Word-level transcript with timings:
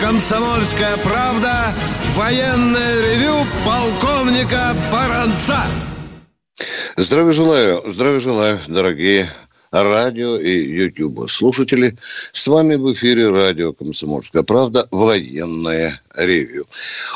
«Комсомольская 0.00 0.96
правда» 0.98 1.72
военное 2.14 3.00
ревю 3.02 3.46
полковника 3.64 4.74
Баранца. 4.92 5.58
Здравия 6.96 7.32
желаю, 7.32 7.82
здравия 7.86 8.20
желаю, 8.20 8.58
дорогие 8.68 9.28
радио 9.70 10.38
и 10.38 10.50
YouTube 10.50 11.28
слушатели. 11.30 11.96
С 12.32 12.46
вами 12.46 12.76
в 12.76 12.92
эфире 12.92 13.30
радио 13.30 13.72
«Комсомольская 13.72 14.42
правда» 14.42 14.86
военное 14.90 15.92
ревью. 16.14 16.66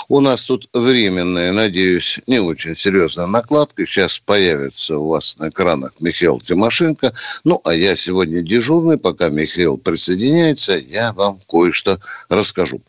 У 0.08 0.20
нас 0.20 0.45
тут 0.45 0.68
временная, 0.72 1.52
надеюсь, 1.52 2.20
не 2.27 2.38
очень 2.38 2.74
серьезная 2.74 3.27
накладка. 3.27 3.86
Сейчас 3.86 4.18
появится 4.18 4.98
у 4.98 5.08
вас 5.08 5.38
на 5.38 5.48
экранах 5.48 5.92
Михаил 6.00 6.38
Тимошенко. 6.38 7.12
Ну, 7.44 7.60
а 7.64 7.74
я 7.74 7.96
сегодня 7.96 8.42
дежурный. 8.42 8.98
Пока 8.98 9.28
Михаил 9.28 9.78
присоединяется, 9.78 10.77
я 10.77 11.12
вам 11.12 11.38
кое-что 11.48 11.98
расскажу. 12.28 12.80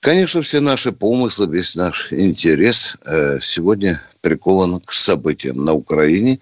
Конечно, 0.00 0.42
все 0.42 0.60
наши 0.60 0.92
помыслы, 0.92 1.46
весь 1.48 1.76
наш 1.76 2.12
интерес 2.12 2.96
э, 3.04 3.38
сегодня 3.40 4.02
прикован 4.20 4.80
к 4.80 4.92
событиям 4.92 5.64
на 5.64 5.74
Украине 5.74 6.38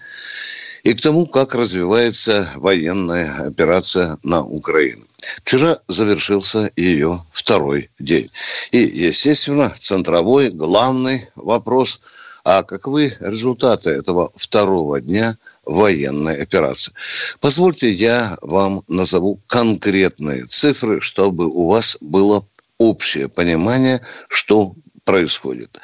и 0.82 0.94
к 0.94 1.00
тому, 1.00 1.26
как 1.26 1.54
развивается 1.54 2.48
военная 2.56 3.46
операция 3.46 4.18
на 4.22 4.44
Украине. 4.44 5.04
Вчера 5.44 5.78
завершился 5.88 6.70
ее 6.76 7.20
второй 7.30 7.90
день. 7.98 8.28
И, 8.72 8.78
естественно, 8.78 9.72
центровой, 9.78 10.50
главный 10.50 11.28
вопрос– 11.36 12.00
а 12.44 12.62
каковы 12.62 13.12
результаты 13.20 13.90
этого 13.90 14.32
второго 14.34 15.00
дня 15.00 15.36
военной 15.64 16.42
операции? 16.42 16.92
Позвольте, 17.40 17.90
я 17.90 18.36
вам 18.42 18.82
назову 18.88 19.40
конкретные 19.46 20.46
цифры, 20.46 21.00
чтобы 21.00 21.48
у 21.48 21.68
вас 21.68 21.98
было 22.00 22.44
общее 22.78 23.28
понимание, 23.28 24.00
что 24.28 24.74
происходит. 25.04 25.78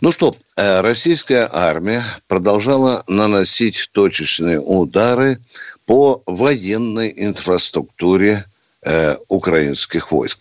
Ну 0.00 0.12
что, 0.12 0.32
э, 0.56 0.80
российская 0.80 1.48
армия 1.52 2.04
продолжала 2.28 3.02
наносить 3.08 3.90
точечные 3.92 4.60
удары 4.60 5.40
по 5.86 6.22
военной 6.26 7.12
инфраструктуре 7.16 8.44
э, 8.82 9.16
украинских 9.28 10.12
войск. 10.12 10.38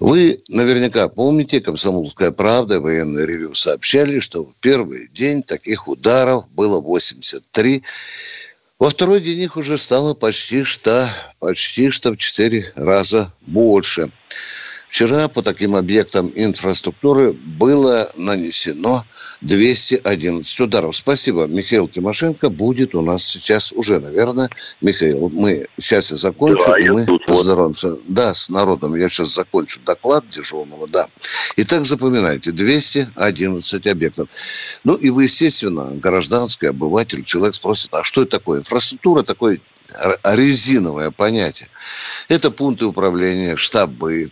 Вы 0.00 0.40
наверняка 0.48 1.08
помните, 1.08 1.60
«Комсомольская 1.60 2.30
правда» 2.30 2.76
и 2.76 2.78
«Военное 2.78 3.26
ревю» 3.26 3.54
сообщали, 3.54 4.20
что 4.20 4.44
в 4.44 4.54
первый 4.60 5.08
день 5.08 5.42
таких 5.42 5.86
ударов 5.86 6.48
было 6.52 6.80
83. 6.80 7.82
Во 8.78 8.88
второй 8.88 9.20
день 9.20 9.40
их 9.40 9.58
уже 9.58 9.76
стало 9.76 10.14
почти 10.14 10.64
что, 10.64 11.08
почти 11.40 11.90
что 11.90 12.12
в 12.12 12.16
четыре 12.16 12.72
раза 12.74 13.30
больше. 13.42 14.08
Вчера 14.92 15.26
по 15.28 15.40
таким 15.40 15.74
объектам 15.74 16.30
инфраструктуры 16.34 17.32
было 17.32 18.10
нанесено 18.18 19.02
211 19.40 20.60
ударов. 20.60 20.94
Спасибо. 20.94 21.46
Михаил 21.46 21.88
Тимошенко 21.88 22.50
будет 22.50 22.94
у 22.94 23.00
нас 23.00 23.24
сейчас 23.24 23.72
уже, 23.72 24.00
наверное. 24.00 24.50
Михаил, 24.82 25.30
мы 25.32 25.66
сейчас 25.80 26.10
я 26.10 26.18
закончу, 26.18 26.62
да, 26.66 26.78
и 26.78 26.90
мы 26.90 27.06
тут 27.06 27.24
поздороваемся. 27.24 27.92
Вот. 27.92 28.02
Да, 28.06 28.34
с 28.34 28.50
народом. 28.50 28.94
Я 28.94 29.08
сейчас 29.08 29.32
закончу 29.32 29.80
доклад 29.80 30.28
дежурного, 30.28 30.86
да. 30.86 31.08
Итак, 31.56 31.86
запоминайте, 31.86 32.52
211 32.52 33.86
объектов. 33.86 34.28
Ну 34.84 34.94
и 34.96 35.08
вы, 35.08 35.22
естественно, 35.22 35.90
гражданский 35.94 36.66
обыватель, 36.66 37.24
человек 37.24 37.54
спросит, 37.54 37.94
а 37.94 38.04
что 38.04 38.24
это 38.24 38.32
такое? 38.32 38.58
Инфраструктура 38.58 39.22
такое 39.22 39.58
резиновое 40.22 41.10
понятие. 41.10 41.68
Это 42.28 42.50
пункты 42.50 42.84
управления, 42.84 43.56
штабы, 43.56 44.28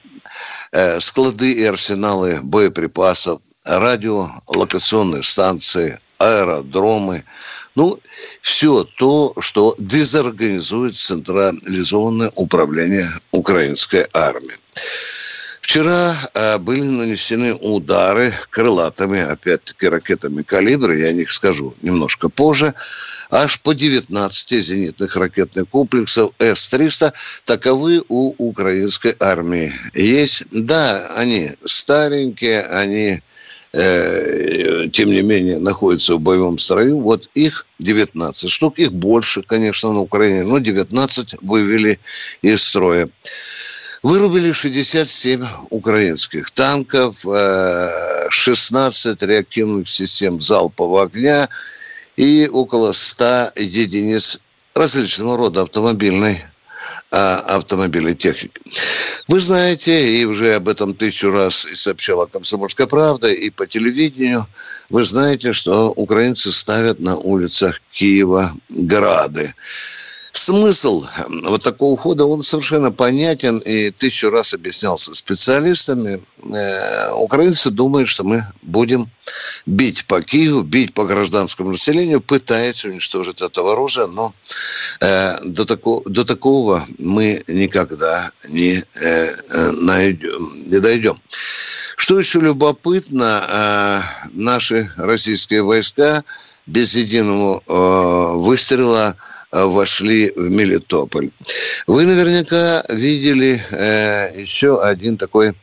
склады 0.99 1.53
и 1.53 1.65
арсеналы 1.65 2.41
боеприпасов, 2.43 3.41
радиолокационные 3.65 5.23
станции, 5.23 5.99
аэродромы. 6.19 7.25
Ну, 7.77 8.01
все 8.41 8.85
то, 8.99 9.33
что 9.39 9.75
дезорганизует 9.79 10.97
централизованное 10.97 12.33
управление 12.37 13.09
украинской 13.31 14.07
армией. 14.13 14.57
Вчера 15.71 16.17
э, 16.35 16.59
были 16.59 16.81
нанесены 16.81 17.55
удары 17.55 18.35
крылатыми, 18.51 19.21
опять-таки, 19.21 19.87
ракетами 19.87 20.43
калибра, 20.43 20.99
я 20.99 21.11
о 21.11 21.13
них 21.13 21.31
скажу 21.31 21.73
немножко 21.81 22.29
позже, 22.29 22.75
аж 23.31 23.61
по 23.61 23.73
19 23.73 24.65
зенитных 24.65 25.15
ракетных 25.15 25.69
комплексов 25.69 26.33
С-300. 26.41 27.13
Таковы 27.45 28.03
у 28.09 28.35
украинской 28.39 29.15
армии 29.21 29.73
есть. 29.95 30.43
Да, 30.51 31.07
они 31.15 31.53
старенькие, 31.65 32.63
они 32.63 33.23
э, 33.73 34.89
тем 34.93 35.11
не 35.11 35.23
менее, 35.23 35.61
находятся 35.61 36.17
в 36.17 36.21
боевом 36.21 36.59
строю. 36.59 36.99
Вот 36.99 37.31
их 37.35 37.65
19 37.79 38.51
штук, 38.51 38.81
их 38.81 38.93
больше, 38.93 39.43
конечно, 39.43 39.93
на 39.93 40.01
Украине, 40.01 40.43
но 40.43 40.59
19 40.59 41.37
вывели 41.43 42.01
из 42.43 42.61
строя. 42.65 43.09
Вырубили 44.03 44.53
67 44.53 45.45
украинских 45.69 46.51
танков, 46.53 47.21
16 47.21 49.23
э, 49.23 49.27
реактивных 49.27 49.91
систем 49.91 50.41
залпового 50.41 51.03
огня 51.03 51.51
и 52.17 52.49
около 52.51 52.93
100 52.93 53.53
единиц 53.57 54.41
различного 54.75 55.37
рода 55.37 55.63
автомобильной 55.63 56.43
а, 57.13 57.57
автомобильной 57.57 58.15
техники. 58.15 58.61
Вы 59.29 59.41
знаете, 59.41 60.17
и 60.17 60.25
уже 60.25 60.55
об 60.55 60.69
этом 60.69 60.95
тысячу 60.95 61.31
раз 61.31 61.67
и 61.67 61.75
сообщала 61.75 62.27
«Комсомольская 62.27 62.87
правда», 62.87 63.29
и 63.29 63.51
по 63.51 63.67
телевидению, 63.67 64.47
вы 64.89 65.03
знаете, 65.03 65.53
что 65.53 65.91
украинцы 65.91 66.53
ставят 66.53 67.01
на 67.01 67.17
улицах 67.17 67.83
Киева 67.93 68.51
грады. 68.71 69.55
Смысл 70.33 71.05
эм, 71.19 71.43
вот 71.47 71.65
такого 71.65 71.93
ухода, 71.93 72.25
он 72.25 72.43
совершенно 72.43 72.93
понятен 72.93 73.59
и 73.59 73.91
тысячу 73.91 74.31
раз 74.31 74.55
объяснялся 74.55 75.13
специалистами. 75.15 76.23
Э, 76.45 77.13
украинцы 77.15 77.71
думают, 77.71 78.09
что 78.09 78.23
мы 78.23 78.45
будем 78.63 79.11
бить 79.67 80.07
по 80.07 80.23
Киеву, 80.23 80.63
бить 80.63 80.95
по 80.95 81.05
гражданскому 81.05 81.71
населению, 81.71 82.21
пытаясь 82.21 82.85
уничтожить 82.85 83.43
это 83.43 83.61
оружие, 83.61 84.07
но 84.07 84.33
э, 85.01 85.39
до, 85.45 85.65
такого, 85.65 86.09
до 86.09 86.25
такого 86.25 86.85
мы 86.99 87.43
никогда 87.49 88.31
не, 88.49 88.85
э, 89.01 89.71
найдем, 89.83 90.49
не 90.67 90.79
дойдем. 90.79 91.17
Что 91.97 92.19
еще 92.19 92.41
любопытно, 92.41 94.03
наши 94.33 94.91
российские 94.97 95.63
войска 95.63 96.25
без 96.71 96.95
единого 96.95 97.63
э, 97.67 98.37
выстрела 98.39 99.17
э, 99.53 99.65
вошли 99.65 100.33
в 100.37 100.51
Мелитополь. 100.51 101.31
Вы 101.87 102.07
наверняка 102.07 102.85
видели 102.89 103.61
э, 103.71 104.41
еще 104.41 104.81
один 104.83 105.17
такой 105.17 105.55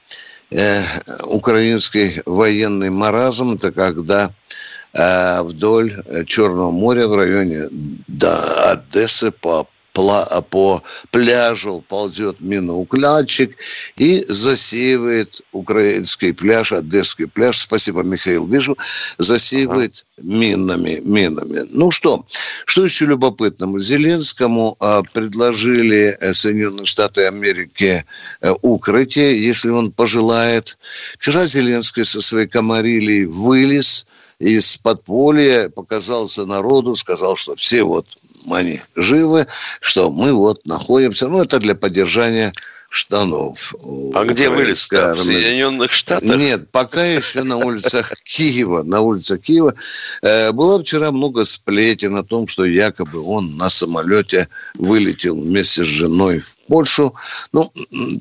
э, 0.52 0.82
украинский 1.26 2.22
военный 2.26 2.90
маразм, 2.90 3.54
это 3.54 3.72
когда 3.72 4.30
э, 4.94 5.42
вдоль 5.44 5.92
Черного 6.28 6.72
моря 6.72 7.08
в 7.08 7.16
районе 7.16 7.70
Одессы 8.66 9.32
по 9.32 9.68
по 10.50 10.82
пляжу 11.12 11.84
ползет 11.88 12.40
миноукладчик 12.40 13.56
и 13.98 14.24
засеивает 14.28 15.42
украинский 15.52 16.34
пляж, 16.34 16.72
одесский 16.72 17.28
пляж. 17.28 17.60
Спасибо, 17.60 18.04
Михаил, 18.04 18.48
вижу. 18.48 18.78
Засеивает 19.18 20.06
ага. 20.18 20.28
минами, 20.28 21.02
минами. 21.04 21.66
Ну 21.72 21.92
что, 21.92 22.26
что 22.66 22.84
еще 22.84 23.06
любопытного? 23.06 23.80
Зеленскому 23.80 24.76
а, 24.80 25.02
предложили 25.04 26.18
э, 26.20 26.34
Соединенные 26.34 26.86
Штаты 26.86 27.26
Америки 27.26 28.06
а, 28.42 28.54
укрытие, 28.62 29.44
если 29.44 29.70
он 29.70 29.92
пожелает. 29.92 30.78
Вчера 31.18 31.46
Зеленский 31.46 32.06
со 32.06 32.22
своей 32.22 32.48
комарилией 32.48 33.26
вылез 33.26 34.06
из 34.40 34.78
подполья, 34.78 35.70
показался 35.70 36.46
народу, 36.46 36.96
сказал, 36.96 37.36
что 37.36 37.56
все 37.56 37.84
вот 37.84 38.06
они 38.52 38.80
живы, 38.96 39.48
что 39.82 40.10
мы 40.10 40.34
вот 40.34 40.66
находимся. 40.66 41.28
Ну, 41.28 41.42
это 41.42 41.60
для 41.60 41.76
поддержания 41.76 42.54
штанов. 42.90 43.76
А 44.14 44.24
где 44.24 44.50
вылез 44.50 44.88
В 44.88 45.24
Соединенных 45.24 45.92
Штатах? 45.92 46.38
Нет, 46.38 46.72
пока 46.72 47.04
еще 47.04 47.44
на 47.44 47.58
улицах 47.58 48.12
Киева. 48.24 48.84
На 48.84 49.02
улицах 49.02 49.42
Киева. 49.42 49.74
Э, 50.22 50.52
было 50.52 50.82
вчера 50.82 51.12
много 51.12 51.44
сплетен 51.44 52.16
о 52.16 52.24
том, 52.24 52.48
что 52.48 52.66
якобы 52.66 53.22
он 53.22 53.58
на 53.58 53.70
самолете 53.70 54.48
вылетел 54.76 55.36
вместе 55.36 55.84
с 55.84 55.88
женой 55.88 56.40
в 56.40 56.56
Польшу. 56.68 57.14
Ну, 57.52 57.70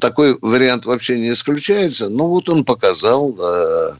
такой 0.00 0.36
вариант 0.40 0.84
вообще 0.84 1.18
не 1.18 1.30
исключается. 1.30 2.08
Но 2.08 2.28
вот 2.28 2.48
он 2.48 2.64
показал, 2.64 3.36
э, 3.38 3.92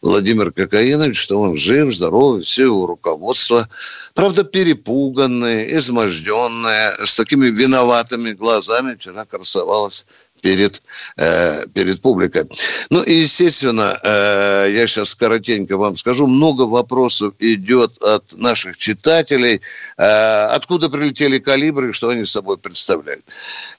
Владимир 0.00 0.52
Кокаинович, 0.52 1.18
что 1.18 1.40
он 1.40 1.56
жив, 1.56 1.94
здоров, 1.94 2.42
все 2.42 2.64
его 2.64 2.86
руководство. 2.86 3.68
Правда, 4.14 4.44
перепуганное, 4.44 5.64
изможденное, 5.76 6.96
с 7.04 7.16
такими 7.16 7.46
виноватыми 7.46 8.32
глазами 8.32 8.94
вчера 8.94 9.24
красовалось 9.24 10.06
перед, 10.44 10.82
э, 11.16 11.66
перед 11.72 12.02
публикой. 12.02 12.44
Ну 12.90 13.02
и, 13.02 13.14
естественно, 13.14 13.98
э, 14.02 14.68
я 14.76 14.86
сейчас 14.86 15.14
коротенько 15.14 15.78
вам 15.78 15.96
скажу, 15.96 16.26
много 16.26 16.62
вопросов 16.62 17.32
идет 17.38 17.96
от 18.02 18.36
наших 18.36 18.76
читателей, 18.76 19.62
э, 19.96 20.56
откуда 20.56 20.90
прилетели 20.90 21.38
калибры, 21.38 21.94
что 21.94 22.10
они 22.10 22.26
собой 22.26 22.58
представляют. 22.58 23.24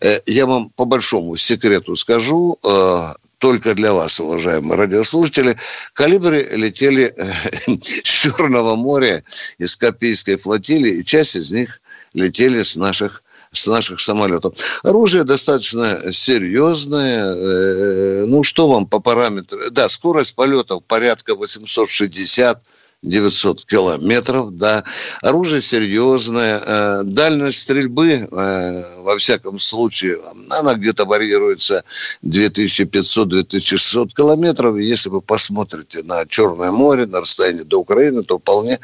Э, 0.01 0.19
я 0.25 0.47
вам 0.47 0.71
по 0.75 0.85
большому 0.85 1.35
секрету 1.35 1.95
скажу, 1.95 2.57
э, 2.63 3.13
только 3.37 3.75
для 3.75 3.93
вас, 3.93 4.19
уважаемые 4.19 4.75
радиослушатели, 4.75 5.57
калибры 5.93 6.47
летели 6.51 7.13
э, 7.15 7.31
с 8.03 8.09
Черного 8.09 8.75
моря, 8.75 9.23
из 9.59 9.75
Копейской 9.75 10.37
флотилии, 10.37 10.93
и 10.95 11.05
часть 11.05 11.35
из 11.35 11.51
них 11.51 11.79
летели 12.15 12.63
с 12.63 12.75
наших 12.75 13.21
с 13.55 13.67
наших 13.67 13.99
самолетов. 13.99 14.53
Оружие 14.83 15.23
достаточно 15.23 16.11
серьезное. 16.11 17.35
Э, 17.35 18.25
ну, 18.27 18.43
что 18.43 18.67
вам 18.67 18.85
по 18.87 18.99
параметрам? 18.99 19.61
Да, 19.71 19.89
скорость 19.89 20.35
полетов 20.35 20.83
порядка 20.83 21.35
860 21.35 22.61
900 23.05 23.65
километров, 23.65 24.55
да. 24.57 24.83
Оружие 25.21 25.61
серьезное. 25.61 26.61
Э, 26.65 27.03
дальность 27.03 27.61
стрельбы, 27.61 28.27
э, 28.29 28.83
во 29.01 29.17
всяком 29.17 29.59
случае, 29.59 30.17
она 30.49 30.73
где-то 30.73 31.05
варьируется 31.05 31.83
2500-2600 32.23 34.13
километров. 34.13 34.77
Если 34.77 35.09
вы 35.09 35.21
посмотрите 35.21 36.03
на 36.03 36.25
Черное 36.25 36.71
море, 36.71 37.05
на 37.05 37.21
расстояние 37.21 37.63
до 37.63 37.79
Украины, 37.79 38.23
то 38.23 38.39
вполне 38.39 38.79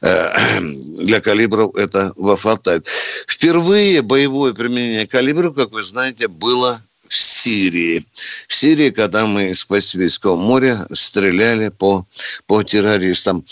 э, 0.00 0.28
для 0.98 1.20
калибров 1.20 1.74
это 1.74 2.12
хватает. 2.36 2.86
Впервые 3.26 4.02
боевое 4.02 4.54
применение 4.54 5.06
калибров, 5.06 5.54
как 5.54 5.72
вы 5.72 5.84
знаете, 5.84 6.28
было 6.28 6.80
в 7.08 7.14
Сирии. 7.14 8.04
В 8.48 8.54
Сирии, 8.54 8.90
когда 8.90 9.26
мы 9.26 9.50
из 9.50 9.64
Каспийского 9.64 10.36
моря 10.36 10.86
стреляли 10.92 11.68
по, 11.68 12.06
по 12.46 12.62
террористам. 12.62 13.44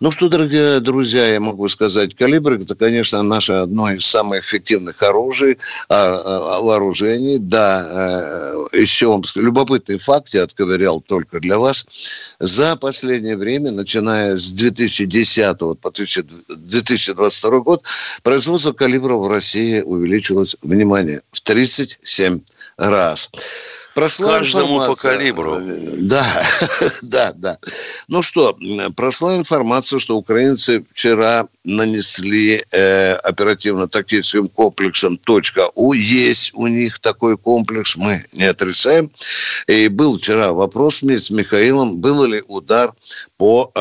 Ну 0.00 0.10
что, 0.10 0.28
дорогие 0.28 0.80
друзья, 0.80 1.26
я 1.26 1.40
могу 1.40 1.68
сказать, 1.68 2.14
калибр 2.14 2.54
это, 2.54 2.74
конечно, 2.74 3.22
наше 3.22 3.52
одно 3.52 3.90
из 3.90 4.04
самых 4.04 4.40
эффективных 4.44 5.02
оружий, 5.02 5.58
а, 5.88 6.16
а, 6.16 6.60
вооружений. 6.60 7.38
Да, 7.38 7.86
э, 7.90 8.78
еще 8.80 9.08
вам 9.08 9.22
любопытный 9.36 9.98
факт, 9.98 10.34
я 10.34 10.42
отковырял 10.42 11.00
только 11.00 11.40
для 11.40 11.58
вас. 11.58 11.86
За 12.40 12.76
последнее 12.76 13.36
время, 13.36 13.70
начиная 13.70 14.36
с 14.36 14.52
2010 14.52 15.58
по 15.58 15.90
2022 15.90 17.60
год, 17.60 17.82
производство 18.22 18.72
калибров 18.72 19.22
в 19.22 19.28
России 19.28 19.80
увеличилось, 19.80 20.56
внимание, 20.62 21.22
в 21.30 21.40
37 21.40 22.40
раз. 22.76 23.30
Прошла 23.94 24.38
Каждому 24.38 24.76
информация. 24.76 25.12
по 25.12 25.16
калибру. 25.16 25.58
Да, 25.98 26.26
да, 27.02 27.32
да. 27.36 27.58
Ну 28.08 28.22
что, 28.22 28.56
прошла 28.96 29.36
информация, 29.36 30.00
что 30.00 30.16
украинцы 30.16 30.84
вчера 30.92 31.46
нанесли 31.64 32.62
э, 32.70 33.12
оперативно-тактическим 33.14 34.48
комплексом 34.48 35.18
«У». 35.74 35.92
Есть 35.94 36.52
у 36.54 36.66
них 36.66 36.98
такой 36.98 37.36
комплекс, 37.38 37.96
мы 37.96 38.24
не 38.32 38.44
отрицаем. 38.44 39.10
И 39.66 39.88
был 39.88 40.18
вчера 40.18 40.52
вопрос 40.52 41.02
с 41.02 41.30
Михаилом, 41.30 41.98
был 41.98 42.24
ли 42.24 42.42
удар 42.46 42.92
по 43.38 43.70
э, 43.74 43.78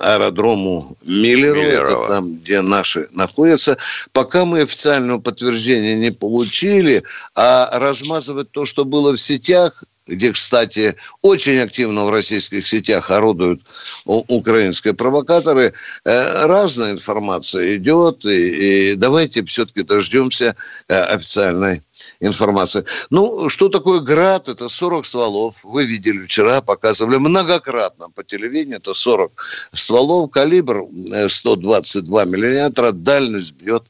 аэродрому 0.00 0.96
Миллеру, 1.04 1.60
это 1.60 2.08
там, 2.08 2.36
где 2.36 2.60
наши 2.60 3.08
находятся. 3.12 3.76
Пока 4.12 4.44
мы 4.44 4.62
официального 4.62 5.18
подтверждения 5.18 5.96
не 5.96 6.12
получили, 6.12 7.02
а 7.34 7.78
размазывать 7.78 8.50
то, 8.52 8.64
что 8.64 8.84
было 8.84 9.12
в 9.12 9.20
сетях, 9.20 9.82
где, 10.06 10.32
кстати, 10.32 10.96
очень 11.22 11.58
активно 11.58 12.04
в 12.04 12.10
российских 12.10 12.66
сетях 12.66 13.10
орудуют 13.10 13.62
украинские 14.04 14.94
провокаторы, 14.94 15.72
э, 16.04 16.46
разная 16.46 16.92
информация 16.92 17.76
идет, 17.76 18.26
и, 18.26 18.92
и 18.92 18.94
давайте 18.96 19.44
все-таки 19.44 19.82
дождемся 19.82 20.56
э, 20.88 20.94
официальной 20.94 21.82
информации. 22.20 22.84
Ну, 23.10 23.48
что 23.48 23.68
такое 23.68 24.00
град? 24.00 24.48
Это 24.48 24.68
40 24.68 25.06
стволов. 25.06 25.64
Вы 25.64 25.86
видели 25.86 26.26
вчера, 26.26 26.60
показывали 26.60 27.16
многократно 27.16 28.10
по 28.10 28.22
телевидению. 28.24 28.78
Это 28.78 28.94
40 28.94 29.32
стволов, 29.72 30.30
калибр 30.30 30.84
122 31.28 32.22
э, 32.22 32.26
миллиметра, 32.26 32.92
дальность 32.92 33.54
бьет 33.54 33.84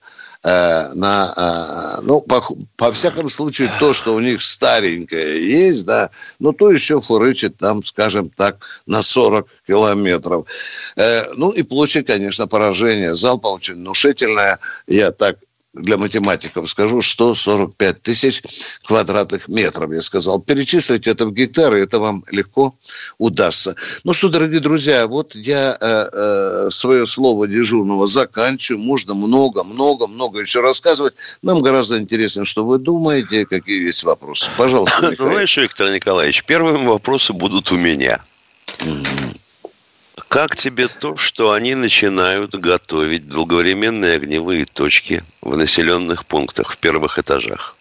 Э, 0.47 0.93
на, 0.93 1.33
э, 1.37 2.01
ну, 2.03 2.21
по, 2.21 2.43
по 2.77 2.93
всякому 2.93 3.31
случаю, 3.31 3.71
то, 3.81 3.95
что 3.95 4.15
у 4.15 4.21
них 4.21 4.43
старенькое 4.43 5.43
есть, 5.49 5.87
да, 5.87 6.11
но 6.39 6.53
то 6.53 6.71
еще 6.71 7.01
фурычит 7.01 7.57
там, 7.57 7.83
скажем 7.83 8.29
так, 8.29 8.63
на 8.87 9.01
40 9.01 9.49
километров. 9.67 10.47
Э, 10.97 11.33
ну, 11.35 11.51
и 11.51 11.63
площадь, 11.63 12.07
конечно, 12.07 12.47
поражения. 12.47 13.15
Залпа 13.15 13.49
очень 13.49 13.77
внушительная. 13.77 14.59
Я 14.87 15.13
так 15.13 15.39
для 15.75 15.97
математиков 15.97 16.69
скажу, 16.71 17.03
145 17.03 18.03
тысяч 18.03 18.43
квадратных 18.85 19.49
метров, 19.49 19.93
я 19.93 20.01
сказал. 20.01 20.41
Перечислить 20.41 21.07
это 21.07 21.27
в 21.27 21.33
гектары, 21.33 21.83
это 21.83 21.99
вам 21.99 22.25
легко 22.31 22.75
удастся. 23.19 23.75
Ну 24.05 24.13
что, 24.13 24.29
дорогие 24.29 24.61
друзья, 24.61 25.07
вот 25.07 25.35
я 25.35 25.77
э, 25.81 26.09
э, 26.13 26.69
свое 26.71 27.07
слово 27.07 27.47
дежурного 27.49 28.07
заканчиваю. 28.07 28.83
Можно 28.83 29.15
много, 29.15 29.65
много, 29.65 30.07
много 30.07 30.41
еще 30.41 30.61
рассказывать. 30.61 31.15
Нам 31.43 31.61
гораздо 31.61 31.99
интереснее, 31.99 32.45
что 32.45 32.65
вы 32.65 32.79
думаете, 32.79 33.45
какие 33.47 33.85
есть 33.87 34.05
вопросы. 34.05 34.51
Пожалуйста, 34.57 35.03
Михаил. 35.11 35.31
Знаешь, 35.31 35.57
Виктор 35.57 35.91
Николаевич, 35.91 36.45
первые 36.45 36.79
вопросы 36.79 37.33
будут 37.33 37.73
у 37.73 37.77
меня. 37.77 38.23
Mm-hmm. 38.79 39.44
Как 40.35 40.57
тебе 40.57 40.89
то, 40.89 41.17
что 41.17 41.53
они 41.53 41.77
начинают 41.77 42.57
готовить 42.57 43.29
долговременные 43.29 44.17
огневые 44.17 44.65
точки 44.65 45.23
в 45.41 45.57
населенных 45.57 46.27
пунктах, 46.27 46.73
в 46.73 46.79
первых 46.79 47.21
этажах? 47.21 47.77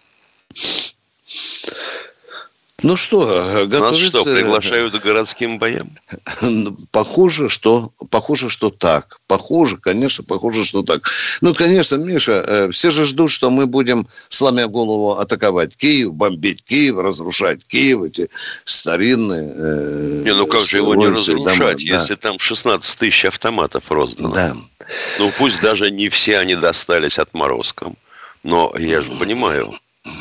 Ну 2.84 2.98
что, 2.98 3.64
готовится... 3.66 3.80
Нас 3.80 3.96
что, 3.96 4.24
приглашают 4.24 4.92
к 4.92 5.02
городским 5.02 5.58
боям? 5.58 5.90
Похоже, 6.90 7.48
что, 7.48 7.92
похоже, 8.10 8.50
что 8.50 8.68
так. 8.68 9.20
Похоже, 9.26 9.78
конечно, 9.78 10.22
похоже, 10.22 10.64
что 10.64 10.82
так. 10.82 11.00
Ну, 11.40 11.54
конечно, 11.54 11.96
Миша, 11.96 12.44
э, 12.46 12.70
все 12.72 12.90
же 12.90 13.06
ждут, 13.06 13.30
что 13.30 13.50
мы 13.50 13.66
будем, 13.66 14.06
сломя 14.28 14.66
голову, 14.66 15.12
атаковать 15.12 15.78
Киев, 15.78 16.12
бомбить 16.12 16.62
Киев, 16.62 16.98
разрушать 16.98 17.64
Киев, 17.66 18.02
эти 18.02 18.28
старинные... 18.66 19.54
Э, 19.56 20.22
не, 20.26 20.34
ну 20.34 20.46
как 20.46 20.60
же 20.60 20.76
его 20.76 20.94
не 20.94 21.06
разрушать, 21.06 21.58
дома, 21.58 21.74
если 21.78 22.14
да. 22.14 22.20
там 22.20 22.38
16 22.38 22.98
тысяч 22.98 23.24
автоматов 23.24 23.90
роздано? 23.90 24.30
Да. 24.30 24.52
Ну, 25.18 25.32
пусть 25.38 25.62
даже 25.62 25.90
не 25.90 26.10
все 26.10 26.36
они 26.36 26.54
достались 26.54 27.18
отморозкам. 27.18 27.96
Но 28.42 28.74
я 28.78 29.00
же 29.00 29.08
понимаю, 29.18 29.70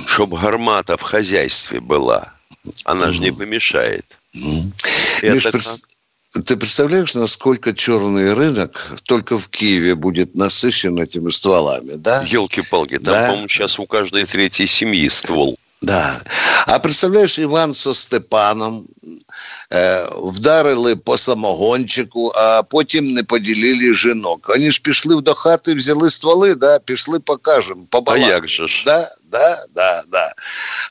чтобы 0.07 0.39
гармата 0.39 0.95
в 0.95 1.01
хозяйстве 1.01 1.81
была– 1.81 2.31
она 2.85 3.09
же 3.09 3.19
не 3.19 3.31
помешает. 3.31 4.05
Миш, 4.33 5.47
ты 6.45 6.57
представляешь, 6.57 7.13
насколько 7.13 7.73
черный 7.73 8.33
рынок 8.33 8.93
только 9.03 9.37
в 9.37 9.49
Киеве 9.49 9.93
будет 9.93 10.33
насыщен 10.33 10.97
этими 10.97 11.29
стволами, 11.29 11.93
да? 11.93 12.23
Елки-палки, 12.23 12.97
там, 12.97 13.13
да? 13.13 13.27
по-моему, 13.27 13.47
сейчас 13.47 13.77
у 13.77 13.85
каждой 13.85 14.25
третьей 14.25 14.65
семьи 14.65 15.07
ствол. 15.09 15.59
Да. 15.81 16.19
А 16.65 16.79
представляешь, 16.79 17.37
Иван 17.37 17.73
со 17.73 17.93
Степаном 17.93 18.87
вдарили 20.16 20.94
по 20.94 21.16
самогончику, 21.16 22.32
а 22.34 22.62
потім 22.62 23.04
не 23.04 23.22
поділили 23.22 23.94
жінок. 23.94 24.48
Вони 24.48 24.70
ж 24.70 24.82
пішли 24.82 25.20
до 25.20 25.34
хати, 25.34 25.74
взяли 25.74 26.10
стволи, 26.10 26.54
да, 26.54 26.78
пішли 26.78 27.20
покажемо. 27.20 27.80
А 28.06 28.16
як 28.16 28.48
же 28.48 28.68
ж? 28.68 28.82
Да, 28.86 29.08
да, 29.30 29.64
да, 29.74 30.02
да. 30.12 30.32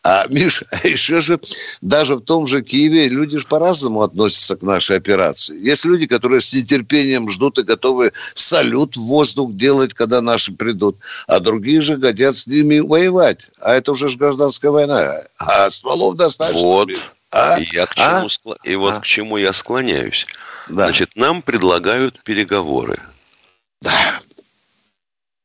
А, 0.04 0.26
Миша, 0.30 0.66
а 0.72 0.88
еще 0.88 1.22
же 1.22 1.40
даже 1.82 2.16
в 2.16 2.22
том 2.22 2.48
же 2.48 2.62
Киеве 2.62 3.10
люди 3.10 3.40
же 3.40 3.46
по-разному 3.48 4.02
относятся 4.02 4.56
к 4.56 4.64
нашей 4.64 4.98
операции. 4.98 5.58
Есть 5.72 5.86
люди, 5.86 6.08
которые 6.08 6.40
с 6.40 6.54
нетерпением 6.54 7.30
ждут 7.30 7.60
и 7.60 7.64
готовы 7.64 8.12
салют 8.34 8.96
в 8.96 9.02
воздух 9.02 9.54
делать, 9.54 9.94
когда 9.94 10.22
наши 10.22 10.52
придут. 10.52 10.98
А 11.28 11.40
другие 11.40 11.82
же 11.82 11.98
хотят 11.98 12.38
с 12.38 12.48
ними 12.48 12.80
воевать. 12.80 13.50
А 13.62 13.74
это 13.74 13.92
уже 13.92 14.10
же 14.10 14.18
гражданская 14.18 14.72
война. 14.72 15.22
А 15.38 15.70
стволов 15.70 16.16
достаточно. 16.16 16.68
Вот. 16.68 16.90
А? 17.33 17.59
И, 17.59 17.67
я 17.73 17.87
к 17.87 17.95
чему, 17.95 18.27
а? 18.27 18.29
Скла... 18.29 18.57
и 18.63 18.75
вот 18.77 18.95
а? 18.95 19.01
к 19.01 19.05
чему 19.05 19.37
я 19.39 19.53
склоняюсь. 19.53 20.27
Да. 20.69 20.87
Значит, 20.87 21.17
нам 21.17 21.43
предлагают 21.43 22.23
переговоры. 22.23 23.01
Да. 23.81 24.21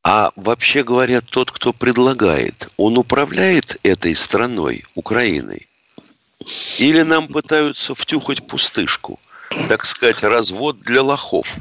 А 0.04 0.32
вообще 0.36 0.84
говоря, 0.84 1.20
тот, 1.20 1.50
кто 1.50 1.72
предлагает, 1.72 2.68
он 2.76 2.98
управляет 2.98 3.78
этой 3.82 4.14
страной, 4.14 4.84
Украиной? 4.94 5.68
Или 6.78 7.02
нам 7.02 7.26
пытаются 7.26 7.94
втюхать 7.94 8.46
пустышку? 8.46 9.18
Так 9.68 9.84
сказать, 9.84 10.22
развод 10.22 10.80
для 10.80 11.02
лохов? 11.02 11.56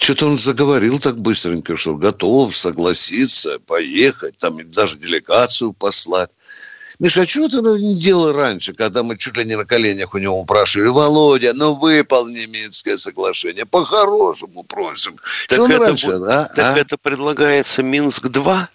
Что-то 0.00 0.26
он 0.26 0.38
заговорил 0.38 0.98
так 0.98 1.20
быстренько, 1.20 1.76
что 1.76 1.94
готов 1.94 2.56
согласиться, 2.56 3.58
поехать, 3.60 4.36
там 4.38 4.58
даже 4.70 4.96
делегацию 4.96 5.72
послать. 5.72 6.30
Миша, 7.00 7.22
а 7.22 7.26
чего 7.26 7.48
ты 7.48 7.62
не 7.80 7.94
делал 7.94 8.30
раньше, 8.32 8.74
когда 8.74 9.02
мы 9.02 9.16
чуть 9.16 9.34
ли 9.38 9.44
не 9.46 9.56
на 9.56 9.64
коленях 9.64 10.12
у 10.12 10.18
него 10.18 10.38
упрашивали? 10.38 10.88
Володя, 10.88 11.54
ну 11.54 11.72
выполни 11.72 12.44
Минское 12.44 12.98
соглашение. 12.98 13.64
По-хорошему 13.64 14.64
просим. 14.64 15.16
Так 15.48 15.56
Чего 15.56 15.66
это, 15.68 15.78
раньше, 15.78 16.10
а? 16.10 16.44
Так 16.54 16.76
а? 16.76 16.78
это 16.78 16.98
предлагается 16.98 17.82
Минск-2? 17.82 18.66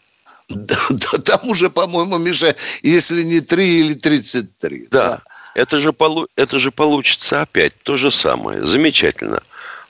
Да, 0.50 0.78
да, 0.90 1.18
там 1.24 1.50
уже, 1.50 1.70
по-моему, 1.70 2.18
Миша, 2.18 2.56
если 2.82 3.22
не 3.22 3.42
3 3.42 3.80
или 3.80 3.94
33. 3.94 4.88
Да, 4.90 5.08
да. 5.08 5.22
Это, 5.54 5.80
же 5.80 5.94
полу... 5.94 6.28
это 6.36 6.58
же 6.58 6.72
получится 6.72 7.44
опять 7.44 7.74
то 7.84 7.96
же 7.96 8.10
самое. 8.10 8.66
Замечательно. 8.66 9.44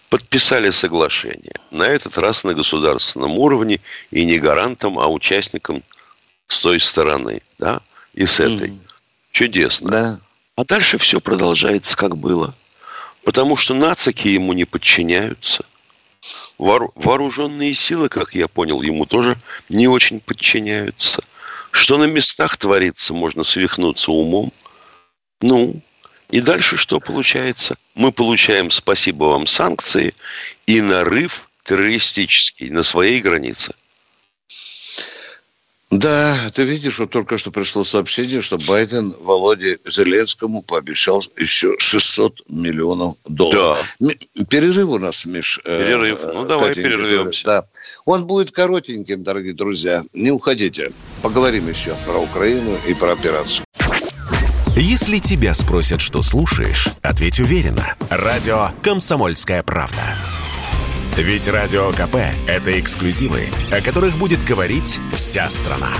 Подписали 0.10 0.72
соглашение. 0.72 1.56
На 1.72 1.84
этот 1.84 2.18
раз 2.18 2.44
на 2.44 2.54
государственном 2.54 3.40
уровне 3.40 3.80
и 4.12 4.26
не 4.26 4.40
гарантом, 4.40 5.00
а 5.00 5.08
участником 5.08 5.84
с 6.50 6.60
той 6.60 6.82
стороны. 6.82 7.42
Да? 7.60 7.82
И 8.16 8.26
с 8.26 8.40
этой. 8.40 8.70
Mm. 8.70 8.80
Чудесно. 9.32 9.92
Да. 9.92 10.20
А 10.56 10.64
дальше 10.64 10.98
все 10.98 11.20
продолжается, 11.20 11.96
как 11.98 12.18
было. 12.18 12.56
Потому 13.24 13.58
что 13.58 13.74
нацики 13.74 14.30
ему 14.30 14.54
не 14.54 14.66
подчиняются. 14.66 15.66
Вооруженные 16.58 17.74
силы, 17.74 18.10
как 18.10 18.34
я 18.34 18.48
понял, 18.48 18.82
ему 18.82 19.06
тоже 19.06 19.38
не 19.70 19.88
очень 19.88 20.20
подчиняются. 20.20 21.24
Что 21.72 21.98
на 21.98 22.06
местах 22.06 22.58
творится, 22.58 23.14
можно 23.14 23.44
свихнуться 23.44 24.12
умом. 24.12 24.54
Ну, 25.42 25.82
и 26.32 26.40
дальше 26.40 26.78
что 26.78 27.00
получается? 27.00 27.76
Мы 27.94 28.12
получаем, 28.12 28.72
спасибо 28.72 29.26
вам, 29.26 29.46
санкции 29.46 30.14
и 30.66 30.82
нарыв 30.82 31.50
террористический 31.64 32.70
на 32.70 32.84
своей 32.84 33.20
границе. 33.20 33.76
Да, 35.92 36.36
ты 36.54 36.64
видишь, 36.64 37.00
вот 37.00 37.12
только 37.12 37.38
что 37.38 37.52
пришло 37.52 37.84
сообщение, 37.84 38.42
что 38.42 38.58
Байден 38.58 39.16
Володе 39.22 39.78
Зеленскому 39.86 40.64
пообещал 40.64 41.24
еще 41.38 41.76
600 41.78 42.42
миллионов 42.50 43.16
долларов. 43.28 43.96
Да. 44.00 44.10
Перерыв 44.50 44.90
у 44.90 44.98
нас, 44.98 45.26
Миш. 45.26 45.60
Э, 45.64 45.86
Перерыв. 45.86 46.20
Э, 46.24 46.32
ну, 46.34 46.46
давай 46.46 46.74
перерывемся. 46.74 47.46
Да. 47.46 47.66
Он 48.06 48.26
будет 48.26 48.52
коротеньким, 48.52 49.24
дорогие 49.24 49.54
друзья. 49.54 50.02
Не 50.14 50.32
уходите. 50.32 50.92
Поговорим 51.22 51.70
еще 51.70 51.96
про 52.06 52.18
Украину 52.20 52.78
и 52.88 52.94
про 52.96 53.14
операцию. 53.14 53.66
Если 54.76 55.20
тебя 55.20 55.54
спросят, 55.54 56.02
что 56.02 56.22
слушаешь, 56.22 56.88
ответь 57.02 57.40
уверенно. 57.40 57.96
Радио 58.10 58.72
«Комсомольская 58.82 59.64
правда». 59.64 60.35
Ведь 61.18 61.48
Радио 61.48 61.92
КП– 61.94 62.18
это 62.48 62.78
эксклюзивы, 62.78 63.48
о 63.72 63.80
которых 63.80 64.18
будет 64.18 64.44
говорить 64.44 65.00
вся 65.14 65.50
страна. 65.50 65.92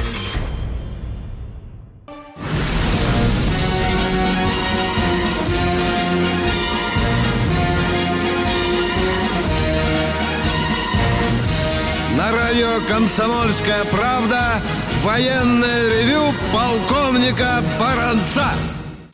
На 12.18 12.32
радио 12.34 12.82
«Комсомольская 12.86 13.86
правда» 13.86 14.62
военное 15.02 16.02
ревю 16.02 16.34
полковника 16.52 17.64
Баранца. 17.80 18.48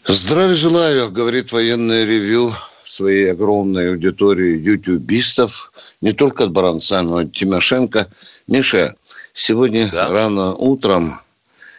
Здравия 0.08 0.56
желаю, 0.56 1.12
говорит 1.12 1.52
военное 1.52 2.06
ревю 2.06 2.52
своей 2.92 3.32
огромной 3.32 3.92
аудитории 3.92 4.60
ютубистов, 4.60 5.72
не 6.02 6.12
только 6.12 6.44
от 6.44 6.52
Баранца, 6.52 7.02
но 7.02 7.22
и 7.22 7.26
от 7.26 7.34
Тимошенко. 7.34 8.10
Миша, 8.48 8.96
сегодня 9.34 9.90
да. 9.92 10.10
рано 10.10 10.54
утром 10.54 11.20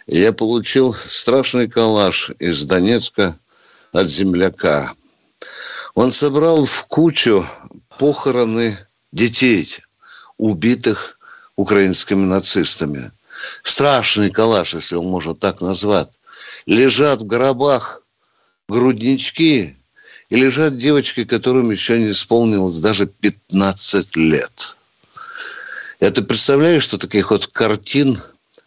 я 0.06 0.32
получил 0.32 0.92
страшный 0.92 1.68
коллаж 1.68 2.32
из 2.38 2.64
Донецка 2.64 3.36
от 3.92 4.06
земляка. 4.06 4.90
Он 5.94 6.10
собрал 6.10 6.64
в 6.64 6.86
кучу 6.86 7.44
похороны 7.98 8.76
детей, 9.12 9.68
убитых 10.38 11.18
украинскими 11.56 12.24
нацистами. 12.24 13.12
Страшный 13.62 14.30
коллаж, 14.30 14.74
если 14.74 14.96
он 14.96 15.06
может 15.06 15.40
так 15.40 15.60
назвать. 15.60 16.08
Лежат 16.64 17.20
в 17.20 17.26
гробах 17.26 18.02
груднички 18.68 19.76
и 20.32 20.36
лежат 20.36 20.78
девочки, 20.78 21.24
которым 21.24 21.70
еще 21.70 21.98
не 21.98 22.10
исполнилось 22.10 22.78
даже 22.78 23.06
15 23.06 24.16
лет. 24.16 24.78
И 26.00 26.08
ты 26.08 26.22
представляешь, 26.22 26.84
что 26.84 26.96
таких 26.96 27.30
вот 27.30 27.48
картин, 27.48 28.18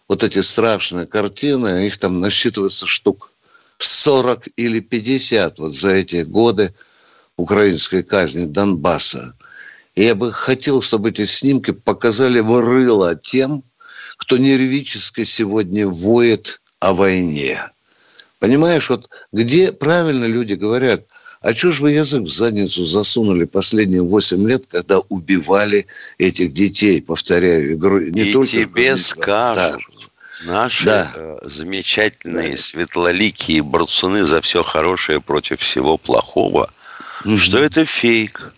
вот 0.08 0.24
эти 0.24 0.42
страшные 0.42 1.08
картины, 1.08 1.88
их 1.88 1.98
там 1.98 2.22
насчитывается 2.22 2.86
штук 2.86 3.32
40 3.80 4.48
или 4.58 4.80
50 4.80 5.58
вот 5.58 5.74
за 5.74 5.90
эти 5.90 6.18
годы 6.18 6.72
украинской 7.36 8.04
казни 8.04 8.46
Донбасса. 8.46 9.34
И 9.96 10.04
я 10.04 10.14
бы 10.14 10.32
хотел, 10.32 10.84
чтобы 10.84 11.10
эти 11.10 11.26
снимки 11.26 11.72
показали 11.72 12.42
вырыло 12.42 13.16
тем, 13.16 13.64
кто 14.18 14.38
нервически 14.38 15.24
сегодня 15.24 15.88
воет 15.88 16.62
о 16.80 16.94
войне. 16.94 17.60
Понимаешь, 18.38 18.88
вот 18.92 19.10
где 19.32 19.72
правильно 19.72 20.26
люди 20.26 20.54
говорят– 20.54 21.08
а 21.46 21.54
что 21.54 21.72
же 21.72 21.84
вы 21.84 21.92
язык 21.92 22.24
в 22.24 22.28
задницу 22.28 22.86
засунули 22.86 23.46
последние 23.46 24.02
8 24.02 24.50
лет, 24.50 24.64
когда 24.68 24.98
убивали 25.10 25.86
этих 26.18 26.52
детей, 26.54 27.04
повторяю, 27.04 27.76
игру, 27.76 28.00
не 28.00 28.22
И 28.22 28.34
только 28.34 28.50
тебе 28.50 28.98
скажут, 28.98 29.84
да. 30.44 30.54
наши 30.54 30.86
да. 30.86 31.12
Э, 31.16 31.38
замечательные 31.44 32.54
да. 32.54 32.58
светлоликие 32.58 33.62
борцуны 33.62 34.26
за 34.26 34.42
все 34.42 34.64
хорошее 34.64 35.22
против 35.22 35.60
всего 35.60 36.00
плохого, 36.00 36.72
угу. 37.24 37.38
что 37.38 37.60
это 37.60 37.86
фейк, 37.86 38.52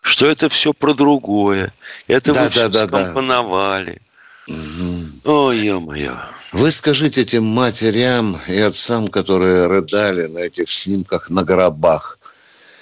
что 0.00 0.26
это 0.26 0.48
все 0.48 0.72
про 0.72 0.94
другое, 0.94 1.74
это 2.06 2.32
да, 2.32 2.44
вы 2.44 2.46
да, 2.46 2.52
все 2.52 2.68
да, 2.68 2.86
скомпоновали. 2.86 4.00
Да. 4.46 4.54
Угу. 4.54 5.46
Ой, 5.46 5.58
ё-моё. 5.58 6.16
Вы 6.52 6.70
скажите 6.72 7.22
этим 7.22 7.44
матерям 7.44 8.36
и 8.48 8.58
отцам, 8.58 9.08
которые 9.08 9.68
рыдали 9.68 10.26
на 10.26 10.38
этих 10.38 10.70
снимках 10.70 11.30
на 11.30 11.44
гробах, 11.44 12.19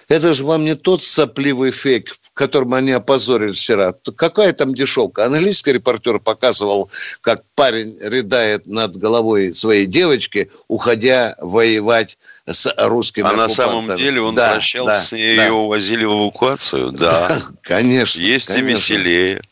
это 0.09 0.33
же 0.33 0.45
вам 0.45 0.65
не 0.65 0.75
тот 0.75 1.03
сопливый 1.03 1.71
фейк, 1.71 2.11
в 2.11 2.31
котором 2.33 2.73
они 2.73 2.93
опозорили 2.93 3.53
вчера. 3.53 3.93
Какая 4.17 4.53
там 4.55 4.75
дешевка? 4.75 5.27
Английский 5.27 5.73
репортер 5.73 6.19
показывал, 6.19 6.91
как 7.21 7.43
парень 7.55 7.99
рыдает 8.01 8.67
над 8.67 8.97
головой 8.97 9.53
своей 9.55 9.85
девочки, 9.85 10.51
уходя 10.67 11.37
воевать 11.41 12.19
с 12.47 12.75
русскими 12.79 13.29
А 13.29 13.35
на 13.35 13.51
самом 13.51 13.95
деле 13.97 14.23
он 14.23 14.35
да, 14.35 14.55
прощался 14.55 14.87
да, 14.87 15.03
с 15.03 15.13
ней, 15.13 15.37
да. 15.37 15.45
ее 15.45 15.53
увозили 15.53 16.05
в 16.05 16.13
эвакуацию? 16.13 16.91
Да. 16.93 17.29
да 17.29 17.41
конечно. 17.61 18.21
Есть 18.21 18.47
конечно. 18.47 18.67
и 18.67 18.73
веселее. 18.73 19.43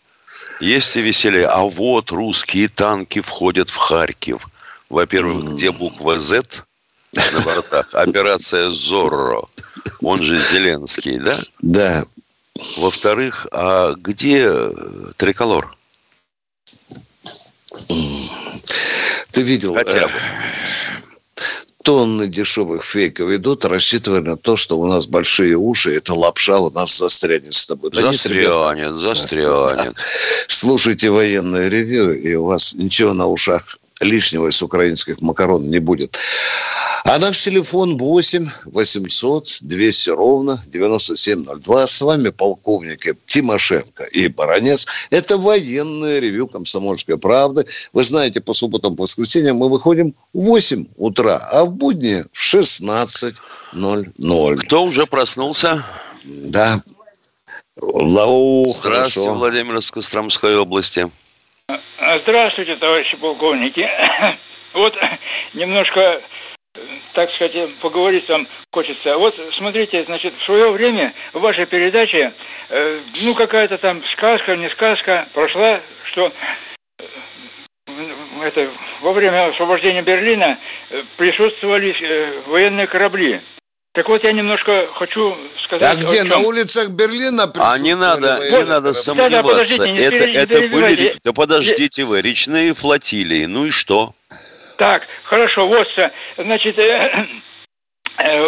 Есть 0.61 0.97
и 0.97 1.03
веселее. 1.03 1.47
А 1.47 1.63
вот 1.63 2.11
русские 2.13 2.69
танки 2.69 3.21
входят 3.21 3.69
в 3.69 3.77
Харьков. 3.77 4.49
Во-первых, 4.89 5.53
где 5.53 5.71
буква 5.71 6.19
«З» 6.19 6.43
на 7.33 7.41
бортах? 7.41 7.89
Операция 7.93 8.71
«Зорро» 8.71 9.49
он 10.03 10.23
же 10.23 10.39
Зеленский, 10.39 11.19
да? 11.19 11.37
Да. 11.61 12.05
Во-вторых, 12.79 13.47
а 13.51 13.95
где 13.95 14.51
триколор? 15.17 15.77
Ты 19.33 19.43
видел? 19.43 19.75
Хотя 19.75 20.07
бы. 20.07 20.13
тонны 21.85 22.27
дешевых 22.27 22.85
фейков 22.85 23.31
идут, 23.31 23.65
рассчитывая 23.67 24.23
на 24.23 24.37
то, 24.37 24.57
что 24.57 24.79
у 24.79 24.87
нас 24.87 25.07
большие 25.07 25.57
уши, 25.57 25.95
эта 25.95 26.15
лапша 26.15 26.59
у 26.59 26.71
нас 26.71 26.97
застрянет 26.97 27.55
с 27.55 27.67
тобой. 27.67 27.91
Да 27.91 28.11
застрянет, 28.11 28.79
нет, 28.79 29.01
застрянет. 29.01 29.97
Слушайте 30.49 31.11
военное 31.11 31.69
ревю, 31.69 32.13
и 32.13 32.35
у 32.35 32.47
вас 32.47 32.75
ничего 32.75 33.13
на 33.13 33.27
ушах 33.27 33.79
лишнего 34.01 34.49
из 34.49 34.61
украинских 34.63 35.21
макарон 35.21 35.71
не 35.71 35.79
будет. 35.79 36.19
А 37.05 37.19
наш 37.19 37.45
телефон 37.45 37.97
8 37.97 38.47
800 38.65 39.59
200 39.61 40.11
ровно 40.11 40.61
9702. 40.67 41.87
С 41.87 42.01
вами 42.01 42.31
полковники 42.31 43.15
Тимошенко 43.27 44.03
и 44.05 44.27
Баранец. 44.27 44.87
Это 45.11 45.39
военное 45.39 46.19
ревю 46.19 46.49
«Комсомольской 46.49 47.17
правды». 47.17 47.65
Вы 47.93 48.03
знаете, 48.03 48.41
по 48.41 48.53
субботам, 48.53 48.97
по 48.97 49.03
воскресеньям 49.03 49.59
мы 49.59 49.69
выходим 49.69 50.17
в 50.33 50.47
8 50.47 50.87
утра, 50.97 51.37
а 51.53 51.65
в 51.65 51.71
будни 51.71 52.25
в 52.33 52.55
16.00. 52.55 54.57
Кто 54.57 54.83
уже 54.83 55.07
проснулся? 55.07 55.85
Да. 56.25 56.83
Лау, 57.81 58.75
Здравствуйте, 58.81 59.29
хорошо. 59.29 59.39
Владимир 59.39 59.79
из 59.79 59.91
Костромской 59.93 60.57
области. 60.57 61.09
Здравствуйте, 62.23 62.77
товарищи 62.77 63.17
полковники. 63.17 63.89
Вот 64.73 64.95
немножко 65.55 66.21
так 67.15 67.31
сказать, 67.33 67.77
поговорить 67.77 68.29
вам 68.29 68.47
хочется. 68.71 69.17
Вот 69.17 69.35
смотрите, 69.57 70.05
значит, 70.05 70.35
в 70.35 70.45
свое 70.45 70.71
время 70.71 71.15
в 71.33 71.41
вашей 71.41 71.65
передаче, 71.65 72.35
э, 72.69 73.01
ну, 73.25 73.35
какая-то 73.35 73.79
там 73.79 74.05
сказка, 74.13 74.55
не 74.57 74.69
сказка 74.71 75.27
прошла, 75.33 75.81
что 76.11 76.31
э, 76.99 77.05
это, 78.43 78.71
во 79.01 79.13
время 79.15 79.49
освобождения 79.49 80.03
Берлина 80.03 80.59
э, 80.91 81.03
присутствовали 81.17 82.43
военные 82.47 82.87
корабли. 82.87 83.41
Так 83.97 84.07
вот, 84.11 84.23
я 84.25 84.33
немножко 84.33 84.89
хочу 84.99 85.35
сказать... 85.65 85.91
А 85.91 85.97
где, 85.97 86.23
на 86.25 86.47
улицах 86.47 86.91
Берлина 86.91 87.45
А 87.59 87.79
не 87.79 87.97
надо, 87.97 88.41
не 88.51 88.63
надо 88.69 88.93
сомневаться. 88.93 89.37
Да, 89.37 89.43
да, 89.43 89.49
подождите, 89.49 89.91
не 89.91 90.01
это, 90.01 90.25
это 90.25 90.69
были... 90.69 91.15
Да 91.25 91.33
подождите 91.33 92.05
вы, 92.05 92.21
речные 92.21 92.75
флотилии. 92.75 93.47
Ну 93.47 93.65
и 93.65 93.71
что? 93.71 94.13
Так, 94.77 95.05
хорошо, 95.25 95.67
вот, 95.67 95.89
значит, 96.37 96.79
э, 96.79 97.27
э, 98.19 98.43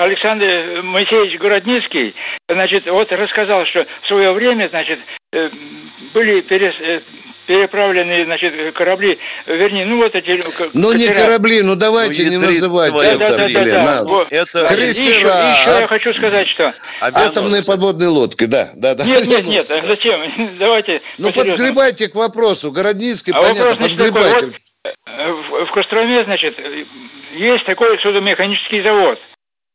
Александр 0.00 0.80
Моисеевич 0.82 1.38
Городницкий, 1.38 2.14
значит, 2.48 2.86
вот 2.86 3.12
рассказал, 3.12 3.66
что 3.66 3.86
в 4.02 4.06
свое 4.06 4.32
время, 4.32 4.70
значит, 4.70 4.98
э, 5.34 5.50
были 6.14 6.40
перес, 6.40 7.02
переправлены, 7.46 8.24
значит, 8.24 8.74
корабли, 8.74 9.18
вернее, 9.46 9.86
ну 9.86 9.96
вот 10.02 10.14
эти... 10.14 10.38
Ну 10.74 10.92
не 10.92 11.06
корабли, 11.06 11.62
ну 11.62 11.76
давайте 11.76 12.24
ну, 12.24 12.30
не 12.30 12.38
называть. 12.38 12.92
Да, 12.92 13.16
да, 13.16 13.36
да, 13.36 13.48
да, 13.48 13.64
да. 13.64 14.04
Вот. 14.04 14.28
Это... 14.30 14.66
Крейсера. 14.66 15.30
Еще, 15.30 15.70
еще 15.70 15.80
я 15.80 15.86
хочу 15.88 16.14
сказать, 16.14 16.48
что... 16.48 16.74
Атомные 17.00 17.64
подводные 17.64 18.08
лодки, 18.08 18.44
да, 18.44 18.68
да, 18.76 18.94
да. 18.94 19.04
Нет, 19.04 19.26
нет, 19.26 19.46
нет, 19.46 19.62
зачем? 19.86 20.58
Давайте. 20.58 21.00
Ну 21.18 21.32
подгребайте 21.32 22.08
к 22.08 22.14
вопросу, 22.14 22.72
Городницкий, 22.72 23.32
а 23.32 23.40
понятно, 23.40 23.76
подгребайте. 23.76 24.46
Вот 24.46 24.56
в 25.68 25.72
Костроме, 25.72 26.24
значит, 26.24 26.56
есть 27.32 27.64
такой 27.66 27.98
судомеханический 28.00 28.86
завод, 28.86 29.18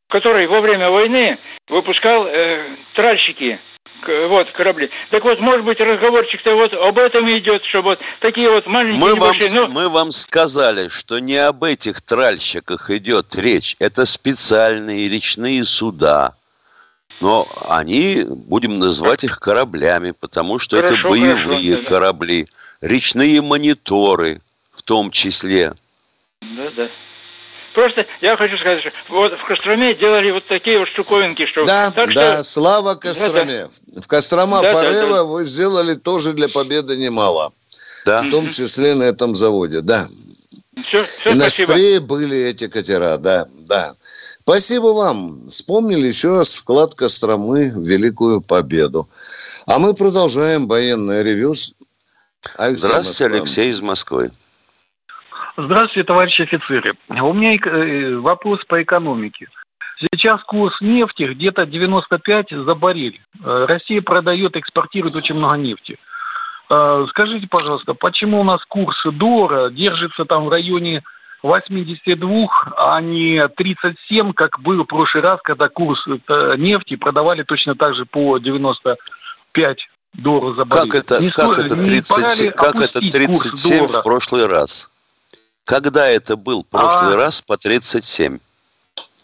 который 0.09 0.47
во 0.47 0.61
время 0.61 0.89
войны 0.89 1.37
выпускал 1.67 2.27
э, 2.27 2.75
тральщики, 2.95 3.59
вот, 4.07 4.51
корабли. 4.51 4.89
Так 5.11 5.23
вот, 5.23 5.39
может 5.39 5.65
быть, 5.65 5.79
разговорчик-то 5.79 6.55
вот 6.55 6.73
об 6.73 6.97
этом 6.97 7.29
идет, 7.37 7.63
что 7.65 7.81
вот 7.81 7.99
такие 8.19 8.49
вот 8.49 8.65
маленькие 8.65 9.01
мы 9.01 9.11
небольшие... 9.13 9.61
Вам, 9.61 9.73
ну... 9.73 9.79
Мы 9.79 9.89
вам 9.89 10.11
сказали, 10.11 10.87
что 10.87 11.19
не 11.19 11.37
об 11.37 11.63
этих 11.63 12.01
тральщиках 12.01 12.89
идет 12.89 13.35
речь. 13.35 13.75
Это 13.79 14.05
специальные 14.05 15.07
речные 15.09 15.63
суда. 15.65 16.35
Но 17.19 17.47
они, 17.69 18.25
будем 18.47 18.79
называть 18.79 19.23
их 19.23 19.39
кораблями, 19.39 20.11
потому 20.19 20.57
что 20.57 20.77
хорошо, 20.77 20.93
это 20.95 21.09
боевые 21.09 21.73
хорошо, 21.73 21.89
корабли. 21.89 22.47
Речные 22.81 23.41
мониторы– 23.41 24.41
в 24.71 24.83
том 24.83 25.11
числе. 25.11 25.73
Да, 26.41 26.71
да. 26.71 26.89
Просто 27.73 28.05
я 28.21 28.35
хочу 28.35 28.57
сказать, 28.57 28.81
что 28.81 28.91
вот 29.09 29.31
в 29.31 29.47
Костроме 29.47 29.95
делали 29.95 30.31
вот 30.31 30.47
такие 30.47 30.79
вот 30.79 30.87
штуковинки, 30.89 31.45
что... 31.45 31.65
Да, 31.65 31.91
так 31.91 32.13
да, 32.13 32.33
что... 32.33 32.43
слава 32.43 32.95
Костроме. 32.95 33.45
Да, 33.45 33.69
да. 33.95 34.01
В 34.01 34.07
Кострома 34.07 34.61
да, 34.61 34.73
Форева 34.73 35.09
да, 35.09 35.15
да. 35.17 35.23
вы 35.23 35.43
сделали 35.45 35.95
тоже 35.95 36.33
для 36.33 36.49
победы 36.49 36.97
немало. 36.97 37.53
Да. 38.05 38.21
В 38.21 38.29
том 38.29 38.49
числе 38.49 38.95
на 38.95 39.03
этом 39.03 39.35
заводе, 39.35 39.81
да. 39.81 40.05
Все, 40.87 40.99
все, 40.99 41.29
И 41.29 41.33
на 41.33 41.49
спрее 41.49 41.99
были 41.99 42.37
эти 42.37 42.67
катера, 42.67 43.17
да, 43.17 43.47
да. 43.67 43.93
Спасибо 44.41 44.87
вам. 44.87 45.47
Вспомнили 45.47 46.07
еще 46.07 46.37
раз 46.37 46.55
вклад 46.55 46.95
Костромы 46.95 47.71
в 47.71 47.87
Великую 47.87 48.41
Победу. 48.41 49.07
А 49.65 49.79
мы 49.79 49.93
продолжаем 49.93 50.67
военное 50.67 51.21
ревю. 51.21 51.53
Алексей 52.57 52.87
Здравствуйте, 52.87 53.29
Москва. 53.29 53.37
Алексей 53.37 53.69
из 53.69 53.81
Москвы. 53.81 54.31
Здравствуйте, 55.57 56.03
товарищи 56.03 56.43
офицеры. 56.43 56.93
У 57.09 57.33
меня 57.33 57.55
э, 57.55 58.15
вопрос 58.15 58.63
по 58.65 58.81
экономике. 58.81 59.47
Сейчас 59.99 60.41
курс 60.43 60.79
нефти 60.81 61.23
где-то 61.23 61.65
95 61.65 62.51
за 62.51 62.75
баррель. 62.75 63.19
Э, 63.43 63.65
Россия 63.67 64.01
продает, 64.01 64.55
экспортирует 64.55 65.13
очень 65.13 65.35
много 65.35 65.57
нефти. 65.57 65.97
Э, 66.73 67.05
скажите, 67.09 67.47
пожалуйста, 67.49 67.93
почему 67.93 68.39
у 68.39 68.43
нас 68.43 68.63
курс 68.65 68.97
доллара 69.05 69.69
держится 69.69 70.23
там 70.23 70.45
в 70.45 70.49
районе 70.49 71.03
82, 71.43 72.47
а 72.77 73.01
не 73.01 73.45
37, 73.49 74.31
как 74.33 74.59
был 74.61 74.83
в 74.83 74.85
прошлый 74.85 75.23
раз, 75.23 75.39
когда 75.43 75.67
курс 75.67 75.99
нефти 76.57 76.95
продавали 76.95 77.43
точно 77.43 77.75
так 77.75 77.95
же 77.95 78.05
по 78.05 78.37
95 78.37 79.77
долларов 80.13 80.55
за 80.55 80.65
баррель. 80.65 80.91
Как 80.91 81.03
это, 81.03 81.21
не 81.21 81.31
как 81.31 81.57
это 81.57 81.75
37, 81.75 82.51
как 82.51 82.75
это 82.75 82.99
37 82.99 83.87
в 83.87 84.01
прошлый 84.03 84.45
раз? 84.45 84.90
Когда 85.65 86.07
это 86.07 86.35
был 86.35 86.63
прошлый 86.63 87.13
а... 87.13 87.17
раз 87.17 87.41
по 87.41 87.57
37? 87.57 88.39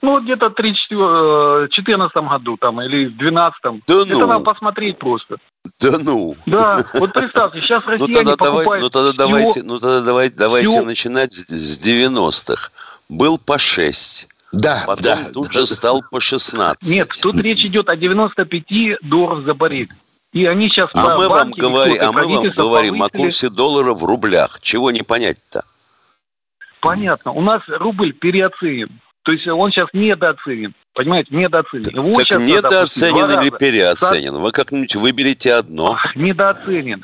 Ну, 0.01 0.19
где-то 0.21 0.49
в 0.49 0.55
2014 0.55 2.15
году 2.29 2.57
там, 2.57 2.81
или 2.81 3.07
в 3.07 3.17
2012. 3.17 3.61
Да 3.63 3.93
ну. 3.95 4.03
Это 4.03 4.27
надо 4.27 4.43
посмотреть 4.43 4.99
просто. 4.99 5.37
Да 5.79 5.97
ну. 5.97 6.35
Да, 6.45 6.85
вот 6.93 7.13
представьте, 7.13 7.59
сейчас 7.59 7.85
ну, 7.85 7.93
россияне 7.93 8.31
ну, 8.31 8.35
тогда 8.35 8.51
покупают... 8.51 8.83
ну, 8.83 8.89
тогда 8.89 9.11
давайте, 9.13 9.63
ну, 9.63 9.79
тогда 9.79 10.01
давайте, 10.01 10.35
давайте 10.35 10.81
начинать 10.81 11.33
с 11.33 11.79
90-х. 11.79 12.69
Был 13.09 13.37
по 13.37 13.57
6. 13.57 14.27
Да, 14.53 14.83
Потом 14.85 15.03
да. 15.03 15.17
тут 15.33 15.51
же 15.51 15.67
стал 15.67 16.03
по 16.09 16.19
16. 16.19 16.89
Нет, 16.89 17.09
тут 17.21 17.35
речь 17.43 17.65
идет 17.65 17.89
о 17.89 17.95
95 17.95 19.01
долларов 19.01 19.43
за 19.45 19.53
баррель. 19.53 19.89
И 20.33 20.45
они 20.45 20.69
сейчас 20.69 20.89
а 20.93 21.17
мы 21.17 21.27
вам, 21.29 21.51
говори, 21.51 21.97
а 21.97 22.11
мы 22.11 22.27
вам 22.27 22.49
говорим 22.49 23.01
о 23.01 23.09
курсе 23.09 23.49
доллара 23.49 23.93
в 23.93 24.03
рублях. 24.03 24.59
Чего 24.61 24.91
не 24.91 25.01
понять-то? 25.01 25.63
Понятно. 26.81 27.31
У 27.31 27.41
нас 27.41 27.61
рубль 27.67 28.13
переоценен. 28.13 28.89
То 29.23 29.33
есть 29.33 29.45
он 29.47 29.71
сейчас 29.71 29.89
недооценен. 29.91 30.73
Понимаете, 30.93 31.35
недооценен. 31.35 31.89
Его 31.89 32.13
так 32.13 32.27
сейчас, 32.27 32.41
недооценен 32.41 33.41
или 33.41 33.49
переоценен? 33.49 34.35
Вы 34.37 34.51
как-нибудь 34.51 34.95
выберите 34.95 35.53
одно. 35.53 35.97
Недооценен. 36.15 37.03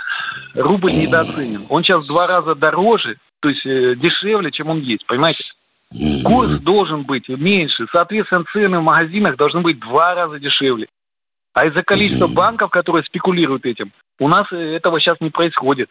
Рубль 0.56 0.90
недооценен. 0.90 1.68
Он 1.70 1.84
сейчас 1.84 2.06
в 2.06 2.08
два 2.08 2.28
раза 2.28 2.56
дороже, 2.56 3.18
то 3.42 3.50
есть 3.50 3.66
э, 3.66 3.96
дешевле, 3.96 4.52
чем 4.52 4.70
он 4.70 4.80
есть. 4.80 5.06
Понимаете? 5.06 5.54
Курс 6.24 6.60
должен 6.62 7.04
быть 7.04 7.28
меньше. 7.28 7.86
Соответственно, 7.92 8.46
цены 8.52 8.80
в 8.80 8.84
магазинах 8.84 9.36
должны 9.36 9.62
быть 9.62 9.78
в 9.78 9.82
два 9.82 10.16
раза 10.16 10.40
дешевле. 10.40 10.88
А 11.54 11.68
из-за 11.68 11.84
количества 11.84 12.28
банков, 12.28 12.72
которые 12.72 13.04
спекулируют 13.04 13.66
этим, 13.66 13.92
у 14.20 14.28
нас 14.28 14.48
э, 14.52 14.56
этого 14.56 15.00
сейчас 15.00 15.18
не 15.22 15.30
происходит. 15.30 15.90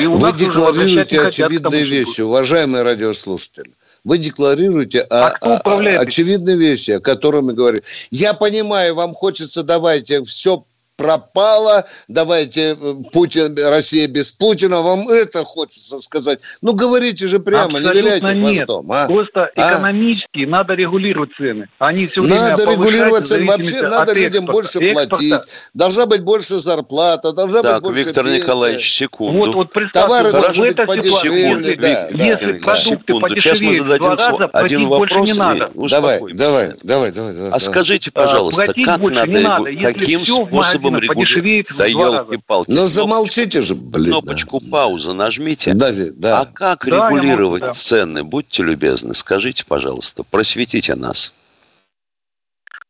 И 0.00 0.06
у 0.06 0.14
Вы 0.14 0.32
декларируете 0.32 1.20
очевидные 1.20 1.84
вещи, 1.84 2.22
уважаемые 2.22 2.82
радиослушатели. 2.82 3.72
Вы 4.04 4.18
декларируете 4.18 5.00
а 5.10 5.32
о, 5.40 5.56
о, 5.56 6.00
очевидные 6.00 6.56
вещи, 6.56 6.92
о 6.92 7.00
которых 7.00 7.42
мы 7.42 7.52
говорим. 7.52 7.80
Я 8.10 8.32
понимаю, 8.34 8.94
вам 8.94 9.12
хочется, 9.12 9.62
давайте 9.64 10.22
все 10.22 10.64
пропала, 10.96 11.84
давайте 12.08 12.76
э, 12.80 12.94
Путин, 13.12 13.56
Россия 13.68 14.06
без 14.08 14.32
Путина, 14.32 14.82
вам 14.82 15.08
это 15.08 15.44
хочется 15.44 15.98
сказать. 15.98 16.40
Ну, 16.60 16.74
говорите 16.74 17.26
же 17.26 17.40
прямо, 17.40 17.78
Абсолютно 17.78 17.92
не 17.92 18.00
виляйте 18.00 18.26
нет. 18.34 18.56
хвостом. 18.56 18.92
А? 18.92 19.06
Просто 19.06 19.50
а? 19.56 19.74
экономически 19.74 20.44
надо 20.46 20.74
регулировать 20.74 21.30
цены. 21.36 21.68
Они 21.78 22.06
все 22.06 22.20
время 22.20 22.40
Надо 22.40 22.70
регулировать 22.72 23.26
цены, 23.26 23.46
вообще 23.46 23.82
надо 23.82 24.12
людям 24.12 24.44
экспорта. 24.44 24.52
больше 24.52 24.78
экспорта. 24.78 25.08
платить, 25.08 25.70
должна 25.74 26.06
быть 26.06 26.22
больше 26.22 26.58
зарплата, 26.58 27.32
должна 27.32 27.62
так, 27.62 27.74
быть 27.76 27.82
больше 27.82 28.04
Виктор 28.04 28.24
пенсия. 28.24 28.42
Николаевич, 28.42 28.92
секунду. 28.94 29.38
Вот, 29.38 29.54
вот 29.54 29.92
Товары 29.92 30.30
должны 30.30 30.72
быть 30.72 30.76
подешевле. 30.76 31.76
Да, 31.76 32.08
если 32.10 32.52
да, 32.52 32.58
продукты 32.58 33.14
да. 33.20 33.28
Сейчас 33.28 33.60
мы 33.60 33.78
зададим 33.78 34.06
раза, 34.08 34.44
один 34.52 34.88
вопрос. 34.88 35.26
Не 35.26 35.34
надо. 35.34 35.70
Давай, 35.74 36.20
давай, 36.32 36.72
давай, 36.84 37.12
давай. 37.12 37.50
А 37.50 37.58
скажите, 37.58 38.10
пожалуйста, 38.10 38.72
как 38.84 39.00
надо, 39.00 39.64
каким 39.80 40.24
способом 40.24 40.81
способом 40.90 40.98
регулировать. 40.98 41.78
Да 41.78 41.86
елки-палки. 41.86 42.70
Ну, 42.70 42.86
замолчите 42.86 43.62
же, 43.62 43.74
блин. 43.74 44.06
Кнопочку 44.06 44.58
да. 44.60 44.66
пауза 44.70 45.12
нажмите. 45.12 45.74
Да, 45.74 45.90
да. 46.16 46.40
А 46.40 46.46
как 46.46 46.86
да, 46.86 47.08
регулировать 47.08 47.62
могу, 47.62 47.72
да. 47.72 47.78
цены? 47.78 48.24
Будьте 48.24 48.62
любезны, 48.62 49.14
скажите, 49.14 49.64
пожалуйста, 49.66 50.22
просветите 50.24 50.94
нас. 50.94 51.32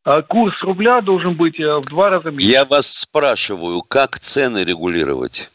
А 0.03 0.21
курс 0.21 0.53
рубля 0.63 1.01
должен 1.01 1.37
быть 1.37 1.59
э, 1.59 1.77
в 1.77 1.89
два 1.89 2.09
раза 2.09 2.29
меньше. 2.29 2.45
Я 2.45 2.65
вас 2.65 2.87
спрашиваю, 2.87 3.81
как 3.81 4.19
цены 4.19 4.65
регулировать? 4.65 5.49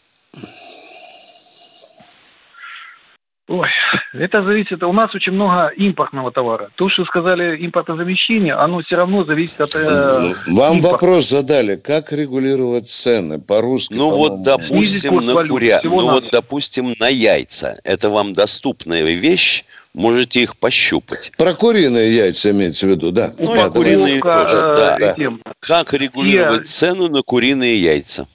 Ой, 3.49 3.65
это 4.13 4.45
зависит. 4.45 4.83
У 4.83 4.93
нас 4.93 5.15
очень 5.15 5.33
много 5.33 5.69
импортного 5.69 6.31
товара. 6.31 6.69
То, 6.75 6.91
что 6.91 7.07
сказали 7.07 7.65
импортозамещение, 7.65 8.53
оно 8.53 8.83
все 8.83 8.97
равно 8.97 9.25
зависит 9.25 9.59
от... 9.63 9.75
Э, 9.75 10.35
ну, 10.49 10.57
Вам 10.57 10.77
импорта. 10.77 10.93
вопрос 10.93 11.31
задали, 11.31 11.77
как 11.77 12.13
регулировать 12.13 12.91
цены 12.91 13.41
по-русски? 13.41 13.95
Ну 13.95 14.11
вот, 14.11 14.43
допустим, 14.45 15.25
на 15.25 15.47
куря, 15.47 15.81
ну 15.83 16.11
вот, 16.11 16.25
допустим, 16.31 16.93
на 17.01 17.09
яйца. 17.09 17.79
Это 17.85 18.11
вам 18.11 18.35
доступная 18.35 19.03
вещь, 19.03 19.65
можете 19.95 20.43
их 20.43 20.59
пощупать. 20.59 21.33
Про 21.39 21.55
куриные 21.55 22.15
яйца 22.15 22.51
имеется 22.51 22.87
в 22.87 22.91
виду, 22.91 23.13
да? 23.13 23.31
Ну, 23.39 23.55
и 23.55 23.71
куриные 23.71 24.21
тоже, 24.21 24.61
да. 24.61 24.99
да. 25.01 25.15
Как 25.61 25.95
регулировать 25.95 26.61
Я... 26.61 26.65
цену 26.67 27.09
на 27.09 27.23
куриные 27.23 27.81
яйца? 27.81 28.27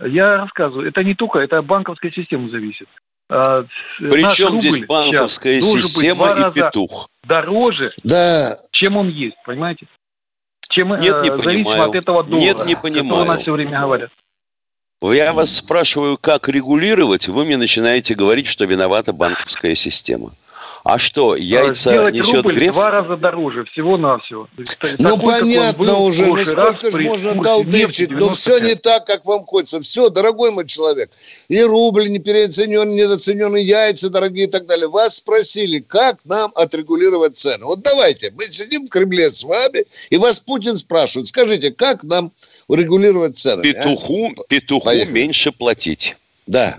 Я 0.00 0.36
рассказываю. 0.36 0.86
Это 0.86 1.02
не 1.02 1.14
только, 1.14 1.38
это 1.38 1.62
банковская 1.62 2.10
система 2.10 2.50
зависит. 2.50 2.88
А, 3.34 3.64
Причем 3.98 4.60
здесь 4.60 4.84
банковская 4.86 5.62
система 5.62 6.48
и 6.48 6.52
петух? 6.52 7.08
Дороже, 7.24 7.94
да. 8.02 8.54
чем 8.72 8.98
он 8.98 9.08
есть, 9.08 9.36
понимаете? 9.46 9.86
Чем, 10.68 10.90
Нет, 11.00 11.22
не 11.22 11.30
э, 11.30 11.38
понимаю. 11.38 11.84
от 11.84 11.94
этого 11.94 12.24
доллара. 12.24 12.40
Нет, 12.40 12.56
не 12.66 12.74
понимаю. 12.74 13.24
Нас 13.24 13.40
все 13.40 13.52
время 13.52 13.80
говорят. 13.80 14.10
Я 15.00 15.32
вас 15.32 15.56
спрашиваю, 15.56 16.18
как 16.18 16.48
регулировать, 16.48 17.28
вы 17.28 17.44
мне 17.46 17.56
начинаете 17.56 18.14
говорить, 18.14 18.46
что 18.46 18.66
виновата 18.66 19.14
банковская 19.14 19.74
система. 19.74 20.32
А 20.84 20.98
что, 20.98 21.36
яйца 21.36 21.90
Сделать 21.90 22.14
несет 22.14 22.42
рубль 22.42 22.56
греф? 22.56 22.74
два 22.74 22.90
раза 22.90 23.16
дороже, 23.16 23.64
всего-навсего. 23.66 24.48
Ну, 24.98 25.18
понятно 25.18 25.84
был, 25.84 26.06
уже, 26.06 26.26
ну 26.26 26.42
сколько 26.42 26.90
же 26.90 27.00
можно 27.02 27.40
толдычить? 27.40 28.10
Ну, 28.10 28.30
все 28.30 28.58
не 28.58 28.74
так, 28.74 29.06
как 29.06 29.24
вам 29.24 29.44
хочется. 29.44 29.80
Все, 29.80 30.08
дорогой 30.08 30.50
мой 30.50 30.66
человек. 30.66 31.10
И 31.48 31.62
рубль 31.62 32.08
не 32.08 32.18
переоценен, 32.18 32.96
недооценен, 32.96 33.54
и 33.56 33.62
яйца 33.62 34.10
дорогие 34.10 34.46
и 34.46 34.50
так 34.50 34.66
далее. 34.66 34.88
Вас 34.88 35.18
спросили, 35.18 35.78
как 35.78 36.24
нам 36.24 36.50
отрегулировать 36.56 37.36
цены. 37.36 37.64
Вот 37.64 37.82
давайте, 37.82 38.32
мы 38.36 38.42
сидим 38.44 38.84
в 38.84 38.90
Кремле 38.90 39.30
с 39.30 39.44
вами, 39.44 39.84
и 40.10 40.16
вас 40.16 40.40
Путин 40.40 40.76
спрашивает, 40.76 41.28
скажите, 41.28 41.70
как 41.70 42.02
нам 42.02 42.32
урегулировать 42.66 43.38
цены? 43.38 43.62
Петуху, 43.62 44.32
а? 44.36 44.42
петуху 44.48 44.90
меньше 45.12 45.52
платить. 45.52 46.16
Да. 46.48 46.74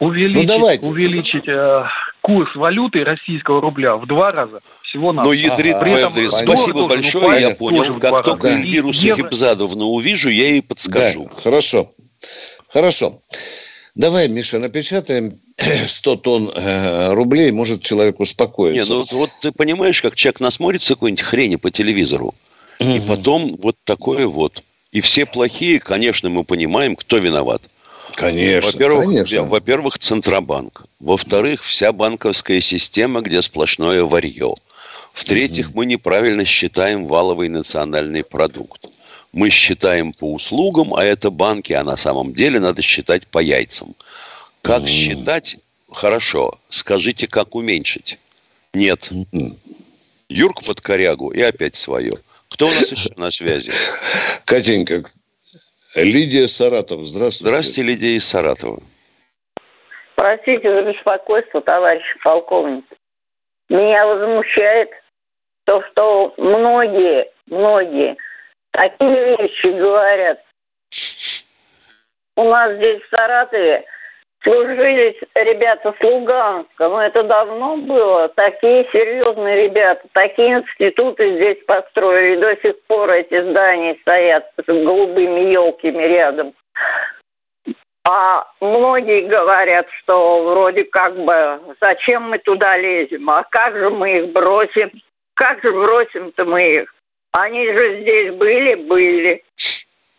Увеличить, 0.00 0.48
ну, 0.48 0.56
давайте. 0.56 0.86
увеличить 0.86 1.46
э, 1.46 1.82
курс 2.22 2.54
валюты 2.56 3.04
российского 3.04 3.60
рубля 3.60 3.96
в 3.96 4.06
два 4.06 4.30
раза 4.30 4.60
всего 4.82 5.12
на. 5.12 5.24
Ну, 5.24 5.32
ядрит 5.32 5.74
ага, 5.74 6.10
Спасибо 6.30 6.88
большое, 6.88 7.40
я 7.40 7.50
понял. 7.50 7.98
Как 7.98 8.24
только 8.24 8.48
да. 8.48 8.58
вирус 8.58 9.00
Хипзадовну 9.00 9.86
увижу, 9.86 10.30
я 10.30 10.50
ей 10.50 10.62
подскажу. 10.62 11.24
Да, 11.24 11.40
хорошо. 11.42 11.90
Хорошо. 12.68 13.20
Давай, 13.94 14.28
Миша, 14.28 14.58
напечатаем 14.58 15.38
100 15.58 16.16
тонн 16.16 16.50
э, 16.54 17.12
рублей, 17.12 17.50
может 17.50 17.82
человек 17.82 18.20
успокоится. 18.20 18.94
Не, 18.94 18.98
ну 18.98 19.04
вот 19.12 19.30
ты 19.40 19.52
понимаешь, 19.52 20.00
как 20.00 20.14
человек 20.14 20.40
насмотрится 20.40 20.94
какой-нибудь 20.94 21.22
хрени 21.22 21.56
по 21.56 21.70
телевизору, 21.70 22.34
и 22.78 23.00
потом 23.06 23.56
вот 23.62 23.76
такое 23.84 24.26
вот. 24.26 24.62
И 24.92 25.00
все 25.00 25.26
плохие, 25.26 25.78
конечно, 25.80 26.30
мы 26.30 26.44
понимаем, 26.44 26.96
кто 26.96 27.18
виноват. 27.18 27.62
Конечно, 28.16 28.70
во-первых, 28.72 29.04
конечно. 29.04 29.44
Во-первых, 29.44 29.98
Центробанк. 29.98 30.84
Во-вторых, 31.00 31.62
вся 31.64 31.92
банковская 31.92 32.60
система, 32.60 33.20
где 33.20 33.42
сплошное 33.42 34.04
варье. 34.04 34.54
В-третьих, 35.12 35.74
мы 35.74 35.86
неправильно 35.86 36.44
считаем 36.44 37.06
валовый 37.06 37.48
национальный 37.48 38.24
продукт. 38.24 38.86
Мы 39.32 39.50
считаем 39.50 40.12
по 40.12 40.32
услугам, 40.32 40.94
а 40.94 41.04
это 41.04 41.30
банки, 41.30 41.72
а 41.72 41.84
на 41.84 41.96
самом 41.96 42.34
деле 42.34 42.60
надо 42.60 42.82
считать 42.82 43.26
по 43.26 43.38
яйцам. 43.38 43.94
Как 44.62 44.86
считать? 44.86 45.56
Хорошо. 45.90 46.58
Скажите, 46.68 47.26
как 47.26 47.54
уменьшить? 47.54 48.18
Нет. 48.74 49.10
Юрк 50.28 50.64
под 50.64 50.80
корягу 50.80 51.30
и 51.30 51.40
опять 51.40 51.76
свое. 51.76 52.14
Кто 52.48 52.66
у 52.66 52.68
нас 52.68 52.92
еще 52.92 53.12
на 53.16 53.30
связи? 53.30 53.70
Катенька, 54.44 55.02
Лидия 55.96 56.48
Саратов, 56.48 57.02
здравствуйте. 57.02 57.50
Здравствуйте, 57.50 57.82
Лидия 57.82 58.16
из 58.16 58.26
Саратова. 58.26 58.80
Простите 60.14 60.72
за 60.72 60.82
беспокойство, 60.90 61.60
товарищ 61.60 62.02
полковник. 62.22 62.84
Меня 63.68 64.06
возмущает 64.06 64.90
то, 65.64 65.82
что 65.90 66.32
многие, 66.38 67.30
многие 67.46 68.16
такие 68.70 69.36
вещи 69.36 69.78
говорят. 69.78 70.42
У 72.36 72.44
нас 72.44 72.76
здесь 72.76 73.02
в 73.02 73.08
Саратове 73.14 73.84
служили 74.42 75.16
ребята 75.34 75.94
с 75.98 76.02
Луганска, 76.02 76.88
но 76.88 77.02
это 77.02 77.22
давно 77.22 77.76
было. 77.76 78.28
Такие 78.28 78.86
серьезные 78.92 79.64
ребята, 79.64 80.02
такие 80.12 80.58
институты 80.58 81.36
здесь 81.36 81.64
построили. 81.66 82.40
До 82.40 82.56
сих 82.56 82.80
пор 82.86 83.10
эти 83.10 83.50
здания 83.50 83.96
стоят 84.02 84.50
с 84.56 84.66
голубыми 84.66 85.52
елками 85.52 86.02
рядом. 86.02 86.54
А 88.04 88.46
многие 88.60 89.28
говорят, 89.28 89.86
что 90.00 90.42
вроде 90.42 90.84
как 90.84 91.16
бы 91.16 91.60
зачем 91.80 92.30
мы 92.30 92.38
туда 92.38 92.76
лезем, 92.76 93.30
а 93.30 93.44
как 93.48 93.76
же 93.76 93.90
мы 93.90 94.18
их 94.18 94.32
бросим? 94.32 94.90
Как 95.34 95.62
же 95.62 95.70
бросим-то 95.72 96.44
мы 96.44 96.62
их? 96.62 96.94
Они 97.32 97.64
же 97.72 98.02
здесь 98.02 98.34
были, 98.34 98.74
были. 98.74 99.42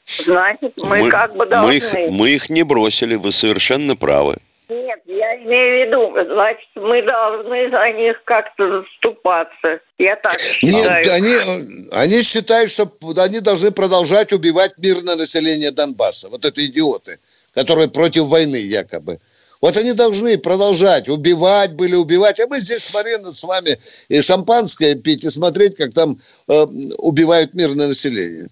Значит, 0.05 0.73
мы, 0.83 1.03
мы 1.03 1.09
как 1.09 1.35
бы 1.35 1.45
должны... 1.45 1.67
Мы 1.67 1.75
их, 1.75 2.11
мы 2.11 2.29
их 2.29 2.49
не 2.49 2.63
бросили, 2.63 3.15
вы 3.15 3.31
совершенно 3.31 3.95
правы. 3.95 4.37
Нет, 4.69 4.99
я 5.05 5.35
имею 5.43 5.85
в 5.85 5.87
виду, 5.87 6.33
значит, 6.33 6.69
мы 6.75 7.01
должны 7.03 7.69
за 7.69 7.91
них 7.91 8.23
как-то 8.23 8.81
заступаться. 8.81 9.79
Я 9.97 10.15
так 10.15 10.39
считаю. 10.39 11.03
Нет, 11.03 11.11
они, 11.11 11.89
они 11.91 12.23
считают, 12.23 12.71
что 12.71 12.89
они 13.17 13.39
должны 13.39 13.71
продолжать 13.71 14.33
убивать 14.33 14.73
мирное 14.77 15.15
население 15.15 15.71
Донбасса. 15.71 16.29
Вот 16.29 16.45
это 16.45 16.65
идиоты, 16.65 17.19
которые 17.53 17.89
против 17.89 18.23
войны 18.23 18.55
якобы. 18.55 19.19
Вот 19.61 19.77
они 19.77 19.93
должны 19.93 20.37
продолжать 20.37 21.07
убивать, 21.07 21.73
были 21.73 21.95
убивать. 21.95 22.39
А 22.39 22.47
мы 22.47 22.59
здесь 22.59 22.83
смотрели 22.83 23.23
с 23.31 23.43
вами 23.43 23.79
и 24.09 24.19
шампанское 24.21 24.95
пить, 24.95 25.23
и 25.23 25.29
смотреть, 25.29 25.75
как 25.75 25.93
там 25.93 26.17
э, 26.47 26.65
убивают 26.97 27.53
мирное 27.53 27.87
население. 27.87 28.47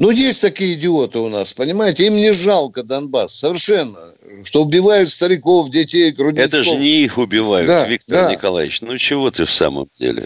Ну, 0.00 0.10
есть 0.10 0.40
такие 0.40 0.74
идиоты 0.74 1.18
у 1.18 1.28
нас, 1.28 1.52
понимаете? 1.52 2.06
Им 2.06 2.14
не 2.14 2.32
жалко 2.32 2.82
Донбасс, 2.82 3.34
совершенно. 3.34 3.98
Что 4.44 4.62
убивают 4.62 5.10
стариков, 5.10 5.68
детей, 5.68 6.10
грудничков. 6.10 6.48
Это 6.48 6.62
же 6.62 6.76
не 6.76 7.04
их 7.04 7.18
убивают, 7.18 7.68
да, 7.68 7.86
Виктор 7.86 8.24
да. 8.24 8.30
Николаевич. 8.30 8.80
Ну, 8.80 8.96
чего 8.96 9.30
ты 9.30 9.44
в 9.44 9.50
самом 9.50 9.86
деле? 9.98 10.24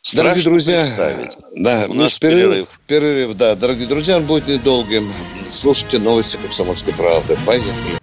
Страшно 0.00 0.22
дорогие 0.22 0.44
друзья, 0.44 0.86
да, 1.56 1.86
у 1.88 1.94
нас 1.94 2.18
перерыв, 2.18 2.68
перерыв. 2.86 3.36
Да. 3.36 3.56
Дорогие 3.56 3.88
друзья, 3.88 4.18
он 4.18 4.26
будет 4.26 4.46
недолгим. 4.46 5.10
Слушайте 5.48 5.98
новости 5.98 6.36
«Комсомольской 6.36 6.92
правды». 6.92 7.36
Поехали. 7.44 7.98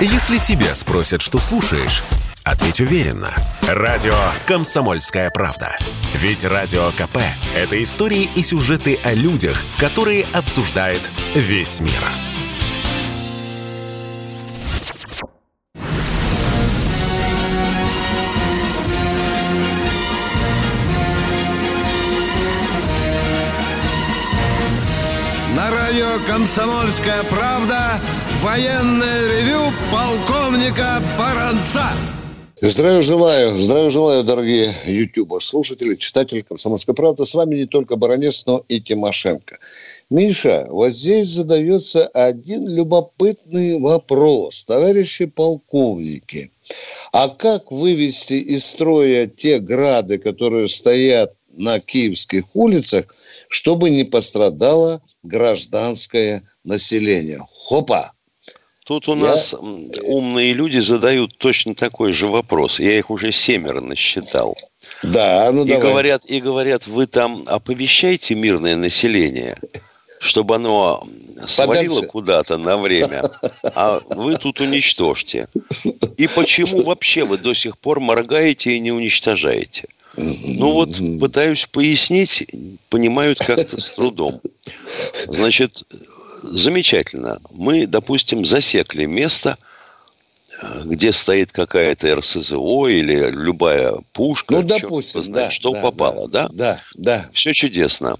Если 0.00 0.38
тебя 0.38 0.74
спросят, 0.74 1.20
что 1.20 1.38
слушаешь, 1.38 2.02
ответь 2.50 2.80
уверенно. 2.80 3.32
Радио 3.68 4.16
«Комсомольская 4.46 5.30
правда». 5.30 5.76
Ведь 6.14 6.44
Радио 6.44 6.90
КП– 6.90 7.18
это 7.54 7.80
истории 7.80 8.28
и 8.34 8.42
сюжеты 8.42 8.98
о 9.04 9.12
людях, 9.12 9.56
которые 9.78 10.26
обсуждает 10.32 11.00
весь 11.34 11.80
мир. 11.80 11.92
На 25.54 25.70
радио 25.70 26.18
«Комсомольская 26.26 27.22
правда» 27.24 28.00
военное 28.42 29.28
ревю 29.28 29.72
полковника 29.92 31.00
Баранца. 31.16 31.84
Здравия 32.62 33.00
желаю, 33.00 33.56
здравия 33.56 33.88
желаю, 33.88 34.22
дорогие 34.22 34.74
YouTube 34.84 35.40
слушатели, 35.40 35.94
читатели 35.94 36.40
«Комсомольской 36.40 36.94
правды». 36.94 37.24
С 37.24 37.32
вами 37.32 37.54
не 37.54 37.64
только 37.64 37.96
Баранец, 37.96 38.44
но 38.44 38.62
и 38.68 38.82
Тимошенко. 38.82 39.58
Миша, 40.10 40.66
вот 40.68 40.90
здесь 40.90 41.28
задается 41.28 42.06
один 42.08 42.68
любопытный 42.68 43.80
вопрос. 43.80 44.64
Товарищи 44.64 45.24
полковники, 45.24 46.52
а 47.12 47.30
как 47.30 47.72
вывести 47.72 48.34
из 48.34 48.66
строя 48.66 49.26
те 49.26 49.58
грады, 49.58 50.18
которые 50.18 50.68
стоят 50.68 51.32
на 51.56 51.80
киевских 51.80 52.54
улицах, 52.54 53.06
чтобы 53.48 53.88
не 53.88 54.04
пострадало 54.04 55.00
гражданское 55.22 56.42
население. 56.64 57.40
Хопа! 57.50 58.12
Тут 58.90 59.06
у 59.06 59.14
Я... 59.14 59.22
нас 59.22 59.54
умные 60.02 60.52
люди 60.52 60.78
задают 60.80 61.38
точно 61.38 61.76
такой 61.76 62.12
же 62.12 62.26
вопрос. 62.26 62.80
Я 62.80 62.98
их 62.98 63.08
уже 63.08 63.30
семеро 63.30 63.80
насчитал. 63.80 64.56
Да, 65.04 65.48
ну 65.52 65.64
и 65.64 65.68
давай. 65.68 65.88
говорят, 65.88 66.24
и 66.24 66.40
говорят, 66.40 66.88
вы 66.88 67.06
там 67.06 67.44
оповещаете 67.46 68.34
мирное 68.34 68.74
население, 68.74 69.56
чтобы 70.18 70.56
оно 70.56 71.06
свалило 71.46 72.02
куда-то 72.02 72.56
на 72.56 72.78
время, 72.78 73.22
а 73.76 74.00
вы 74.16 74.34
тут 74.34 74.60
уничтожьте. 74.66 75.46
И 76.16 76.26
почему 76.26 76.82
вообще 76.82 77.22
вы 77.22 77.38
до 77.38 77.54
сих 77.54 77.78
пор 77.78 78.00
моргаете 78.00 78.72
и 78.72 78.80
не 78.80 78.90
уничтожаете? 78.90 79.86
Ну 80.16 80.72
вот 80.72 80.88
пытаюсь 81.20 81.64
пояснить, 81.66 82.44
понимают 82.88 83.38
как-то 83.38 83.80
с 83.80 83.90
трудом. 83.90 84.40
Значит, 85.28 85.84
замечательно. 86.42 87.38
Мы, 87.52 87.86
допустим, 87.86 88.44
засекли 88.44 89.06
место, 89.06 89.58
где 90.84 91.12
стоит 91.12 91.52
какая-то 91.52 92.16
РСЗО 92.16 92.88
или 92.88 93.30
любая 93.30 93.94
пушка. 94.12 94.54
Ну, 94.54 94.62
допустим, 94.62 95.22
знает, 95.22 95.48
да, 95.48 95.50
что 95.52 95.72
да, 95.72 95.80
попало, 95.80 96.28
да, 96.28 96.48
да? 96.48 96.52
Да, 96.52 96.80
да. 96.94 97.30
Все 97.32 97.52
чудесно. 97.52 98.16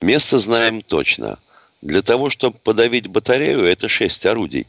Место 0.00 0.38
знаем 0.38 0.82
точно. 0.82 1.38
Для 1.82 2.02
того, 2.02 2.30
чтобы 2.30 2.56
подавить 2.62 3.08
батарею, 3.08 3.64
это 3.64 3.88
6 3.88 4.26
орудий. 4.26 4.66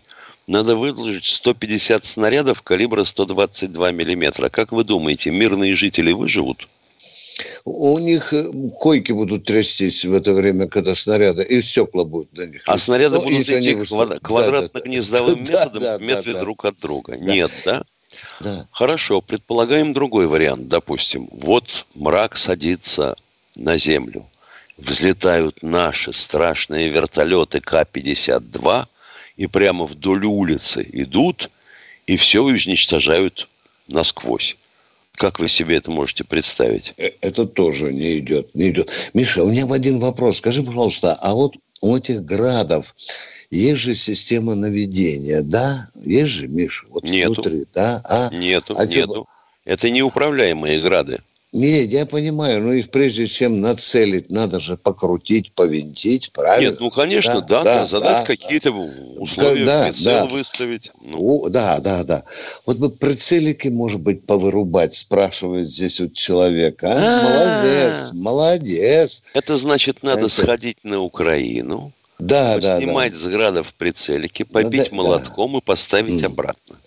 Надо 0.48 0.76
выложить 0.76 1.26
150 1.26 2.06
снарядов 2.06 2.62
калибра 2.62 3.04
122 3.04 3.92
миллиметра. 3.92 4.50
Как 4.50 4.72
вы 4.72 4.84
думаете, 4.84 5.32
мирные 5.32 5.76
жители 5.76 6.12
выживут? 6.12 6.68
У 7.66 8.00
них 8.00 8.34
э, 8.34 8.52
койки 8.80 9.12
будут 9.12 9.46
трястись 9.46 10.06
в 10.06 10.14
это 10.14 10.34
время, 10.34 10.68
когда 10.68 10.96
снаряды, 10.96 11.44
и 11.44 11.62
стекла 11.62 12.04
будут 12.06 12.36
на 12.38 12.46
них. 12.46 12.62
А 12.66 12.78
снаряды 12.78 13.16
ну, 13.18 13.24
будут 13.24 13.50
идти 13.50 13.76
квад... 13.76 14.20
квадратно-гнездовым 14.22 15.44
да, 15.44 15.52
методом 15.52 15.82
да, 15.82 15.98
в 15.98 16.02
метре 16.02 16.34
да, 16.34 16.40
друг 16.42 16.66
от 16.66 16.80
друга. 16.80 17.18
Да. 17.18 17.34
Нет, 17.34 17.52
да? 17.66 17.84
Да. 18.40 18.68
Хорошо, 18.72 19.22
предполагаем 19.22 19.94
другой 19.94 20.28
вариант, 20.28 20.68
допустим. 20.68 21.28
Вот 21.32 21.86
мрак 21.96 22.38
садится 22.38 23.16
на 23.56 23.78
землю. 23.78 24.26
Взлетают 24.78 25.64
наши 25.64 26.14
страшные 26.14 26.90
вертолеты 26.90 27.62
К-52 27.62 28.86
и 29.38 29.48
прямо 29.48 29.86
вдоль 29.86 30.26
улицы 30.26 30.86
идут 30.92 31.50
и 32.08 32.18
все 32.18 32.44
уничтожают 32.44 33.50
насквозь. 33.88 34.58
Как 35.16 35.40
вы 35.40 35.48
себе 35.48 35.78
это 35.78 35.92
можете 35.92 36.24
представить? 36.24 36.94
Э, 36.98 37.10
это 37.22 37.46
тоже 37.46 37.92
не 37.94 38.20
идет, 38.20 38.54
не 38.54 38.70
идет. 38.70 38.92
Миша, 39.14 39.44
у 39.44 39.52
меня 39.52 39.66
один 39.72 40.00
вопрос. 40.00 40.38
Скажи, 40.38 40.64
пожалуйста, 40.64 41.18
а 41.22 41.34
вот 41.34 41.56
у 41.82 41.96
этих 41.96 42.24
градов 42.24 42.94
есть 43.52 43.82
же 43.82 43.96
система 43.96 44.56
наведения, 44.56 45.42
да? 45.42 45.88
Есть 46.04 46.32
же, 46.32 46.48
Миша? 46.48 46.86
Вот 46.90 47.04
нету. 47.04 47.34
внутри, 47.34 47.66
да? 47.74 48.02
А? 48.04 48.30
Нету, 48.34 48.76
а 48.78 48.86
нету. 48.86 49.12
Что... 49.12 49.28
Это 49.66 49.90
неуправляемые 49.90 50.80
грады. 50.82 51.20
Нет, 51.56 51.90
я 51.90 52.06
понимаю, 52.06 52.62
но 52.62 52.74
их 52.74 52.92
прежде 52.92 53.26
чем 53.26 53.62
нацелить, 53.62 54.30
надо 54.30 54.60
же 54.60 54.76
покрутить, 54.76 55.54
повинтить, 55.54 56.34
правильно? 56.34 56.72
Нет, 56.72 56.82
ну, 56.82 56.92
конечно, 56.92 57.40
да, 57.48 57.64
да, 57.64 57.82
да 57.82 57.88
задать 57.88 58.18
да, 58.18 58.26
какие-то 58.26 58.74
условия, 58.74 59.66
да, 59.66 59.86
прицел 59.86 60.28
да. 60.28 60.36
выставить. 60.36 60.92
Ну. 61.06 61.48
Да, 61.48 61.80
да, 61.80 62.04
да. 62.04 62.26
Вот 62.66 62.76
бы 62.76 62.90
прицелики, 62.90 63.70
может 63.70 64.02
быть, 64.02 64.26
повырубать, 64.26 64.96
спрашивает 64.96 65.72
здесь 65.72 66.02
вот 66.02 66.14
человек. 66.14 66.84
А? 66.84 66.90
а 66.92 67.24
Молодец, 67.24 68.12
молодец. 68.12 69.24
Это 69.34 69.58
значит, 69.58 70.04
надо 70.04 70.28
сходить 70.28 70.84
на 70.84 71.02
Украину, 71.02 71.94
да, 72.20 72.58
да, 72.60 72.78
снимать 72.78 73.14
да. 73.14 73.20
с 73.20 73.24
града 73.24 73.64
в 73.64 73.74
прицелике, 73.74 74.46
побить 74.46 74.90
да, 74.90 74.96
молотком 74.96 75.54
да. 75.54 75.58
и 75.58 75.62
поставить 75.62 76.24
mm. 76.24 76.26
обратно. 76.26 76.78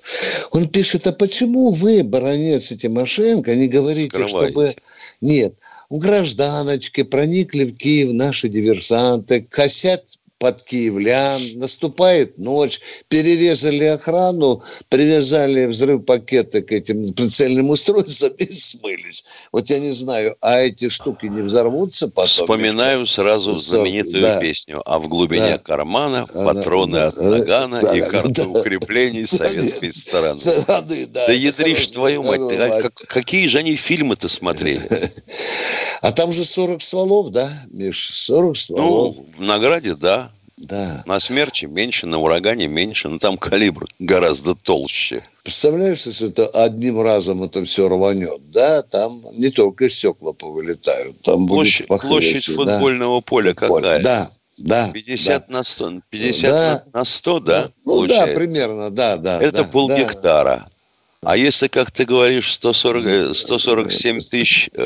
Он 0.52 0.68
пишет, 0.68 1.06
а 1.06 1.12
почему 1.12 1.70
вы, 1.70 2.02
баронец 2.02 2.72
и 2.72 2.78
Тимошенко, 2.78 3.54
не 3.54 3.68
говорите, 3.68 4.08
Скрываете. 4.10 4.52
чтобы... 4.52 4.74
Нет, 5.20 5.54
в 5.90 5.98
гражданочке 5.98 7.04
проникли 7.04 7.64
в 7.64 7.76
Киев 7.76 8.12
наши 8.12 8.48
диверсанты, 8.48 9.42
косят 9.42 10.04
под 10.38 10.62
киевлян, 10.62 11.42
наступает 11.56 12.38
ночь, 12.38 12.80
перерезали 13.08 13.84
охрану, 13.84 14.62
привязали 14.88 15.66
взрыв 15.66 16.04
пакеты 16.04 16.62
к 16.62 16.70
этим 16.72 17.08
прицельным 17.12 17.70
устройствам 17.70 18.32
и 18.38 18.52
смылись. 18.52 19.48
Вот 19.52 19.68
я 19.68 19.80
не 19.80 19.90
знаю, 19.90 20.36
а 20.40 20.60
эти 20.60 20.88
штуки 20.88 21.26
не 21.26 21.42
взорвутся 21.42 22.08
потом? 22.08 22.46
Вспоминаю 22.46 23.06
сразу 23.06 23.54
знаменитую 23.54 24.22
да. 24.22 24.38
песню 24.38 24.82
«А 24.84 24.98
в 24.98 25.08
глубине 25.08 25.52
да. 25.52 25.58
кармана 25.58 26.24
патроны 26.32 26.92
да. 26.92 27.08
от 27.08 27.16
нагана 27.16 27.80
да. 27.82 27.96
и 27.96 28.00
карты 28.00 28.44
да. 28.44 28.48
укреплений 28.48 29.26
советской 29.26 29.92
стороны». 29.92 30.38
Стороны, 30.38 31.06
да, 31.06 31.26
да 31.26 31.32
ядришь 31.32 31.90
твою 31.90 32.22
мать, 32.22 32.48
ты, 32.48 32.56
а 32.56 32.82
как, 32.82 32.94
какие 32.94 33.46
же 33.48 33.58
они 33.58 33.74
фильмы-то 33.74 34.28
смотрели? 34.28 34.78
А 36.00 36.12
там 36.12 36.32
же 36.32 36.44
40 36.44 36.82
стволов, 36.82 37.30
да, 37.30 37.50
Миш? 37.70 38.10
40 38.14 38.56
стволов. 38.56 39.16
Ну, 39.16 39.26
в 39.36 39.40
награде, 39.42 39.94
да. 39.94 40.30
Да. 40.56 41.02
На 41.06 41.20
смерче 41.20 41.66
меньше, 41.68 42.06
на 42.06 42.18
урагане 42.18 42.66
меньше, 42.66 43.08
но 43.08 43.18
там 43.18 43.38
калибр 43.38 43.86
гораздо 44.00 44.54
толще. 44.56 45.22
Представляешь, 45.44 46.04
если 46.06 46.30
это 46.30 46.46
одним 46.46 47.00
разом 47.00 47.44
это 47.44 47.64
все 47.64 47.88
рванет, 47.88 48.50
да, 48.50 48.82
там 48.82 49.12
не 49.34 49.50
только 49.50 49.88
стекла 49.88 50.32
повылетают, 50.32 51.20
там 51.22 51.46
площадь, 51.46 51.86
будет 51.86 51.88
похлеще, 51.88 52.32
Площадь 52.32 52.54
футбольного 52.56 53.20
да. 53.20 53.24
поля 53.24 53.54
какая? 53.54 54.02
Да, 54.02 54.28
да. 54.58 54.90
50 54.92 55.46
да. 55.46 55.54
на 55.54 55.62
100, 55.62 55.92
50 56.10 56.50
да. 56.50 56.84
на 56.92 57.04
100, 57.04 57.40
да? 57.40 57.70
Ну 57.84 57.98
получается? 57.98 58.26
да, 58.26 58.34
примерно, 58.34 58.90
да, 58.90 59.16
да. 59.16 59.40
Это 59.40 59.62
да, 59.62 59.64
полгектара. 59.64 60.66
Да. 60.66 60.77
А 61.24 61.36
если, 61.36 61.66
как 61.68 61.90
ты 61.90 62.04
говоришь, 62.04 62.54
140, 62.54 63.36
147 63.36 64.20
тысяч... 64.20 64.70
Э, 64.74 64.84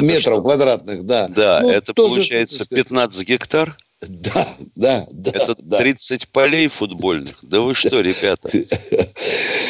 Метров 0.00 0.42
квадратных, 0.42 1.04
да. 1.04 1.28
Да, 1.28 1.60
ну, 1.62 1.70
это 1.70 1.92
тоже, 1.92 2.14
получается 2.16 2.64
15 2.68 3.26
гектар? 3.26 3.76
Да, 4.00 4.46
да, 4.76 5.06
да. 5.10 5.30
Это 5.34 5.56
да. 5.62 5.78
30 5.78 6.28
полей 6.28 6.68
футбольных. 6.68 7.38
Да 7.42 7.60
вы 7.60 7.74
что, 7.74 8.00
ребята? 8.00 8.48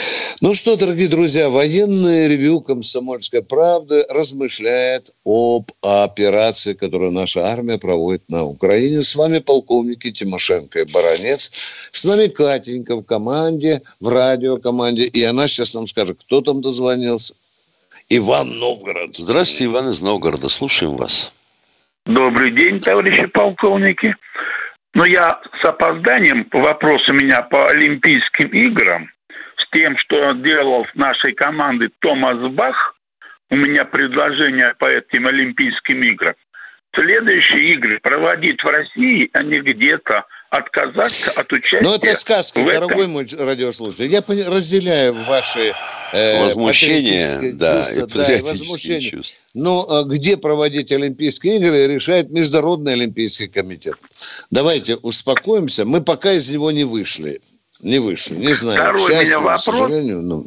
Ну 0.45 0.53
что, 0.53 0.77
дорогие 0.77 1.09
друзья, 1.09 1.49
военное 1.49 2.29
ревю 2.29 2.61
«Комсомольской 2.61 3.43
правды» 3.43 4.05
размышляет 4.11 5.07
об 5.25 5.71
операции, 5.81 6.75
которую 6.75 7.13
наша 7.13 7.47
армия 7.47 7.79
проводит 7.79 8.29
на 8.29 8.45
Украине. 8.45 9.01
С 9.01 9.17
вами 9.17 9.39
полковники 9.39 10.13
Тимошенко 10.13 10.81
и 10.81 10.93
Баранец. 10.93 11.51
С 11.93 12.05
нами 12.05 12.27
Катенька 12.27 12.97
в 12.97 13.05
команде, 13.05 13.81
в 14.03 14.09
радиокоманде. 14.09 15.05
И 15.05 15.25
она 15.25 15.49
сейчас 15.49 15.75
нам 15.75 15.87
скажет, 15.87 16.19
кто 16.21 16.43
там 16.43 16.61
дозвонился. 16.61 17.33
Иван 18.11 18.47
Новгород. 18.59 19.17
Здравствуйте, 19.17 19.73
Иван 19.73 19.93
из 19.93 20.03
Новгорода. 20.03 20.51
Слушаем 20.51 20.97
вас. 20.97 21.33
Добрый 22.05 22.55
день, 22.55 22.79
товарищи 22.81 23.25
полковники. 23.29 24.15
Но 24.93 25.07
я 25.07 25.41
с 25.63 25.65
опозданием, 25.67 26.47
вопрос 26.53 27.01
у 27.09 27.15
меня 27.15 27.41
по 27.41 27.65
Олимпийским 27.65 28.49
играм, 28.51 29.09
тем, 29.75 29.97
что 29.99 30.33
делал 30.33 30.85
с 30.85 30.95
нашей 30.95 31.33
командой 31.33 31.91
Томас 31.99 32.39
Бах, 32.53 32.95
у 33.51 33.57
меня 33.57 33.85
предложение 33.85 34.75
по 34.79 34.87
этим 34.87 35.27
Олимпийским 35.27 36.03
играм. 36.03 36.35
Следующие 36.97 37.75
игры 37.75 37.99
проводить 38.01 38.63
в 38.63 38.67
России, 38.67 39.29
а 39.33 39.43
не 39.43 39.61
где-то 39.61 40.25
отказаться 40.51 41.41
от 41.41 41.53
участия. 41.53 41.81
Ну, 41.83 41.97
это 41.97 42.15
сказка, 42.15 42.63
дорогой 42.63 43.09
мой 43.09 43.27
радиослушатель. 43.39 44.07
Я 44.07 44.21
разделяю 44.29 45.13
ваши 45.13 45.75
э, 46.13 46.45
возмущения, 46.45 47.27
да, 47.55 47.79
чувства, 47.79 48.07
да, 48.15 48.37
и 48.37 48.41
возмущения. 48.43 49.11
Чувства. 49.11 49.43
Но 49.55 49.87
э, 49.89 50.15
где 50.15 50.37
проводить 50.37 50.93
Олимпийские 50.93 51.57
игры, 51.57 51.93
решает 51.93 52.31
Международный 52.31 52.93
Олимпийский 52.93 53.49
комитет. 53.49 53.97
Давайте 54.53 54.95
успокоимся. 54.97 55.85
Мы 55.85 56.01
пока 56.01 56.31
из 56.31 56.49
него 56.53 56.71
не 56.71 56.85
вышли. 56.85 57.41
Не 57.85 57.99
вышли, 57.99 58.37
не 58.37 58.55
знаю. 58.55 58.79
Второй 58.79 58.99
Счастье, 58.99 59.27
меня 59.27 59.39
вопрос. 59.41 59.61
К 59.61 59.73
сожалению, 59.73 60.23
ну... 60.23 60.47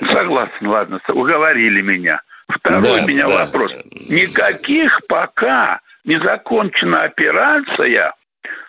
Согласен, 0.00 0.66
ладно, 0.66 1.00
уговорили 1.08 1.80
меня. 1.80 2.20
Второй 2.48 3.00
да, 3.00 3.06
меня 3.06 3.24
да, 3.24 3.44
вопрос. 3.44 3.72
Никаких 4.10 4.98
пока 5.08 5.80
не 6.04 6.18
закончена 6.20 7.02
операция 7.02 8.14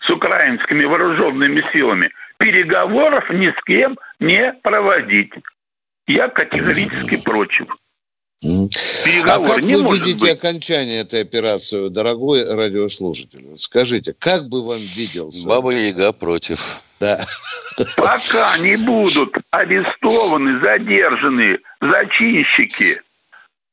с 0.05 0.09
украинскими 0.09 0.85
вооруженными 0.85 1.63
силами, 1.73 2.11
переговоров 2.37 3.27
ни 3.31 3.49
с 3.49 3.63
кем 3.65 3.97
не 4.19 4.53
проводить. 4.61 5.33
Я 6.07 6.29
категорически 6.29 7.23
против. 7.23 7.67
Переговор 8.41 9.47
а 9.47 9.55
как 9.55 9.63
не 9.63 9.75
вы 9.75 9.97
видите 9.97 10.19
быть. 10.19 10.37
окончание 10.37 11.01
этой 11.01 11.21
операции, 11.21 11.89
дорогой 11.89 12.43
радиослушатель? 12.43 13.45
Скажите, 13.57 14.13
как 14.17 14.49
бы 14.49 14.63
вам 14.63 14.77
виделся? 14.77 15.47
Баба 15.47 15.71
Яга 15.71 16.11
против. 16.13 16.83
Да. 16.99 17.17
Пока 17.95 18.57
не 18.59 18.75
будут 18.77 19.35
арестованы, 19.51 20.59
задержаны 20.59 21.59
зачинщики 21.79 23.01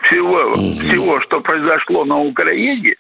всего, 0.03 0.53
всего, 0.53 1.21
что 1.21 1.41
произошло 1.41 2.05
на 2.05 2.21
Украине, 2.21 2.95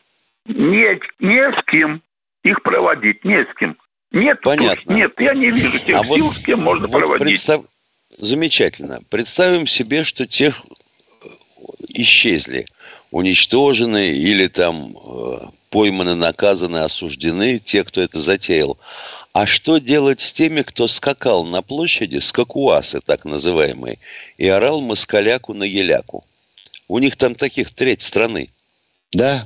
не, 0.46 1.00
не 1.20 1.52
с 1.52 1.64
кем 1.66 2.02
их 2.42 2.62
проводить, 2.62 3.24
не 3.24 3.44
с 3.44 3.58
кем. 3.58 3.76
Нет, 4.12 4.40
Понятно. 4.42 4.92
нет, 4.92 5.12
я 5.18 5.34
не 5.34 5.48
вижу 5.48 5.78
тех 5.78 6.00
а 6.00 6.04
сил, 6.04 6.24
вот, 6.26 6.34
с 6.34 6.44
кем 6.44 6.60
можно 6.60 6.86
вот 6.86 6.98
проводить. 6.98 7.26
Представ... 7.26 7.62
Замечательно. 8.18 9.00
Представим 9.10 9.66
себе, 9.66 10.04
что 10.04 10.26
тех 10.26 10.54
исчезли, 11.96 12.66
уничтожены 13.10 14.10
или 14.10 14.46
там 14.46 14.92
э, 14.94 15.38
пойманы, 15.70 16.14
наказаны, 16.14 16.78
осуждены 16.78 17.58
те, 17.58 17.84
кто 17.84 18.00
это 18.00 18.20
затеял. 18.20 18.78
А 19.32 19.46
что 19.46 19.78
делать 19.78 20.20
с 20.20 20.32
теми, 20.32 20.62
кто 20.62 20.86
скакал 20.88 21.44
на 21.44 21.60
площади, 21.62 22.18
скакуасы 22.18 23.00
так 23.00 23.24
называемые, 23.24 23.98
и 24.38 24.48
орал 24.48 24.80
москаляку 24.80 25.52
на 25.54 25.64
еляку? 25.64 26.24
У 26.88 26.98
них 26.98 27.16
там 27.16 27.34
таких 27.34 27.74
треть 27.74 28.00
страны. 28.00 28.50
Да, 29.12 29.42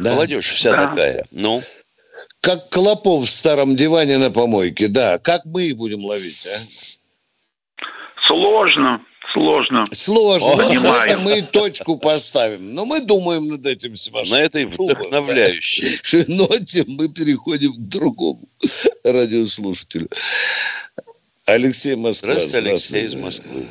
да. 0.00 0.14
Молодежь 0.14 0.50
вся 0.50 0.72
Да. 0.72 0.86
такая. 0.88 1.26
Ну, 1.30 1.60
Как 2.40 2.68
Клопов 2.70 3.24
в 3.24 3.28
старом 3.28 3.76
диване 3.76 4.16
на 4.18 4.30
помойке, 4.30 4.88
да. 4.88 5.18
Как 5.18 5.44
мы 5.44 5.64
их 5.64 5.76
будем 5.76 6.04
ловить, 6.04 6.46
а? 6.46 6.58
Сложно, 8.26 9.00
сложно. 9.38 9.84
Сложно. 9.92 10.64
Понимаю. 10.64 11.04
этом 11.04 11.22
мы 11.22 11.42
точку 11.42 11.98
поставим. 11.98 12.74
Но 12.74 12.84
мы 12.84 13.00
думаем 13.06 13.48
над 13.48 13.64
этим, 13.66 13.94
Себастьян. 13.94 14.40
на 14.40 14.44
этой 14.44 14.64
вдохновляющей. 14.66 15.82
ноте 16.28 16.84
мы 16.86 17.08
переходим 17.08 17.72
к 17.72 17.88
другому 17.88 18.40
радиослушателю. 19.04 20.08
Алексей 21.46 21.96
Москва. 21.96 22.34
Здравствуйте, 22.34 22.70
Алексей 22.70 23.04
из 23.04 23.14
Москвы. 23.14 23.62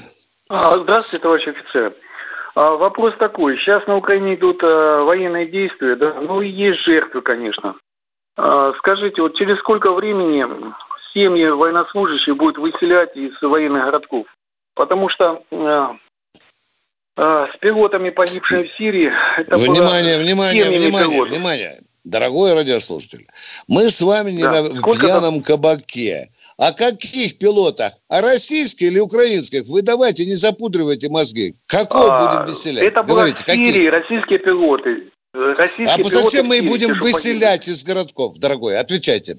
А, 0.50 0.78
Здравствуйте, 0.78 1.24
товарищ 1.24 1.48
офицер. 1.48 1.94
А, 2.56 2.72
Вопрос 2.72 3.14
такой. 3.20 3.58
Сейчас 3.58 3.86
на 3.88 3.98
Украине 3.98 4.36
идут 4.36 4.60
а, 4.64 5.04
военные 5.04 5.48
действия, 5.48 5.96
да, 5.96 6.14
ну 6.22 6.42
и 6.42 6.50
есть 6.50 6.84
жертвы, 6.86 7.22
конечно. 7.22 7.76
Скажите, 8.78 9.24
вот 9.24 9.36
через 9.36 9.58
сколько 9.58 9.92
времени 9.92 10.46
семьи 11.12 11.48
военнослужащих 11.48 12.38
будут 12.38 12.60
выселять 12.60 13.16
из 13.18 13.34
военных 13.42 13.86
городков? 13.86 14.28
Потому 14.78 15.10
что 15.10 15.42
а, 15.52 15.96
а, 17.18 17.48
с 17.52 17.58
пилотами, 17.60 18.12
погибшими 18.12 18.62
в 18.62 18.78
Сирии, 18.78 19.12
это 19.38 19.58
было 19.58 19.66
Внимание, 19.74 20.18
внимание, 20.20 20.64
внимание, 20.66 21.10
пилотов. 21.10 21.30
внимание. 21.34 21.78
Дорогой 22.04 22.54
радиослушатель, 22.54 23.28
мы 23.68 23.90
с 23.90 24.02
вами 24.02 24.32
не 24.32 24.44
Да. 24.44 24.52
на 24.54 24.62
в 24.62 24.78
Сколько 24.80 25.08
пьяном 25.08 25.42
кабаке. 25.42 26.30
О 26.58 26.72
каких 26.72 27.38
пилотах? 27.38 27.94
О 28.08 28.22
российских 28.22 28.88
или 28.88 29.00
украинских? 29.00 29.64
Вы 29.66 29.82
давайте 29.82 30.26
не 30.26 30.36
запудривайте 30.36 31.10
мозги. 31.10 31.56
Какого 31.68 32.16
А, 32.16 32.18
будем 32.18 32.46
выселять? 32.46 32.84
Это 32.84 33.04
было 33.04 33.18
Говорите, 33.18 33.44
в 33.44 33.46
каких? 33.46 33.74
Сирии, 33.74 33.88
российские 33.88 34.40
пилоты. 34.40 35.12
Э, 35.34 35.54
Российские 35.58 36.06
А 36.06 36.10
зачем 36.10 36.46
в 36.46 36.50
мы 36.50 36.58
их 36.60 36.66
будем 36.66 36.98
выселять 36.98 37.68
из 37.68 37.84
городков, 37.84 38.38
дорогой? 38.38 38.78
Отвечайте. 38.80 39.38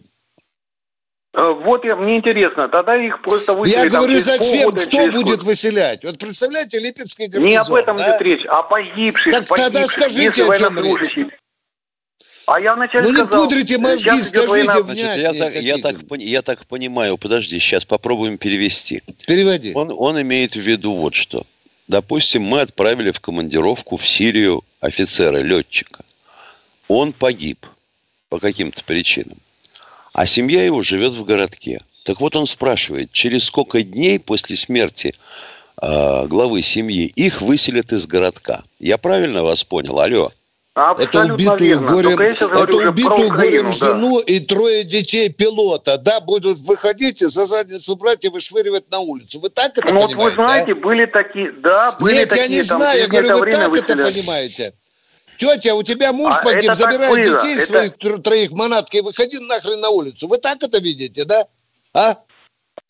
Э, 1.39 1.53
Вот 1.53 1.85
я, 1.85 1.95
мне 1.95 2.17
интересно, 2.19 2.69
тогда 2.69 2.97
их 2.97 3.23
просто 3.23 3.55
выселят. 3.55 3.85
Я 3.85 3.91
говорю, 3.91 4.19
зачем? 4.19 4.65
полгода, 4.65 4.87
Кто 4.87 4.91
через 4.91 5.15
будет 5.15 5.39
год. 5.39 5.43
выселять? 5.45 6.05
Вот 6.05 6.19
представляете, 6.19 6.81
Липецкий 6.81 7.29
гарнизон. 7.29 7.49
Не 7.49 7.57
об 7.57 7.75
этом 7.75 7.97
да? 7.97 8.11
идет 8.11 8.21
речь, 8.23 8.47
а 8.49 8.63
погибших, 8.65 9.33
Так 9.33 9.47
тогда 9.47 9.65
погибших, 9.67 9.91
скажите, 9.91 10.23
если 10.25 10.43
о 10.43 10.57
чем 10.57 10.75
военнослужащих. 10.75 11.27
А 12.49 12.61
я 12.61 12.75
вначале 12.75 13.05
Ну 13.05 13.11
не 13.11 13.17
сказал, 13.17 13.43
пудрите 13.45 13.79
мозги, 13.79 14.11
сейчас 14.11 14.33
идет 14.33 14.45
скажите 14.49 14.49
война-. 14.49 14.83
Значит, 14.83 15.17
я, 15.17 15.33
так, 15.35 15.55
я, 15.55 15.79
так, 15.79 15.97
я 16.19 16.43
так 16.43 16.67
понимаю, 16.67 17.19
подожди, 17.19 17.59
сейчас 17.61 17.85
попробуем 17.85 18.37
перевести. 18.39 19.03
Переводи. 19.27 19.73
Он, 19.75 19.95
он 19.97 20.21
имеет 20.23 20.53
в 20.55 20.61
виду 20.61 20.95
вот 20.95 21.15
что. 21.15 21.47
Допустим, 21.87 22.43
мы 22.43 22.63
отправили 22.63 23.13
в 23.13 23.21
командировку 23.21 23.97
в 23.97 24.07
Сирию 24.07 24.63
офицера, 24.81 25.37
летчика. 25.39 26.05
Он 26.89 27.13
погиб 27.13 27.65
по 28.29 28.41
каким-то 28.41 28.83
причинам. 28.83 29.37
А 30.19 30.27
семья 30.27 30.65
его 30.65 30.83
живет 30.83 31.13
в 31.13 31.23
городке. 31.23 31.81
Так 32.03 32.21
вот 32.21 32.35
он 32.35 32.49
спрашивает, 32.49 33.13
через 33.13 33.45
сколько 33.45 33.85
дней 33.85 34.19
после 34.19 34.57
смерти 34.57 35.15
э, 35.81 36.27
главы 36.27 36.61
семьи 36.61 37.07
их 37.07 37.41
выселят 37.41 37.93
из 37.93 38.05
городка. 38.09 38.65
Я 38.81 38.99
правильно 38.99 39.45
вас 39.45 39.63
понял? 39.63 40.01
Алло. 40.01 40.33
Это 40.75 40.91
Абсолютно 40.91 41.35
убитую 41.35 41.59
верно. 41.59 41.93
горем, 41.93 42.19
это 42.19 42.89
убитую 42.89 43.29
Украину, 43.29 43.37
горем 43.37 43.65
да. 43.67 43.73
жену 43.73 44.19
и 44.19 44.41
трое 44.41 44.83
детей 44.83 45.29
пилота. 45.29 45.99
Да, 45.99 46.19
будут 46.21 46.59
выходить 46.59 47.23
и 47.23 47.27
за 47.27 47.47
задницу 47.47 47.95
брать 47.95 48.25
и 48.25 48.29
вышвыривать 48.29 48.91
на 48.91 48.99
улицу. 48.99 49.39
Вы 49.39 49.51
так 49.51 49.79
это 49.79 49.95
Ну 49.95 50.01
вот 50.01 50.11
понимаете? 50.11 50.37
вы 50.37 50.45
знаете, 50.45 50.73
а? 50.73 50.75
были 50.75 51.07
такие, 51.07 51.53
да, 51.63 51.97
были 52.01 52.15
Нет, 52.15 52.29
такие. 52.29 52.43
я 52.43 52.63
не 52.63 52.69
там, 52.69 52.81
знаю, 52.81 53.01
я 53.03 53.07
говорю, 53.07 53.39
вы 53.39 53.51
так 53.51 53.71
время 53.71 53.79
это 53.79 53.97
понимаете. 53.97 54.73
Тетя, 55.39 55.75
у 55.75 55.83
тебя 55.83 56.13
муж 56.13 56.35
А 56.39 56.43
погиб, 56.43 56.73
забирай 56.75 57.09
было, 57.09 57.17
детей 57.41 57.55
это- 57.57 57.67
своих 57.67 57.93
тр- 57.97 58.21
троих 58.21 58.51
манатки 58.53 58.97
и 58.97 59.01
выходи 59.01 59.39
нахрен 59.39 59.81
на 59.81 59.91
улицу. 59.91 60.27
Вы 60.29 60.39
так 60.39 60.63
это 60.63 60.79
видите, 60.79 61.25
да? 61.25 61.45
А? 61.95 62.15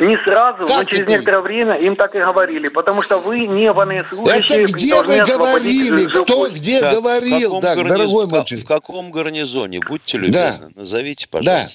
Не 0.01 0.17
сразу, 0.25 0.61
но 0.61 0.67
Как 0.67 0.89
через 0.89 1.03
это? 1.03 1.13
некоторое 1.13 1.41
время 1.41 1.75
им 1.79 1.97
так 1.97 2.15
и 2.15 2.21
говорили, 2.21 2.69
потому 2.69 3.03
что 3.03 3.19
вы 3.19 3.47
не 3.47 3.71
военнослужащие. 3.73 4.63
Это 4.65 4.73
где 4.73 4.95
вы 5.03 5.19
говорили? 5.19 6.07
Кто 6.23 6.49
где 6.51 6.81
Так, 6.81 6.93
говорил? 6.95 7.39
в 7.39 7.43
каком 7.43 7.61
Так, 7.63 7.79
гарниз- 7.79 7.89
дорогой 7.89 8.27
в, 8.27 8.31
мальчик. 8.31 8.61
в 8.61 8.65
каком 8.67 9.11
гарнизоне? 9.11 9.81
Будьте 9.87 10.19
любезны, 10.19 10.69
Да. 10.75 10.81
назовите, 10.81 11.27
Да. 11.43 11.67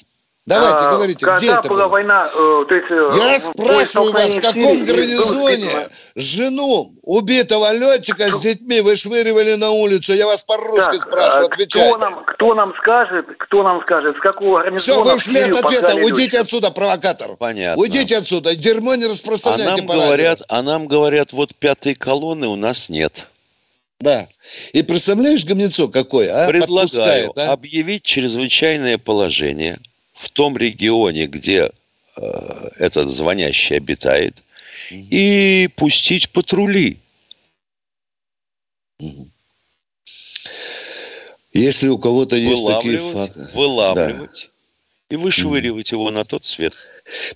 Давайте, 0.46 0.78
А, 0.86 0.92
говорите, 0.92 1.26
когда 1.26 1.38
где 1.40 1.52
это 1.54 1.70
была 1.70 1.84
было? 1.84 1.88
война, 1.88 2.28
э, 2.28 2.66
то 2.68 2.76
есть... 2.76 2.92
э, 2.92 3.10
Я 3.18 3.40
спрашиваю 3.40 4.12
вас, 4.12 4.38
в 4.38 4.42
каком 4.42 4.86
гарнизоне 4.86 5.88
жену 6.16 6.92
убитого 7.04 7.72
летчика 7.72 8.30
с 8.30 8.42
детьми 8.42 8.82
вышвыривали 8.82 9.54
на 9.54 9.72
улицу? 9.72 10.14
Я 10.14 10.26
вас 10.28 10.44
по-русски 10.44 10.98
Так, 10.98 11.00
спрашиваю, 11.00 11.46
а 11.46 11.50
кто 11.50 11.56
отвечайте. 11.64 11.98
нам, 11.98 12.26
кто 12.26 12.54
нам 12.56 12.74
скажет, 12.82 13.26
кто 13.40 13.64
нам 13.64 13.82
скажет, 13.84 14.18
с 14.18 14.20
какого 14.20 14.58
гарнизона 14.58 14.80
Все, 14.80 15.04
вы 15.04 15.16
ушли 15.16 15.40
от 15.44 15.64
ответа. 15.64 15.96
Уйдите 15.96 16.40
отсюда, 16.42 16.72
провокатор. 16.72 17.38
Понятно. 17.38 17.82
Уйдите 17.82 18.18
отсюда. 18.18 18.54
Дерьмо 18.54 18.96
не 18.96 19.06
А 19.06 19.10
распространяйте 19.12 19.70
нам 19.78 19.88
по 19.88 19.94
радио. 19.94 20.06
говорят, 20.08 20.42
а 20.50 20.62
нам 20.62 20.88
говорят, 20.88 21.32
вот 21.32 21.56
пятой 21.56 21.96
колонны 21.96 22.48
у 22.48 22.58
нас 22.58 22.90
нет. 22.90 23.28
Да. 24.02 24.28
И 24.74 24.84
представляешь, 24.84 25.46
гомнецо 25.46 25.88
какой, 25.88 26.28
а? 26.28 26.48
Предлагаю 26.50 26.82
Подпускает, 26.90 27.38
а? 27.38 27.54
объявить 27.54 28.04
чрезвычайное 28.04 28.98
положение 28.98 29.80
в 30.14 30.30
том 30.30 30.58
регионе, 30.58 31.26
где 31.26 31.72
э, 32.16 32.70
этот 32.78 33.10
звонящий 33.10 33.78
обитает, 33.78 34.44
и 34.92 35.70
пустить 35.76 36.30
патрули. 36.30 36.98
Если 41.54 41.88
у 41.88 41.98
кого-то 41.98 42.36
есть 42.36 42.66
такие 42.66 42.98
факты. 42.98 43.48
вылавливать 43.54 44.50
и 45.10 45.16
вышвыривать 45.16 45.92
его 45.92 46.10
на 46.10 46.26
тот 46.26 46.46
свет. 46.46 46.74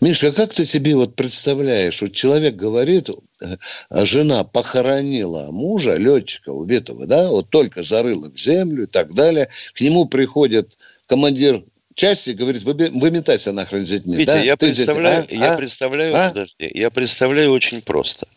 Миша, 0.01 0.31
как 0.31 0.53
ты 0.53 0.65
себе 0.65 0.95
вот 0.95 1.15
представляешь, 1.15 2.01
вот 2.01 2.13
человек 2.13 2.55
говорит, 2.55 3.09
э, 3.09 3.57
а 3.89 4.05
жена 4.05 4.43
похоронила 4.43 5.51
мужа, 5.51 5.95
летчика 5.95 6.49
убитого, 6.49 7.05
да, 7.05 7.29
вот 7.29 7.49
только 7.49 7.83
зарыла 7.83 8.31
в 8.31 8.39
землю 8.39 8.83
и 8.83 8.87
так 8.87 9.13
далее, 9.13 9.49
к 9.73 9.81
нему 9.81 10.05
приходит 10.05 10.77
командир 11.05 11.63
части 11.97 12.29
говорит, 12.31 12.63
«Выби- 12.63 12.91
выметайся 12.97 13.51
нахрен 13.51 13.85
с 13.85 13.89
детьми. 13.89 14.15
Витя, 14.15 14.27
да? 14.27 14.39
я 14.39 14.55
Ты 14.55 14.67
представляю, 14.67 15.27
а? 15.29 15.33
я 15.35 15.53
А? 15.53 15.57
представляю, 15.57 16.15
А? 16.15 16.29
подожди, 16.29 16.71
я 16.73 16.89
представляю 16.89 17.51
очень 17.51 17.81
просто. 17.81 18.27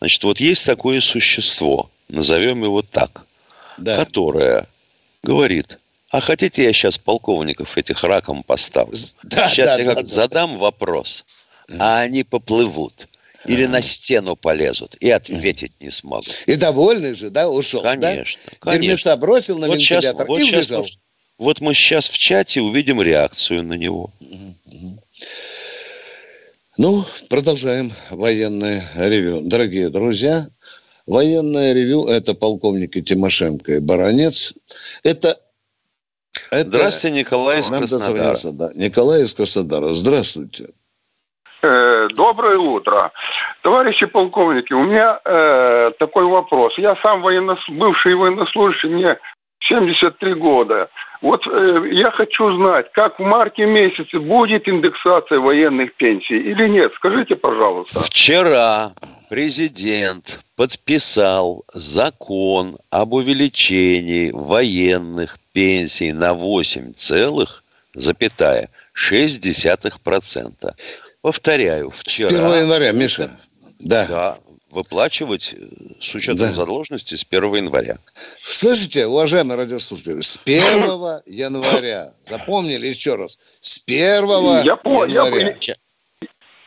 Значит, 0.00 0.24
вот 0.24 0.40
есть 0.40 0.66
такое 0.66 1.00
существо, 1.00 1.90
назовем 2.08 2.64
его 2.64 2.82
так, 2.82 3.24
Да. 3.78 3.96
которое 3.96 4.66
говорит, 5.22 5.78
а 6.10 6.20
хотите 6.20 6.64
я 6.64 6.72
сейчас 6.72 6.98
полковников 6.98 7.76
этих 7.76 8.02
раком 8.02 8.42
поставлю? 8.42 8.96
Да, 9.22 9.48
сейчас 9.50 9.66
да, 9.68 9.78
я 9.78 9.84
да, 9.88 9.94
как 9.94 10.04
да. 10.06 10.08
задам 10.14 10.56
вопрос, 10.58 11.24
а 11.78 12.00
они 12.00 12.24
поплывут. 12.24 13.06
Или 13.46 13.64
на 13.64 13.80
стену 13.80 14.36
полезут 14.36 14.96
и 15.00 15.08
ответить 15.10 15.72
не 15.80 15.90
смогут. 15.90 16.44
И 16.46 16.56
довольный 16.56 17.14
же, 17.14 17.30
да, 17.30 17.48
ушел, 17.48 17.80
Конечно, 17.80 18.10
да? 18.50 18.56
конечно. 18.60 18.82
Дерьмеца 18.82 19.16
бросил 19.16 19.58
на 19.58 19.68
Вот 19.68 19.78
сейчас, 19.78 20.04
вентилятор 20.04 20.26
вот, 20.26 20.38
и 20.38 20.44
сейчас, 20.44 20.70
убежал. 20.70 20.86
Вот 21.40 21.60
мы 21.60 21.74
сейчас 21.74 22.08
в 22.08 22.18
чате 22.18 22.60
увидим 22.60 23.00
реакцию 23.00 23.64
на 23.64 23.72
него. 23.72 24.10
Ну, 26.78 27.02
продолжаем 27.28 27.88
военное 28.10 28.80
ревю. 28.96 29.40
Дорогие 29.42 29.88
друзья, 29.88 30.42
военное 31.06 31.72
ревю– 31.72 32.06
это 32.08 32.34
полковники 32.34 33.00
Тимошенко 33.00 33.72
и 33.72 33.80
Баранец. 33.80 34.54
Это... 35.02 35.34
это 36.50 36.68
Здравствуйте, 36.68 37.18
Николай 37.18 37.60
из 37.60 37.70
Нам 37.70 37.80
Краснодара. 37.80 38.36
да. 38.52 38.70
Николай 38.74 39.22
из 39.22 39.34
Краснодара. 39.34 39.88
Здравствуйте. 39.94 40.66
Э, 41.62 42.08
Доброе 42.16 42.58
утро. 42.58 43.12
Товарищи 43.62 44.06
полковники, 44.06 44.72
у 44.72 44.84
меня 44.84 45.20
э, 45.24 45.90
такой 45.98 46.24
вопрос. 46.24 46.72
Я 46.78 46.96
сам 47.02 47.22
военнос... 47.22 47.58
бывший 47.68 48.14
военнослужащий, 48.14 48.88
мне 48.88 49.18
73 49.68 50.34
года. 50.34 50.88
Вот 51.22 51.46
э, 51.46 51.88
я 51.92 52.10
хочу 52.12 52.56
знать, 52.56 52.90
как 52.92 53.18
в 53.18 53.22
марте 53.22 53.66
месяце 53.66 54.18
будет 54.18 54.66
индексация 54.66 55.38
военных 55.38 55.94
пенсий 55.94 56.38
или 56.38 56.66
нет? 56.66 56.92
Скажите, 56.96 57.36
пожалуйста. 57.36 58.00
Вчера 58.00 58.90
президент 59.28 60.40
подписал 60.56 61.64
закон 61.74 62.78
об 62.90 63.12
увеличении 63.12 64.30
военных 64.32 65.38
пенсий 65.52 66.12
на 66.12 66.32
8 66.32 66.94
целых, 66.94 67.64
запятая, 67.94 68.70
0,6%. 69.10 70.70
Повторяю, 71.20 71.90
вчера... 71.90 72.30
С 72.30 72.32
1 72.32 72.62
января, 72.62 72.92
Миша. 72.92 73.28
Да. 73.80 74.06
Да, 74.08 74.38
выплачивать 74.70 75.54
э, 75.54 75.66
с 76.00 76.14
учетом 76.14 76.48
да. 76.48 76.52
задолженности 76.52 77.14
с 77.14 77.26
1 77.28 77.54
января. 77.54 77.98
Слышите, 78.40 79.06
уважаемые 79.06 79.56
радиослушатели, 79.56 80.20
с 80.20 80.42
1 80.44 81.22
января, 81.26 82.12
запомнили 82.26 82.86
еще 82.86 83.16
раз, 83.16 83.38
с 83.60 83.82
1 83.86 83.96
я 83.96 84.60
января. 84.62 85.56
Я, 85.60 85.74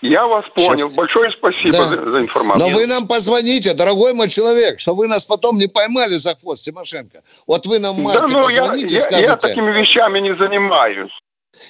я 0.02 0.28
вас 0.28 0.46
понял. 0.54 0.90
Сейчас. 0.90 0.94
Большое 0.96 1.32
спасибо 1.32 1.78
да. 1.78 1.84
за, 1.84 2.12
за 2.12 2.20
информацию. 2.20 2.70
Но 2.70 2.76
вы 2.76 2.88
нам 2.88 3.08
позвоните, 3.08 3.74
дорогой 3.74 4.14
мой 4.14 4.30
человек, 4.30 4.80
чтобы 4.80 5.00
вы 5.00 5.08
нас 5.08 5.26
потом 5.26 5.58
не 5.58 5.68
поймали 5.68 6.16
за 6.16 6.36
хвост, 6.36 6.66
Тимошенко. 6.66 7.22
Вот 7.48 7.66
вы 7.66 7.80
нам 7.80 7.96
в 7.96 8.04
марте 8.04 8.20
да, 8.20 8.28
ну, 8.28 8.44
позвоните 8.44 8.96
я, 8.96 9.00
и 9.00 9.02
скажете. 9.02 9.30
Я 9.30 9.38
такими 9.38 9.72
вещами 9.72 10.20
не 10.20 10.36
занимаюсь. 10.36 11.12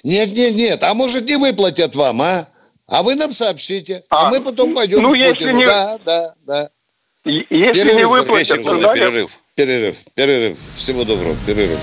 Нет, 0.03 0.33
нет, 0.33 0.55
нет. 0.55 0.83
А 0.83 0.93
может 0.93 1.25
не 1.25 1.35
выплатят 1.35 1.95
вам, 1.95 2.21
а? 2.21 2.47
А 2.87 3.03
вы 3.03 3.15
нам 3.15 3.31
сообщите. 3.31 4.03
А, 4.09 4.27
а 4.27 4.29
мы 4.31 4.41
потом 4.41 4.73
пойдем 4.73 5.01
ну, 5.01 5.09
к 5.09 5.11
Путину. 5.11 5.29
Если 5.29 5.53
не... 5.53 5.65
Да, 5.65 5.97
да, 6.05 6.33
да. 6.45 6.69
Если 7.25 7.71
перерыв, 7.71 7.97
не 7.97 8.05
выплатят, 8.05 8.63
то 8.63 8.93
перерыв. 8.93 9.37
Перерыв, 9.55 9.97
перерыв. 10.13 10.57
Всего 10.59 11.05
доброго, 11.05 11.35
перерыв. 11.45 11.79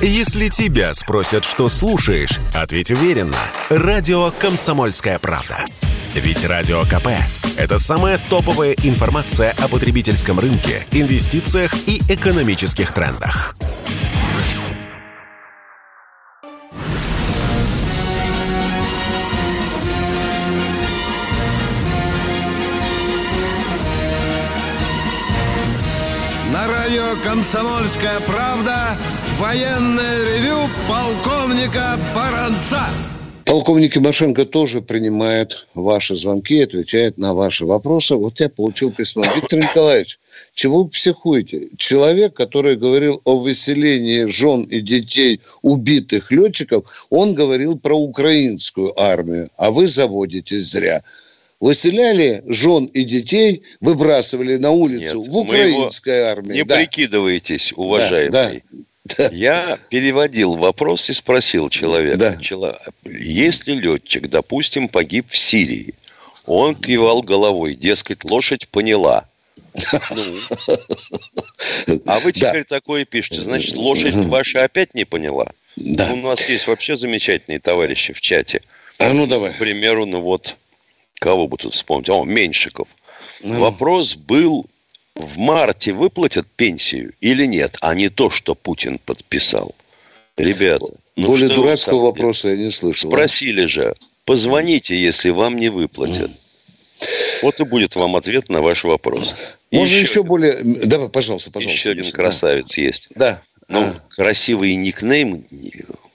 Если 0.00 0.48
тебя 0.48 0.94
спросят, 0.94 1.44
что 1.44 1.68
слушаешь, 1.68 2.38
ответь 2.54 2.90
уверенно. 2.90 3.38
Радио 3.70 4.30
«Комсомольская 4.38 5.18
правда». 5.18 5.64
Ведь 6.14 6.44
Радио 6.44 6.82
КП– 6.84 7.08
это 7.58 7.78
самая 7.78 8.18
топовая 8.30 8.74
информация 8.84 9.54
о 9.58 9.68
потребительском 9.68 10.38
рынке, 10.38 10.86
инвестициях 10.92 11.74
и 11.86 12.00
экономических 12.08 12.92
трендах. 12.92 13.56
«Комсомольская 27.26 28.20
правда» 28.20 28.96
военное 29.40 30.24
ревю 30.24 30.70
полковника 30.88 31.98
Баранца. 32.14 32.82
Полковник 33.44 33.94
Тимошенко 33.94 34.44
тоже 34.44 34.80
принимает 34.80 35.66
ваши 35.74 36.14
звонки, 36.14 36.60
отвечает 36.60 37.18
на 37.18 37.34
ваши 37.34 37.66
вопросы. 37.66 38.14
Вот 38.14 38.38
я 38.38 38.48
получил 38.48 38.92
письмо. 38.92 39.24
Виктор 39.34 39.58
Николаевич, 39.58 40.20
чего 40.54 40.84
вы 40.84 40.88
психуете? 40.88 41.66
Человек, 41.76 42.32
который 42.32 42.76
говорил 42.76 43.20
о 43.24 43.40
выселении 43.40 44.26
жен 44.26 44.62
и 44.62 44.78
детей 44.78 45.40
убитых 45.62 46.30
летчиков, 46.30 47.08
он 47.10 47.34
говорил 47.34 47.76
про 47.76 47.98
украинскую 47.98 48.96
армию, 49.00 49.50
а 49.56 49.72
вы 49.72 49.88
заводитесь 49.88 50.70
зря 50.70 51.02
выселяли 51.60 52.42
жен 52.46 52.84
и 52.86 53.04
детей, 53.04 53.62
выбрасывали 53.80 54.56
на 54.56 54.70
улицу 54.70 55.22
Нет, 55.22 55.32
в 55.32 55.38
украинской 55.38 56.22
армии. 56.22 56.54
Не 56.54 56.64
да. 56.64 56.76
прикидывайтесь, 56.76 57.72
уважаемый. 57.74 58.30
Да, 58.30 58.52
да. 59.18 59.28
Я 59.32 59.78
переводил 59.88 60.56
вопрос 60.56 61.08
и 61.10 61.12
спросил 61.12 61.68
человека, 61.68 62.16
да. 62.16 62.36
Чело... 62.36 62.76
если 63.04 63.72
летчик, 63.72 64.28
допустим, 64.28 64.88
погиб 64.88 65.30
в 65.30 65.38
Сирии, 65.38 65.94
он 66.46 66.74
кивал 66.74 67.22
головой, 67.22 67.74
дескать, 67.74 68.24
лошадь 68.24 68.68
поняла. 68.68 69.26
Ну, 69.76 70.34
а 72.06 72.18
вы 72.20 72.32
теперь 72.32 72.64
да. 72.68 72.76
такое 72.76 73.04
пишете, 73.04 73.42
значит, 73.42 73.76
лошадь 73.76 74.14
ваша 74.26 74.64
опять 74.64 74.94
не 74.94 75.04
поняла? 75.04 75.46
Да. 75.76 76.12
У 76.12 76.16
нас 76.16 76.48
есть 76.48 76.66
вообще 76.66 76.96
замечательные 76.96 77.60
товарищи 77.60 78.12
в 78.12 78.20
чате. 78.20 78.62
А 78.98 79.12
ну 79.12 79.26
давай. 79.26 79.52
К 79.52 79.58
примеру, 79.58 80.06
ну 80.06 80.20
вот 80.20 80.56
Кого 81.18 81.48
бы 81.48 81.56
тут 81.56 81.74
вспомнить? 81.74 82.08
О, 82.10 82.24
Меньшиков. 82.24 82.88
Ну. 83.42 83.60
Вопрос 83.60 84.16
был, 84.16 84.66
в 85.14 85.38
марте 85.38 85.92
выплатят 85.92 86.46
пенсию 86.56 87.14
или 87.20 87.46
нет, 87.46 87.76
а 87.80 87.94
не 87.94 88.08
то, 88.08 88.30
что 88.30 88.54
Путин 88.54 88.98
подписал. 88.98 89.74
Ребята. 90.36 90.86
Ну 91.16 91.28
Более 91.28 91.48
дурацкого 91.48 92.06
вопроса 92.06 92.50
я 92.50 92.56
не 92.56 92.70
слышал. 92.70 93.10
Спросили 93.10 93.64
а? 93.64 93.68
же, 93.68 93.94
позвоните, 94.26 94.94
если 94.94 95.30
вам 95.30 95.56
не 95.56 95.70
выплатят. 95.70 96.30
Вот 97.42 97.60
и 97.60 97.64
будет 97.64 97.96
вам 97.96 98.16
ответ 98.16 98.48
на 98.48 98.60
ваш 98.60 98.84
вопрос. 98.84 99.56
Можно 99.70 99.96
еще, 99.96 100.00
еще 100.00 100.22
более... 100.22 100.54
Давай, 100.62 101.08
пожалуйста, 101.08 101.50
пожалуйста. 101.50 101.78
Еще 101.78 101.90
один 101.90 102.10
красавец 102.12 102.74
да. 102.74 102.82
есть. 102.82 103.08
Да. 103.14 103.42
Ну, 103.68 103.80
а. 103.80 103.92
красивый 104.10 104.74
никнейм, 104.74 105.44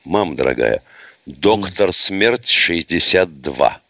мама 0.06 0.36
дорогая, 0.36 0.82
доктор 1.26 1.94
смерть 1.94 2.48
62. 2.48 3.82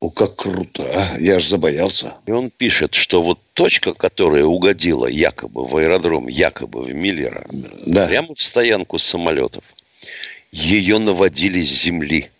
О, 0.00 0.10
как 0.10 0.36
круто, 0.36 0.84
а? 0.94 1.18
Я 1.18 1.36
аж 1.36 1.46
забоялся. 1.46 2.16
И 2.26 2.30
он 2.30 2.50
пишет, 2.50 2.94
что 2.94 3.20
вот 3.20 3.40
точка, 3.54 3.94
которая 3.94 4.44
угодила 4.44 5.06
якобы 5.06 5.64
в 5.64 5.76
аэродром, 5.76 6.28
якобы 6.28 6.84
в 6.84 6.94
Миллера, 6.94 7.44
да. 7.86 8.06
прямо 8.06 8.32
в 8.34 8.40
стоянку 8.40 8.98
самолетов, 8.98 9.64
ее 10.52 10.98
наводили 10.98 11.60
с 11.62 11.82
земли. 11.82 12.30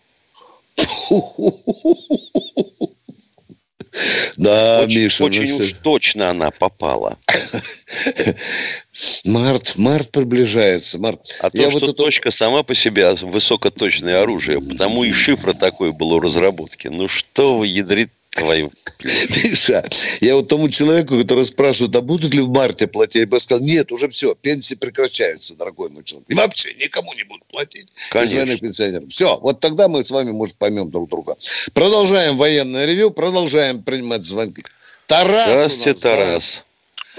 Да, 4.37 4.83
очень, 4.83 5.03
Миша. 5.03 5.25
Очень 5.25 5.51
уж 5.51 5.73
точно 5.83 6.31
она 6.31 6.51
попала. 6.51 7.19
Март, 9.25 9.77
март 9.77 10.13
приближается. 10.13 10.99
Март. 10.99 11.39
А 11.41 11.51
Я 11.53 11.65
то, 11.65 11.71
вот 11.71 11.83
что 11.83 11.91
это... 11.91 12.05
точка 12.05 12.31
сама 12.31 12.63
по 12.63 12.75
себе 12.75 13.15
высокоточное 13.15 14.23
оружие, 14.23 14.61
потому 14.61 15.05
и 15.05 15.13
шифр 15.13 15.55
такой 15.55 15.93
был 15.93 16.13
у 16.13 16.21
разработки. 16.21 16.89
Ну 16.89 17.09
что 17.09 17.59
вы, 17.59 17.67
ядрит 17.67 18.11
твою. 18.39 18.73
Миша, 19.05 19.85
я 20.21 20.35
вот 20.35 20.49
тому 20.49 20.69
человеку, 20.69 21.19
который 21.19 21.45
спрашивает, 21.45 21.95
а 21.97 22.01
будут 22.01 22.35
ли 22.35 22.41
в 22.41 22.49
марте 22.49 22.87
платить, 22.87 23.29
я 23.31 23.39
сказал, 23.39 23.65
нет, 23.65 23.93
уже 23.93 24.09
все, 24.09 24.35
пенсии 24.35 24.75
прекращаются, 24.75 25.55
дорогой 25.57 25.91
мой 25.91 26.05
человек. 26.05 26.29
И 26.29 26.35
вообще 26.35 26.75
никому 26.75 27.13
не 27.15 27.25
будут 27.25 27.45
платить. 27.47 27.89
Конечно. 28.11 28.53
Из 28.53 28.61
пенсионеров. 28.61 29.09
Все, 29.09 29.39
вот 29.39 29.61
тогда 29.61 29.89
мы 29.89 30.05
с 30.05 30.11
вами, 30.11 30.31
может, 30.31 30.57
поймем 30.57 30.91
друг 30.91 31.09
друга. 31.09 31.37
Продолжаем 31.75 32.37
военное 32.37 32.87
ревю, 32.87 33.11
продолжаем 33.11 33.83
принимать 33.83 34.23
звонки. 34.23 34.65
Тарас 35.07 35.45
Здравствуйте, 35.45 36.01
Тарас. 36.01 36.65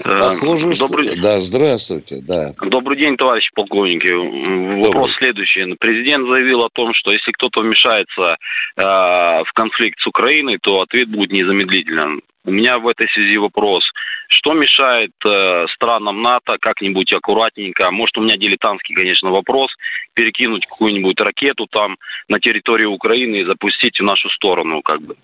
Похоже, 0.02 0.72
Добрый... 0.78 1.08
что... 1.08 1.22
Да, 1.22 1.40
здравствуйте, 1.40 2.20
да. 2.22 2.50
Добрый 2.62 2.96
день, 2.96 3.16
товарищ 3.16 3.50
полковники. 3.54 4.10
Вопрос 4.10 4.92
Добрый. 4.92 5.14
следующий. 5.18 5.74
Президент 5.78 6.28
заявил 6.28 6.60
о 6.60 6.70
том, 6.72 6.92
что 6.94 7.10
если 7.10 7.32
кто-то 7.32 7.60
вмешается 7.60 8.36
э, 8.76 8.82
в 8.82 9.52
конфликт 9.54 10.00
с 10.00 10.06
Украиной, 10.06 10.58
то 10.60 10.80
ответ 10.80 11.08
будет 11.08 11.32
незамедлителен. 11.32 12.20
У 12.44 12.50
меня 12.50 12.78
в 12.78 12.88
этой 12.88 13.08
связи 13.10 13.38
вопрос. 13.38 13.84
Что 14.28 14.54
мешает 14.54 15.12
э, 15.26 15.66
странам 15.74 16.22
НАТО 16.22 16.56
как-нибудь 16.58 17.12
аккуратненько, 17.12 17.90
может 17.90 18.16
у 18.16 18.22
меня 18.22 18.36
дилетантский, 18.36 18.94
конечно, 18.94 19.30
вопрос, 19.30 19.70
перекинуть 20.14 20.66
какую-нибудь 20.66 21.20
ракету 21.20 21.66
там 21.70 21.96
на 22.28 22.38
территорию 22.40 22.92
Украины 22.92 23.36
и 23.36 23.44
запустить 23.44 23.98
в 23.98 24.04
нашу 24.04 24.30
сторону, 24.30 24.80
как 24.82 25.02
бы? 25.02 25.16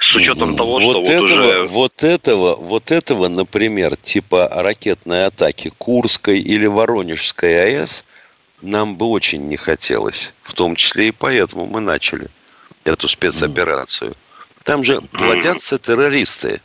С 0.00 0.14
учетом 0.14 0.56
того, 0.56 0.80
вот 0.80 0.82
что 0.82 1.02
этого, 1.04 1.20
вот 1.20 1.22
уже... 1.22 1.64
Вот 1.66 2.04
этого, 2.04 2.56
вот 2.56 2.90
этого, 2.90 3.28
например, 3.28 3.96
типа 3.96 4.48
ракетной 4.50 5.26
атаки 5.26 5.70
Курской 5.76 6.40
или 6.40 6.66
Воронежской 6.66 7.62
АЭС 7.62 8.04
нам 8.62 8.96
бы 8.96 9.06
очень 9.06 9.46
не 9.46 9.56
хотелось. 9.56 10.34
В 10.42 10.54
том 10.54 10.74
числе 10.74 11.08
и 11.08 11.10
поэтому 11.10 11.66
мы 11.66 11.80
начали 11.80 12.28
эту 12.84 13.08
спецоперацию. 13.08 14.16
Там 14.64 14.82
же 14.82 15.00
плодятся 15.00 15.78
террористы. 15.78 16.60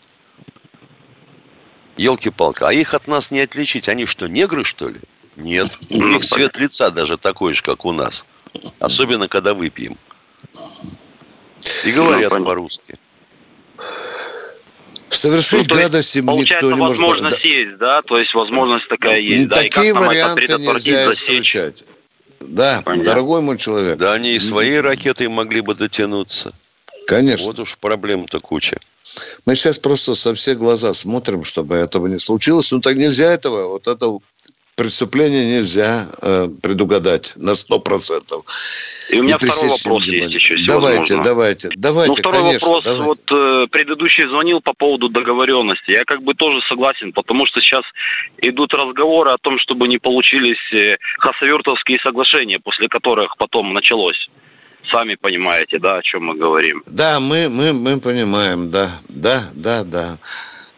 Елки-палки. 1.97 2.63
А 2.63 2.71
их 2.73 2.93
от 2.93 3.07
нас 3.07 3.31
не 3.31 3.41
отличить. 3.41 3.87
Они 3.89 4.05
что, 4.05 4.27
негры, 4.27 4.63
что 4.63 4.89
ли? 4.89 4.99
Нет. 5.35 5.69
У 5.91 6.03
них 6.03 6.25
цвет 6.25 6.57
лица 6.57 6.89
даже 6.89 7.17
такой 7.17 7.53
же, 7.53 7.63
как 7.63 7.85
у 7.85 7.91
нас. 7.91 8.25
Особенно, 8.79 9.27
когда 9.27 9.53
выпьем. 9.53 9.97
И 11.85 11.91
говорят 11.91 12.33
ну, 12.33 12.45
по-русски. 12.45 12.97
Совершить 15.15 15.67
ну, 15.69 15.75
гадость 15.75 16.15
им 16.15 16.27
никто 16.27 16.71
не 16.71 16.77
может. 16.77 16.99
возможность 16.99 17.41
да. 17.41 17.49
есть, 17.49 17.79
да? 17.79 18.01
То 18.01 18.17
есть 18.17 18.33
возможность 18.33 18.87
такая 18.89 19.19
есть. 19.19 19.47
Да, 19.47 19.55
Такие 19.55 19.93
да, 19.93 19.99
варианты 20.01 20.53
нельзя 20.53 21.11
исключать. 21.11 21.83
Да, 22.39 22.81
Понятно. 22.83 23.11
дорогой 23.11 23.41
мой 23.41 23.57
человек. 23.57 23.97
Да, 23.97 24.13
они 24.13 24.33
и 24.35 24.39
своей 24.39 24.79
ракетой 24.79 25.27
могли 25.27 25.61
бы 25.61 25.73
дотянуться. 25.73 26.53
Конечно. 27.07 27.47
Вот 27.47 27.59
уж 27.59 27.77
проблем-то 27.77 28.39
куча. 28.39 28.77
Мы 29.45 29.55
сейчас 29.55 29.77
просто 29.79 30.15
со 30.15 30.33
всех 30.33 30.57
глаза 30.57 30.93
смотрим, 30.93 31.43
чтобы 31.43 31.75
этого 31.75 32.07
не 32.07 32.17
случилось. 32.17 32.71
Ну 32.71 32.81
так 32.81 32.97
нельзя 32.97 33.31
этого. 33.31 33.67
Вот 33.69 33.87
это 33.87 34.17
преступление 34.75 35.57
нельзя 35.57 36.07
э, 36.21 36.47
предугадать 36.61 37.33
на 37.37 37.51
100%. 37.51 37.79
И 39.11 39.19
у 39.19 39.23
меня 39.23 39.35
и 39.35 39.45
второй 39.47 39.69
вопрос 39.69 40.03
есть 40.05 40.33
еще, 40.33 40.55
Давайте, 40.67 40.99
возможно. 40.99 41.23
давайте, 41.23 41.69
давайте, 41.75 42.09
Ну, 42.09 42.15
второй 42.15 42.41
конечно, 42.43 42.67
вопрос. 42.67 42.83
Давайте. 42.83 43.03
Вот 43.05 43.31
э, 43.31 43.67
предыдущий 43.71 44.27
звонил 44.27 44.61
по 44.61 44.73
поводу 44.73 45.09
договоренности. 45.09 45.91
Я 45.91 46.03
как 46.05 46.23
бы 46.23 46.33
тоже 46.33 46.59
согласен, 46.67 47.13
потому 47.13 47.45
что 47.45 47.61
сейчас 47.61 47.83
идут 48.41 48.73
разговоры 48.73 49.31
о 49.31 49.37
том, 49.41 49.57
чтобы 49.59 49.87
не 49.87 49.97
получились 49.97 50.59
э, 50.73 50.95
хасавюртовские 51.19 51.97
соглашения, 52.03 52.59
после 52.59 52.87
которых 52.89 53.37
потом 53.37 53.73
началось. 53.73 54.27
Сами 54.91 55.15
понимаете, 55.15 55.79
да, 55.79 55.97
о 55.97 56.01
чем 56.03 56.25
мы 56.25 56.35
говорим. 56.35 56.83
Да, 56.85 57.19
мы, 57.19 57.49
мы, 57.49 57.73
мы 57.73 57.99
понимаем, 57.99 58.69
да, 58.69 58.87
да, 59.09 59.41
да, 59.55 59.83
да. 59.83 60.17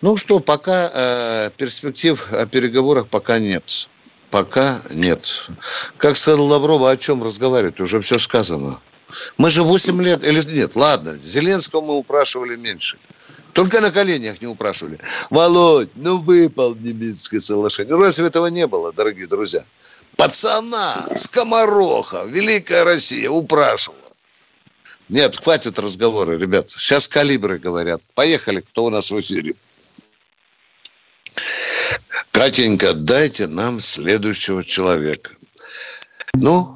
Ну 0.02 0.16
что, 0.16 0.40
пока 0.40 0.92
э, 0.94 1.50
перспектив 1.58 2.32
о 2.32 2.46
переговорах 2.46 3.08
пока 3.08 3.40
нет. 3.40 3.90
Пока 4.30 4.80
нет. 4.92 5.50
Как 5.98 6.18
сказал 6.18 6.46
Лаврова, 6.46 6.92
о 6.92 6.98
чем 6.98 7.24
разговаривать? 7.24 7.80
Уже 7.80 8.00
все 8.02 8.20
сказано. 8.20 8.80
Мы 9.38 9.50
же 9.50 9.64
8 9.64 10.02
лет, 10.04 10.24
или 10.24 10.42
нет, 10.54 10.76
ладно, 10.76 11.18
Зеленского 11.24 11.82
мы 11.82 11.96
упрашивали 11.96 12.56
меньше. 12.58 12.98
Только 13.54 13.82
на 13.82 13.90
коленях 13.90 14.42
не 14.42 14.48
упрашивали. 14.48 15.00
Володь, 15.32 15.90
ну 15.96 16.18
выполни 16.18 16.92
Минское 16.92 17.40
соглашение. 17.40 17.96
Ну 17.96 18.02
разве 18.02 18.28
этого 18.28 18.48
не 18.48 18.68
было, 18.68 18.94
дорогие 18.94 19.26
друзья? 19.28 19.64
Пацана, 20.16 21.08
скомороха, 21.16 22.26
Великая 22.26 22.84
Россия 22.84 23.30
упрашивала. 23.30 24.02
Нет, 25.10 25.38
хватит 25.38 25.80
разговора, 25.80 26.38
ребят. 26.38 26.70
Сейчас 26.70 27.08
калибры 27.08 27.58
говорят. 27.58 28.02
Поехали, 28.14 28.60
кто 28.60 28.86
у 28.86 28.90
нас 28.90 29.10
в 29.10 29.20
эфире. 29.20 29.56
Катенька, 32.38 32.94
дайте 32.94 33.48
нам 33.48 33.80
следующего 33.80 34.64
человека. 34.64 35.32
Ну, 36.36 36.68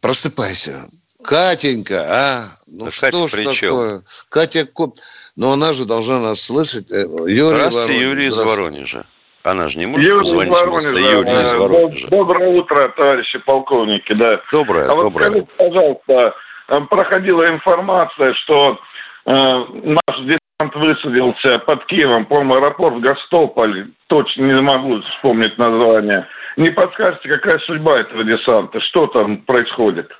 просыпайся. 0.00 0.86
Катенька, 1.24 2.04
а? 2.08 2.44
Ну, 2.68 2.84
да 2.84 2.90
что 2.92 3.06
Катя 3.10 3.26
ж 3.26 3.32
при 3.32 3.42
чем? 3.42 3.54
такое? 3.70 4.02
Катя 4.28 4.66
Коп... 4.66 4.94
Но 5.34 5.52
она 5.52 5.72
же 5.72 5.84
должна 5.84 6.20
нас 6.20 6.40
слышать. 6.42 6.92
Э, 6.92 7.06
Юрий 7.26 7.50
Здравствуйте, 7.50 7.88
Воронеж, 7.88 8.02
Юрий 8.02 8.26
из. 8.26 8.38
Воронежа. 8.38 9.04
Она 9.42 9.68
же 9.68 9.78
не 9.78 9.86
может 9.86 10.08
Юрий 10.08 10.20
позвонить 10.20 10.52
из 10.52 10.64
вместо. 10.64 10.98
Юрия 10.98 11.42
из 11.42 11.54
Воронежа. 11.54 12.08
Доброе 12.08 12.48
утро, 12.50 12.94
товарищи 12.96 13.38
полковники, 13.40 14.14
да. 14.14 14.40
Доброе, 14.52 14.88
А 14.88 14.94
вот 14.94 15.02
доброе. 15.02 15.30
скажите, 15.30 15.50
пожалуйста, 15.58 16.34
э, 16.68 16.80
проходила 16.88 17.44
информация, 17.46 18.32
что 18.44 18.78
наш 19.26 20.18
десант 20.20 20.74
высадился 20.74 21.58
под 21.60 21.86
Киевом, 21.86 22.26
по-моему, 22.26 22.54
аэропорт 22.56 23.00
Гостополь, 23.00 23.90
точно 24.06 24.42
не 24.42 24.62
могу 24.62 25.00
вспомнить 25.02 25.56
название. 25.58 26.26
Не 26.56 26.70
подскажете, 26.70 27.28
какая 27.28 27.58
судьба 27.60 28.00
этого 28.00 28.24
десанта? 28.24 28.80
Что 28.80 29.06
там 29.08 29.38
происходит? 29.38 30.10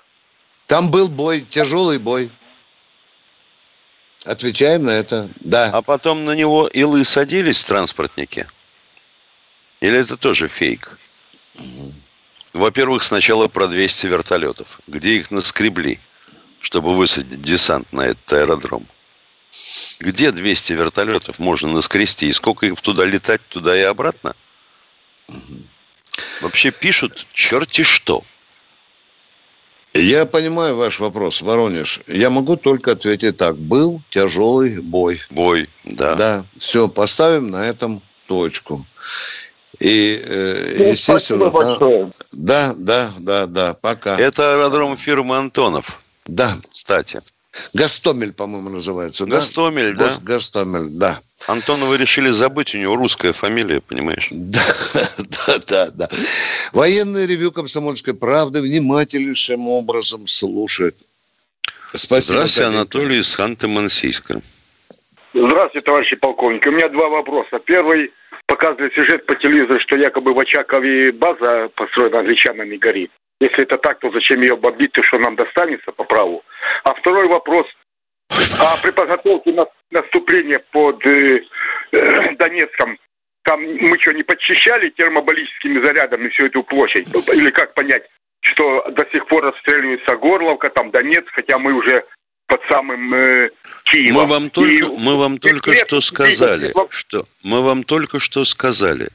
Там 0.66 0.90
был 0.90 1.08
бой, 1.08 1.42
тяжелый 1.42 1.98
бой. 1.98 2.30
Отвечаем 4.26 4.84
на 4.84 4.90
это. 4.90 5.28
Да. 5.40 5.70
А 5.72 5.82
потом 5.82 6.24
на 6.24 6.34
него 6.34 6.66
илы 6.66 7.04
садились 7.04 7.62
транспортники? 7.64 8.46
Или 9.80 9.98
это 9.98 10.16
тоже 10.16 10.48
фейк? 10.48 10.98
Во-первых, 12.54 13.02
сначала 13.02 13.48
про 13.48 13.66
200 13.68 14.06
вертолетов. 14.06 14.80
Где 14.86 15.16
их 15.16 15.30
наскребли, 15.30 16.00
чтобы 16.60 16.94
высадить 16.94 17.42
десант 17.42 17.92
на 17.92 18.06
этот 18.06 18.32
аэродром? 18.32 18.86
Где 20.00 20.32
200 20.32 20.72
вертолетов 20.72 21.38
можно 21.38 21.68
наскрести? 21.72 22.26
И 22.28 22.32
сколько 22.32 22.66
их 22.66 22.80
туда 22.80 23.04
летать, 23.04 23.40
туда 23.48 23.76
и 23.78 23.82
обратно? 23.82 24.34
Вообще 26.40 26.70
пишут 26.70 27.26
черти 27.32 27.82
что. 27.82 28.22
Я 29.94 30.26
понимаю 30.26 30.76
ваш 30.76 30.98
вопрос, 30.98 31.40
Воронеж. 31.40 32.00
Я 32.08 32.28
могу 32.28 32.56
только 32.56 32.92
ответить 32.92 33.36
так. 33.36 33.56
Был 33.56 34.02
тяжелый 34.10 34.80
бой. 34.82 35.22
Бой, 35.30 35.70
да. 35.84 36.16
Да, 36.16 36.44
все, 36.58 36.88
поставим 36.88 37.48
на 37.48 37.68
этом 37.68 38.02
точку. 38.26 38.84
И, 39.78 40.20
э, 40.24 40.76
Ну, 40.78 40.84
естественно, 40.88 41.38
спасибо 41.38 41.44
да, 41.44 41.50
большое. 41.50 42.10
да, 42.32 42.74
да, 42.76 43.10
да, 43.18 43.46
да, 43.46 43.74
пока. 43.74 44.18
Это 44.18 44.54
аэродром 44.54 44.96
фирмы 44.96 45.36
Антонов, 45.36 46.00
Да, 46.26 46.52
кстати. 46.72 47.20
Гастомель, 47.74 48.32
по-моему, 48.32 48.70
называется. 48.70 49.26
да? 49.26 49.36
Гастомель, 49.36 49.94
да? 49.94 50.12
Гастомель, 50.22 50.88
да. 50.90 51.20
Антонова 51.48 51.94
решили 51.94 52.30
забыть, 52.30 52.74
у 52.74 52.78
него 52.78 52.96
русская 52.96 53.32
фамилия, 53.32 53.80
понимаешь? 53.80 54.28
Да, 54.30 54.60
да, 55.46 55.58
да, 55.68 55.90
да. 55.90 56.08
Военное 56.72 57.26
ревю 57.26 57.52
«Комсомольской 57.52 58.14
правды» 58.14 58.60
внимательнейшим 58.60 59.68
образом 59.68 60.26
слушает. 60.26 60.96
Спасибо. 61.92 62.38
Здравствуйте, 62.38 62.60
коллеги. 62.60 62.76
Анатолий 62.76 63.18
из 63.20 63.38
Ханты-Мансийска. 63.38 64.42
Здравствуйте, 65.32 65.84
товарищи 65.84 66.16
полковники. 66.16 66.68
У 66.68 66.72
меня 66.72 66.88
два 66.88 67.08
вопроса. 67.08 67.58
Первый, 67.64 68.12
показывает 68.46 68.92
сюжет 68.94 69.26
по 69.26 69.36
телевизору, 69.36 69.80
что 69.80 69.96
якобы 69.96 70.32
в 70.34 70.38
Очакове 70.38 71.12
база 71.12 71.68
построена 71.74 72.20
англичанами 72.20 72.76
горит. 72.76 73.10
Если 73.40 73.62
это 73.64 73.76
так, 73.78 73.98
то 74.00 74.10
зачем 74.10 74.40
ее 74.42 74.56
бомбить, 74.56 74.92
то 74.92 75.02
что 75.02 75.18
нам 75.18 75.36
достанется 75.36 75.92
по 75.92 76.04
праву? 76.04 76.42
А 76.84 76.94
второй 76.94 77.28
вопрос. 77.28 77.66
А 78.58 78.76
при 78.82 78.90
подготовке 78.90 79.52
на- 79.52 79.66
наступления 79.90 80.60
под 80.72 81.04
э, 81.06 81.42
э, 81.92 82.34
Донецком, 82.36 82.98
там 83.44 83.60
мы 83.62 83.98
что, 84.00 84.12
не 84.12 84.22
подчищали 84.22 84.88
термоболическими 84.90 85.84
зарядами 85.84 86.28
всю 86.28 86.46
эту 86.46 86.62
площадь? 86.62 87.08
Или 87.34 87.50
как 87.50 87.74
понять, 87.74 88.04
что 88.40 88.88
до 88.90 89.04
сих 89.12 89.26
пор 89.26 89.44
расстреливается 89.44 90.16
Горловка, 90.16 90.70
там 90.70 90.90
Донецк, 90.90 91.28
хотя 91.32 91.58
мы 91.58 91.72
уже 91.74 92.02
под 92.46 92.60
самым 92.70 93.14
э, 93.14 93.50
Киевом. 93.84 94.22
Мы 94.22 94.26
вам 94.28 94.50
только, 94.50 94.70
И- 94.86 94.98
мы 95.04 95.18
вам 95.18 95.38
только 95.38 95.70
и- 95.72 95.76
что 95.76 96.00
сказали, 96.00 96.70
что 96.90 97.24
мы 97.42 97.62
вам 97.62 97.82
только 97.82 98.20
что 98.20 98.44
сказали, 98.44 99.08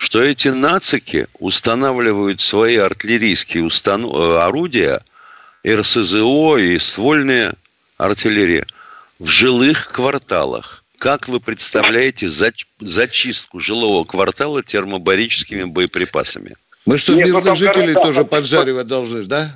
что 0.00 0.22
эти 0.22 0.48
нацики 0.48 1.26
устанавливают 1.38 2.40
свои 2.40 2.76
артиллерийские 2.76 3.64
установ... 3.64 4.14
э, 4.16 4.38
орудия, 4.38 5.04
РСЗО 5.66 6.56
и 6.56 6.78
ствольные 6.78 7.52
артиллерия 7.98 8.64
в 9.18 9.26
жилых 9.26 9.88
кварталах. 9.88 10.84
Как 10.98 11.28
вы 11.28 11.38
представляете 11.38 12.26
зач- 12.26 12.64
зачистку 12.78 13.60
жилого 13.60 14.04
квартала 14.04 14.62
термобарическими 14.62 15.64
боеприпасами? 15.64 16.54
Мы 16.86 16.96
что, 16.96 17.14
Нет, 17.14 17.28
ну 17.28 17.34
мирных 17.40 17.56
жителей 17.56 17.92
города, 17.92 18.00
тоже 18.00 18.18
там- 18.20 18.28
поджаривать 18.28 18.86
должны, 18.86 19.24
да? 19.24 19.48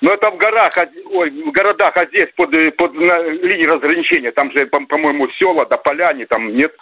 Ну, 0.00 0.12
это 0.12 0.30
в 0.32 0.36
горах, 0.36 0.76
а- 0.76 0.90
ой, 1.12 1.30
в 1.30 1.52
городах, 1.52 1.96
а 1.96 2.06
здесь 2.08 2.28
под, 2.36 2.52
э, 2.54 2.72
под 2.72 2.92
на 2.94 3.22
линией 3.30 3.68
разграничения, 3.68 4.32
там 4.32 4.50
же, 4.50 4.66
по- 4.66 4.84
по-моему, 4.84 5.28
села, 5.38 5.64
да 5.70 5.76
поляне, 5.76 6.26
там 6.26 6.56
нет. 6.56 6.72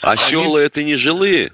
А 0.00 0.16
села 0.16 0.56
это 0.56 0.82
не 0.82 0.96
жилые? 0.96 1.52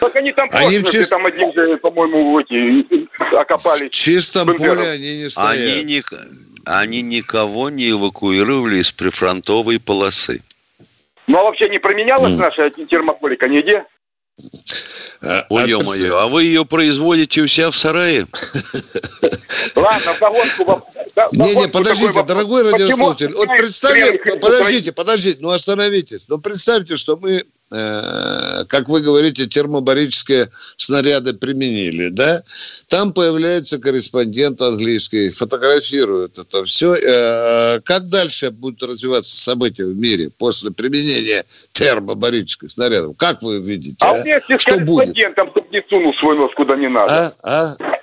Так 0.00 0.16
они 0.16 0.32
там 0.32 0.48
Они 0.52 0.78
в 0.78 0.84
чис- 0.84 1.08
там 1.08 1.24
один 1.26 1.52
же, 1.52 1.76
по-моему, 1.78 2.38
эти, 2.40 3.34
окопались. 3.34 3.90
В 3.90 3.94
чистом 3.94 4.54
поле 4.56 4.90
они 4.90 5.16
не 5.16 5.20
Они, 5.22 5.28
стоят. 5.28 5.84
ник- 5.84 6.12
они 6.66 7.02
никого 7.02 7.70
не 7.70 7.90
эвакуировали 7.90 8.78
из 8.78 8.90
прифронтовой 8.92 9.78
полосы. 9.80 10.42
Ну, 11.26 11.38
а 11.38 11.42
вообще 11.44 11.68
не 11.68 11.78
променялась 11.78 12.38
наша 12.38 12.70
термополика 12.70 13.48
нигде? 13.48 13.84
А- 15.22 15.46
Ой, 15.48 15.64
а- 15.64 15.66
ё-моё, 15.66 16.18
а 16.18 16.26
вы 16.28 16.44
ее 16.44 16.64
производите 16.66 17.40
у 17.40 17.46
себя 17.46 17.70
в 17.70 17.76
сарае? 17.76 18.26
Ладно, 19.76 20.12
вдогонку... 20.16 20.82
Не-не, 21.32 21.68
подождите, 21.68 22.22
дорогой 22.22 22.70
радиослушатель, 22.70 23.32
вот 23.34 23.48
представьте, 23.48 24.18
подождите, 24.40 24.92
подождите, 24.92 25.38
ну 25.40 25.50
остановитесь. 25.50 26.28
Ну 26.28 26.38
представьте, 26.38 26.96
что 26.96 27.16
мы, 27.16 27.44
как 28.68 28.88
вы 28.88 29.00
говорите, 29.00 29.46
термобарические 29.46 30.50
снаряды 30.76 31.34
применили, 31.34 32.08
да? 32.08 32.42
Там 32.88 33.12
появляется 33.12 33.78
корреспондент 33.78 34.62
английский, 34.62 35.30
фотографирует 35.30 36.38
это 36.38 36.64
все. 36.64 36.94
Э, 36.94 37.80
как 37.80 38.08
дальше 38.08 38.50
будут 38.50 38.82
развиваться 38.82 39.36
события 39.36 39.84
в 39.84 39.96
мире 39.96 40.30
после 40.38 40.70
применения 40.70 41.44
термобарических 41.72 42.70
снарядов? 42.70 43.16
Как 43.16 43.42
вы 43.42 43.58
видите? 43.58 43.96
А 44.00 44.10
а? 44.12 44.22
вместе 44.22 44.58
с 44.58 44.62
Что 44.62 44.78
будет? 44.80 45.08
корреспондентом, 45.14 45.50
чтобы 45.50 45.68
не 45.70 45.82
сунул 45.88 46.12
свой 46.20 46.36
нос 46.36 46.50
куда 46.56 46.76
не 46.76 46.88
надо. 46.88 47.32
А? 47.42 47.76
А? 47.78 47.94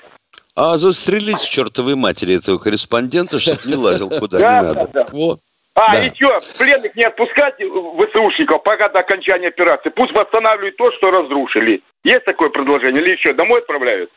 А 0.55 0.77
застрелить 0.77 1.41
чертовой 1.41 1.95
матери 1.95 2.35
этого 2.35 2.57
корреспондента, 2.57 3.39
чтобы 3.39 3.59
не 3.65 3.75
лазил 3.75 4.09
куда 4.09 4.39
Да, 4.39 4.61
не 4.61 4.67
надо. 4.67 4.89
да, 4.93 5.05
да. 5.05 5.05
Во. 5.11 5.39
А, 5.73 5.93
Да. 5.93 6.05
и 6.05 6.09
что, 6.15 6.59
пленных 6.59 6.95
не 6.95 7.03
отпускать 7.03 7.55
ВСУшников 7.55 8.61
пока 8.63 8.89
до 8.89 8.99
окончания 8.99 9.47
операции? 9.47 9.89
Пусть 9.89 10.11
восстанавливают 10.13 10.75
то, 10.77 10.91
что 10.97 11.11
разрушили. 11.11 11.81
Есть 12.03 12.25
такое 12.25 12.49
предложение? 12.49 13.01
Или 13.01 13.15
что, 13.17 13.33
домой 13.33 13.61
отправляют? 13.61 14.11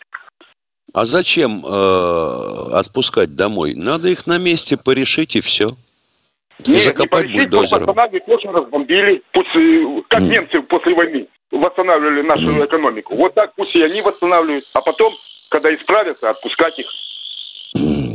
А 0.93 1.05
зачем 1.05 1.65
э, 1.65 2.73
отпускать 2.73 3.35
домой? 3.37 3.75
Надо 3.75 4.09
их 4.09 4.27
на 4.27 4.39
месте 4.39 4.77
порешить 4.77 5.37
и 5.37 5.41
все. 5.41 5.71
Не, 6.67 6.81
закопать 6.81 7.27
не 7.27 7.41
бульдозером. 7.41 7.85
Восстанавливать 7.87 8.27
то, 8.27 8.39
что 8.39 8.53
разбомбили, 8.53 9.23
пусть, 9.33 9.49
как 10.09 10.21
немцы 10.23 10.61
после 10.63 10.95
войны 10.95 11.27
восстанавливали 11.51 12.23
нашу 12.23 12.65
экономику. 12.65 13.15
Вот 13.17 13.35
так 13.35 13.55
пусть 13.55 13.75
и 13.77 13.83
они 13.83 14.03
восстанавливают, 14.03 14.65
а 14.75 14.81
потом, 14.81 15.13
когда 15.51 15.73
исправятся, 15.75 16.31
отпускать 16.31 16.79
их. 16.79 16.87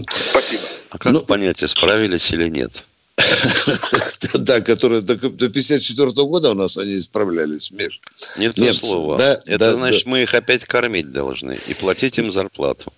Спасибо. 0.10 0.64
А 0.92 0.98
как 0.98 1.14
ну, 1.14 1.22
понять, 1.22 1.64
исправились 1.64 2.32
или 2.32 2.48
нет? 2.48 2.86
Да, 4.40 4.62
которые 4.62 5.02
до 5.02 5.16
54 5.16 6.12
года 6.12 6.52
у 6.52 6.54
нас 6.54 6.78
они 6.78 6.98
исправлялись, 6.98 7.72
Миш. 7.72 8.00
Нет 8.38 8.78
слова. 8.78 9.18
Это 9.46 9.74
значит, 9.74 10.06
мы 10.06 10.24
их 10.24 10.34
опять 10.34 10.66
кормить 10.66 11.12
должны 11.12 11.58
и 11.68 11.74
платить 11.74 12.18
им 12.18 12.32
зарплату. 12.32 12.92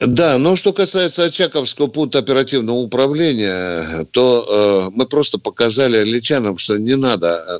Да, 0.00 0.38
но 0.38 0.56
что 0.56 0.72
касается 0.72 1.24
Очаковского 1.24 1.86
пункта 1.86 2.18
оперативного 2.18 2.76
управления, 2.76 4.04
то 4.10 4.46
э, 4.48 4.90
мы 4.94 5.06
просто 5.06 5.38
показали 5.38 5.98
англичанам, 5.98 6.58
что 6.58 6.76
не 6.76 6.96
надо 6.96 7.28
э, 7.28 7.58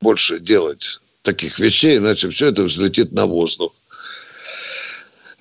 больше 0.00 0.40
делать 0.40 1.00
таких 1.22 1.58
вещей, 1.58 1.98
иначе 1.98 2.28
все 2.28 2.48
это 2.48 2.64
взлетит 2.64 3.12
на 3.12 3.26
воздух. 3.26 3.72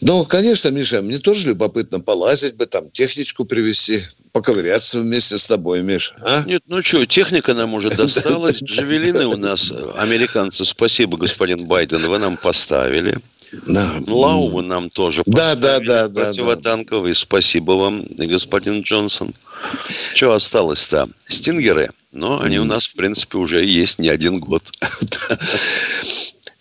Ну, 0.01 0.25
конечно, 0.25 0.69
Миша, 0.69 1.01
мне 1.01 1.19
тоже 1.19 1.49
любопытно 1.49 1.99
полазить 1.99 2.55
бы, 2.55 2.65
там, 2.65 2.89
техничку 2.89 3.45
привезти, 3.45 4.01
поковыряться 4.31 4.99
вместе 4.99 5.37
с 5.37 5.45
тобой, 5.45 5.83
Миш. 5.83 6.13
А? 6.21 6.43
Нет, 6.45 6.63
ну 6.67 6.81
что, 6.81 7.05
техника 7.05 7.53
нам 7.53 7.73
уже 7.73 7.89
досталась. 7.95 8.61
Джавелины 8.63 9.27
у 9.27 9.37
нас, 9.37 9.71
американцы, 9.97 10.65
спасибо, 10.65 11.17
господин 11.17 11.67
Байден, 11.67 11.99
вы 12.07 12.17
нам 12.17 12.37
поставили. 12.37 13.19
Да. 13.67 13.95
Лау 14.07 14.49
вы 14.49 14.61
нам 14.61 14.89
тоже 14.89 15.23
да, 15.25 15.55
да, 15.55 15.79
да, 15.81 16.07
да, 16.07 16.23
противотанковый. 16.23 17.11
Да, 17.11 17.15
да. 17.15 17.21
Спасибо 17.21 17.73
вам, 17.73 18.05
господин 18.17 18.81
Джонсон. 18.81 19.33
Что 20.15 20.33
осталось-то? 20.33 21.09
Стингеры. 21.27 21.91
Но 22.13 22.41
они 22.41 22.59
у 22.59 22.65
нас, 22.65 22.85
в 22.87 22.95
принципе, 22.95 23.37
уже 23.37 23.63
есть 23.63 23.99
не 23.99 24.09
один 24.09 24.39
год. 24.39 24.63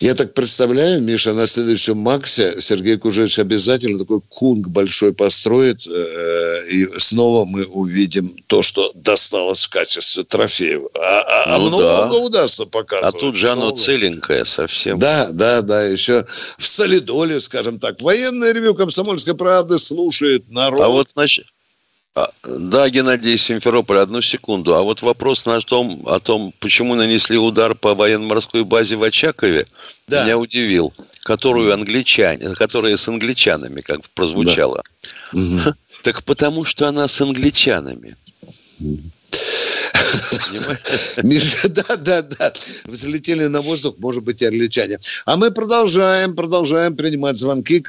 Я 0.01 0.15
так 0.15 0.33
представляю, 0.33 0.99
Миша, 0.99 1.31
на 1.33 1.45
следующем 1.45 1.95
Максе 1.97 2.59
Сергей 2.59 2.97
Кужевич 2.97 3.37
обязательно 3.37 3.99
такой 3.99 4.19
кунг 4.29 4.67
большой 4.69 5.13
построит, 5.13 5.85
э, 5.87 6.61
и 6.71 6.87
снова 6.97 7.45
мы 7.45 7.65
увидим 7.65 8.35
то, 8.47 8.63
что 8.63 8.91
досталось 8.95 9.63
в 9.65 9.69
качестве 9.69 10.23
трофеев. 10.23 10.81
А, 10.95 10.99
а, 10.99 11.55
а 11.55 11.57
ну, 11.59 11.67
много 11.67 11.83
да. 11.83 12.11
удастся 12.13 12.65
показывать. 12.65 13.13
А 13.13 13.19
тут 13.19 13.35
же 13.35 13.51
оно 13.51 13.65
много. 13.67 13.79
целенькое 13.79 14.43
совсем. 14.43 14.97
Да, 14.97 15.29
да, 15.31 15.61
да, 15.61 15.83
еще 15.83 16.25
в 16.57 16.65
солидоле, 16.65 17.39
скажем 17.39 17.77
так. 17.77 18.01
Военное 18.01 18.53
ревю 18.53 18.73
«Комсомольской 18.73 19.35
правды» 19.35 19.77
слушает 19.77 20.49
народ. 20.49 20.81
А 20.81 20.87
вот, 20.87 21.09
значит, 21.13 21.45
да, 22.43 22.89
Геннадий 22.89 23.37
Симферополь, 23.37 23.99
одну 23.99 24.21
секунду. 24.21 24.75
А 24.75 24.81
вот 24.81 25.01
вопрос 25.01 25.45
на 25.45 25.61
том, 25.61 26.05
о 26.07 26.19
том, 26.19 26.53
почему 26.59 26.95
нанесли 26.95 27.37
удар 27.37 27.73
по 27.73 27.95
военно-морской 27.95 28.65
базе 28.65 28.97
в 28.97 29.03
Очакове, 29.03 29.65
да. 30.07 30.23
меня 30.23 30.37
удивил. 30.37 30.93
Которую 31.23 31.73
англичане, 31.73 32.53
которая 32.55 32.97
с 32.97 33.07
англичанами, 33.07 33.81
как 33.81 34.09
прозвучало. 34.09 34.81
Да. 35.33 35.75
Так 36.03 36.23
потому 36.23 36.65
что 36.65 36.87
она 36.87 37.07
с 37.07 37.21
англичанами. 37.21 38.15
Миша, 41.23 41.69
да, 41.69 41.97
да, 41.97 42.21
да. 42.23 42.51
Взлетели 42.85 43.45
на 43.45 43.61
воздух, 43.61 43.95
может 43.99 44.23
быть, 44.23 44.41
и 44.41 44.45
англичане. 44.45 44.99
А 45.25 45.37
мы 45.37 45.51
продолжаем, 45.51 46.35
продолжаем 46.35 46.97
принимать 46.97 47.37
звонки. 47.37 47.85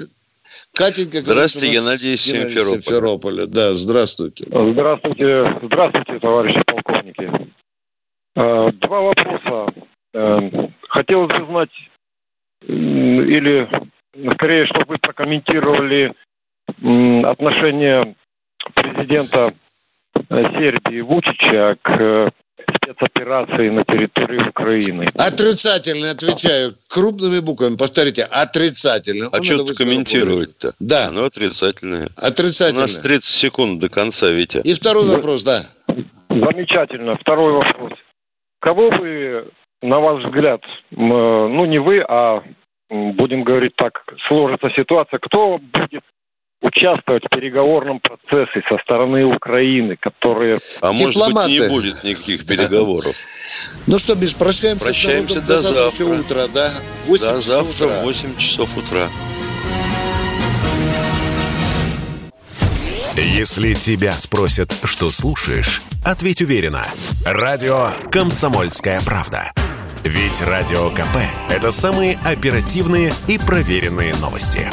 Катенька, 0.74 1.20
здравствуйте, 1.20 1.74
Геннадий 1.74 2.18
Симферополь. 2.18 2.80
Симферополя. 2.80 3.46
Да, 3.46 3.74
здравствуйте. 3.74 4.46
Здравствуйте, 4.48 5.58
здравствуйте, 5.62 6.18
товарищи 6.18 6.60
полковники. 6.66 7.52
Э, 8.36 8.70
два 8.72 9.00
вопроса. 9.02 9.74
Э, 10.14 10.68
хотелось 10.88 11.30
бы 11.30 11.46
знать, 11.46 11.70
или 12.66 13.68
скорее, 14.32 14.66
чтобы 14.66 14.86
вы 14.88 14.98
прокомментировали 14.98 16.14
отношение 17.24 18.14
президента 18.74 19.48
э, 20.14 20.42
Сербии 20.58 21.00
Вучича 21.02 21.76
к 21.82 22.32
спецоперации 22.76 23.68
на 23.70 23.84
территории 23.84 24.48
Украины. 24.48 25.04
Отрицательно 25.14 26.10
отвечаю. 26.10 26.74
Крупными 26.88 27.40
буквами. 27.40 27.76
Повторите. 27.76 28.24
Отрицательно. 28.30 29.28
А 29.32 29.42
что 29.42 29.64
ты 29.64 29.74
комментировать-то? 29.74 30.72
Да. 30.80 31.10
Ну, 31.10 31.24
отрицательное. 31.24 32.08
Отрицательно. 32.16 32.84
У 32.84 32.86
нас 32.86 33.00
30 33.00 33.24
секунд 33.24 33.80
до 33.80 33.88
конца, 33.88 34.30
Витя. 34.30 34.60
И 34.64 34.74
второй 34.74 35.06
вопрос, 35.06 35.42
да. 35.42 35.62
Замечательно. 36.28 37.16
Второй 37.20 37.52
вопрос. 37.52 37.92
Кого 38.60 38.90
вы, 38.90 39.44
на 39.82 39.98
ваш 40.00 40.24
взгляд, 40.24 40.60
ну 40.90 41.64
не 41.66 41.78
вы, 41.78 42.04
а 42.08 42.42
будем 42.90 43.42
говорить 43.42 43.74
так, 43.76 44.04
сложится 44.28 44.70
ситуация, 44.76 45.18
кто 45.18 45.58
будет 45.58 46.02
участвовать 46.62 47.24
в 47.24 47.28
переговорном 47.28 48.00
процессе 48.00 48.62
со 48.68 48.78
стороны 48.84 49.24
Украины, 49.24 49.96
которые... 50.00 50.58
А 50.80 50.92
может 50.92 51.20
быть 51.34 51.48
не 51.48 51.68
будет 51.68 52.02
никаких 52.04 52.46
переговоров. 52.46 53.14
Ну 53.88 53.98
что, 53.98 54.14
Миш, 54.14 54.36
прощаемся, 54.36 54.84
прощаемся 54.84 55.40
до, 55.40 55.48
до 55.48 55.58
завтра. 55.58 56.04
утра, 56.04 56.46
да? 56.54 56.70
В 57.00 57.08
8 57.08 57.26
до 57.26 57.40
завтра 57.40 57.88
в 57.88 58.02
8 58.04 58.36
часов 58.36 58.78
утра. 58.78 59.08
Если 63.16 63.74
тебя 63.74 64.12
спросят, 64.12 64.72
что 64.84 65.10
слушаешь, 65.10 65.82
ответь 66.04 66.40
уверенно. 66.40 66.84
Радио 67.26 67.90
«Комсомольская 68.12 69.00
правда». 69.04 69.50
Ведь 70.04 70.40
Радио 70.40 70.90
КП– 70.90 71.18
это 71.50 71.72
самые 71.72 72.18
оперативные 72.24 73.12
и 73.26 73.38
проверенные 73.38 74.14
новости. 74.16 74.70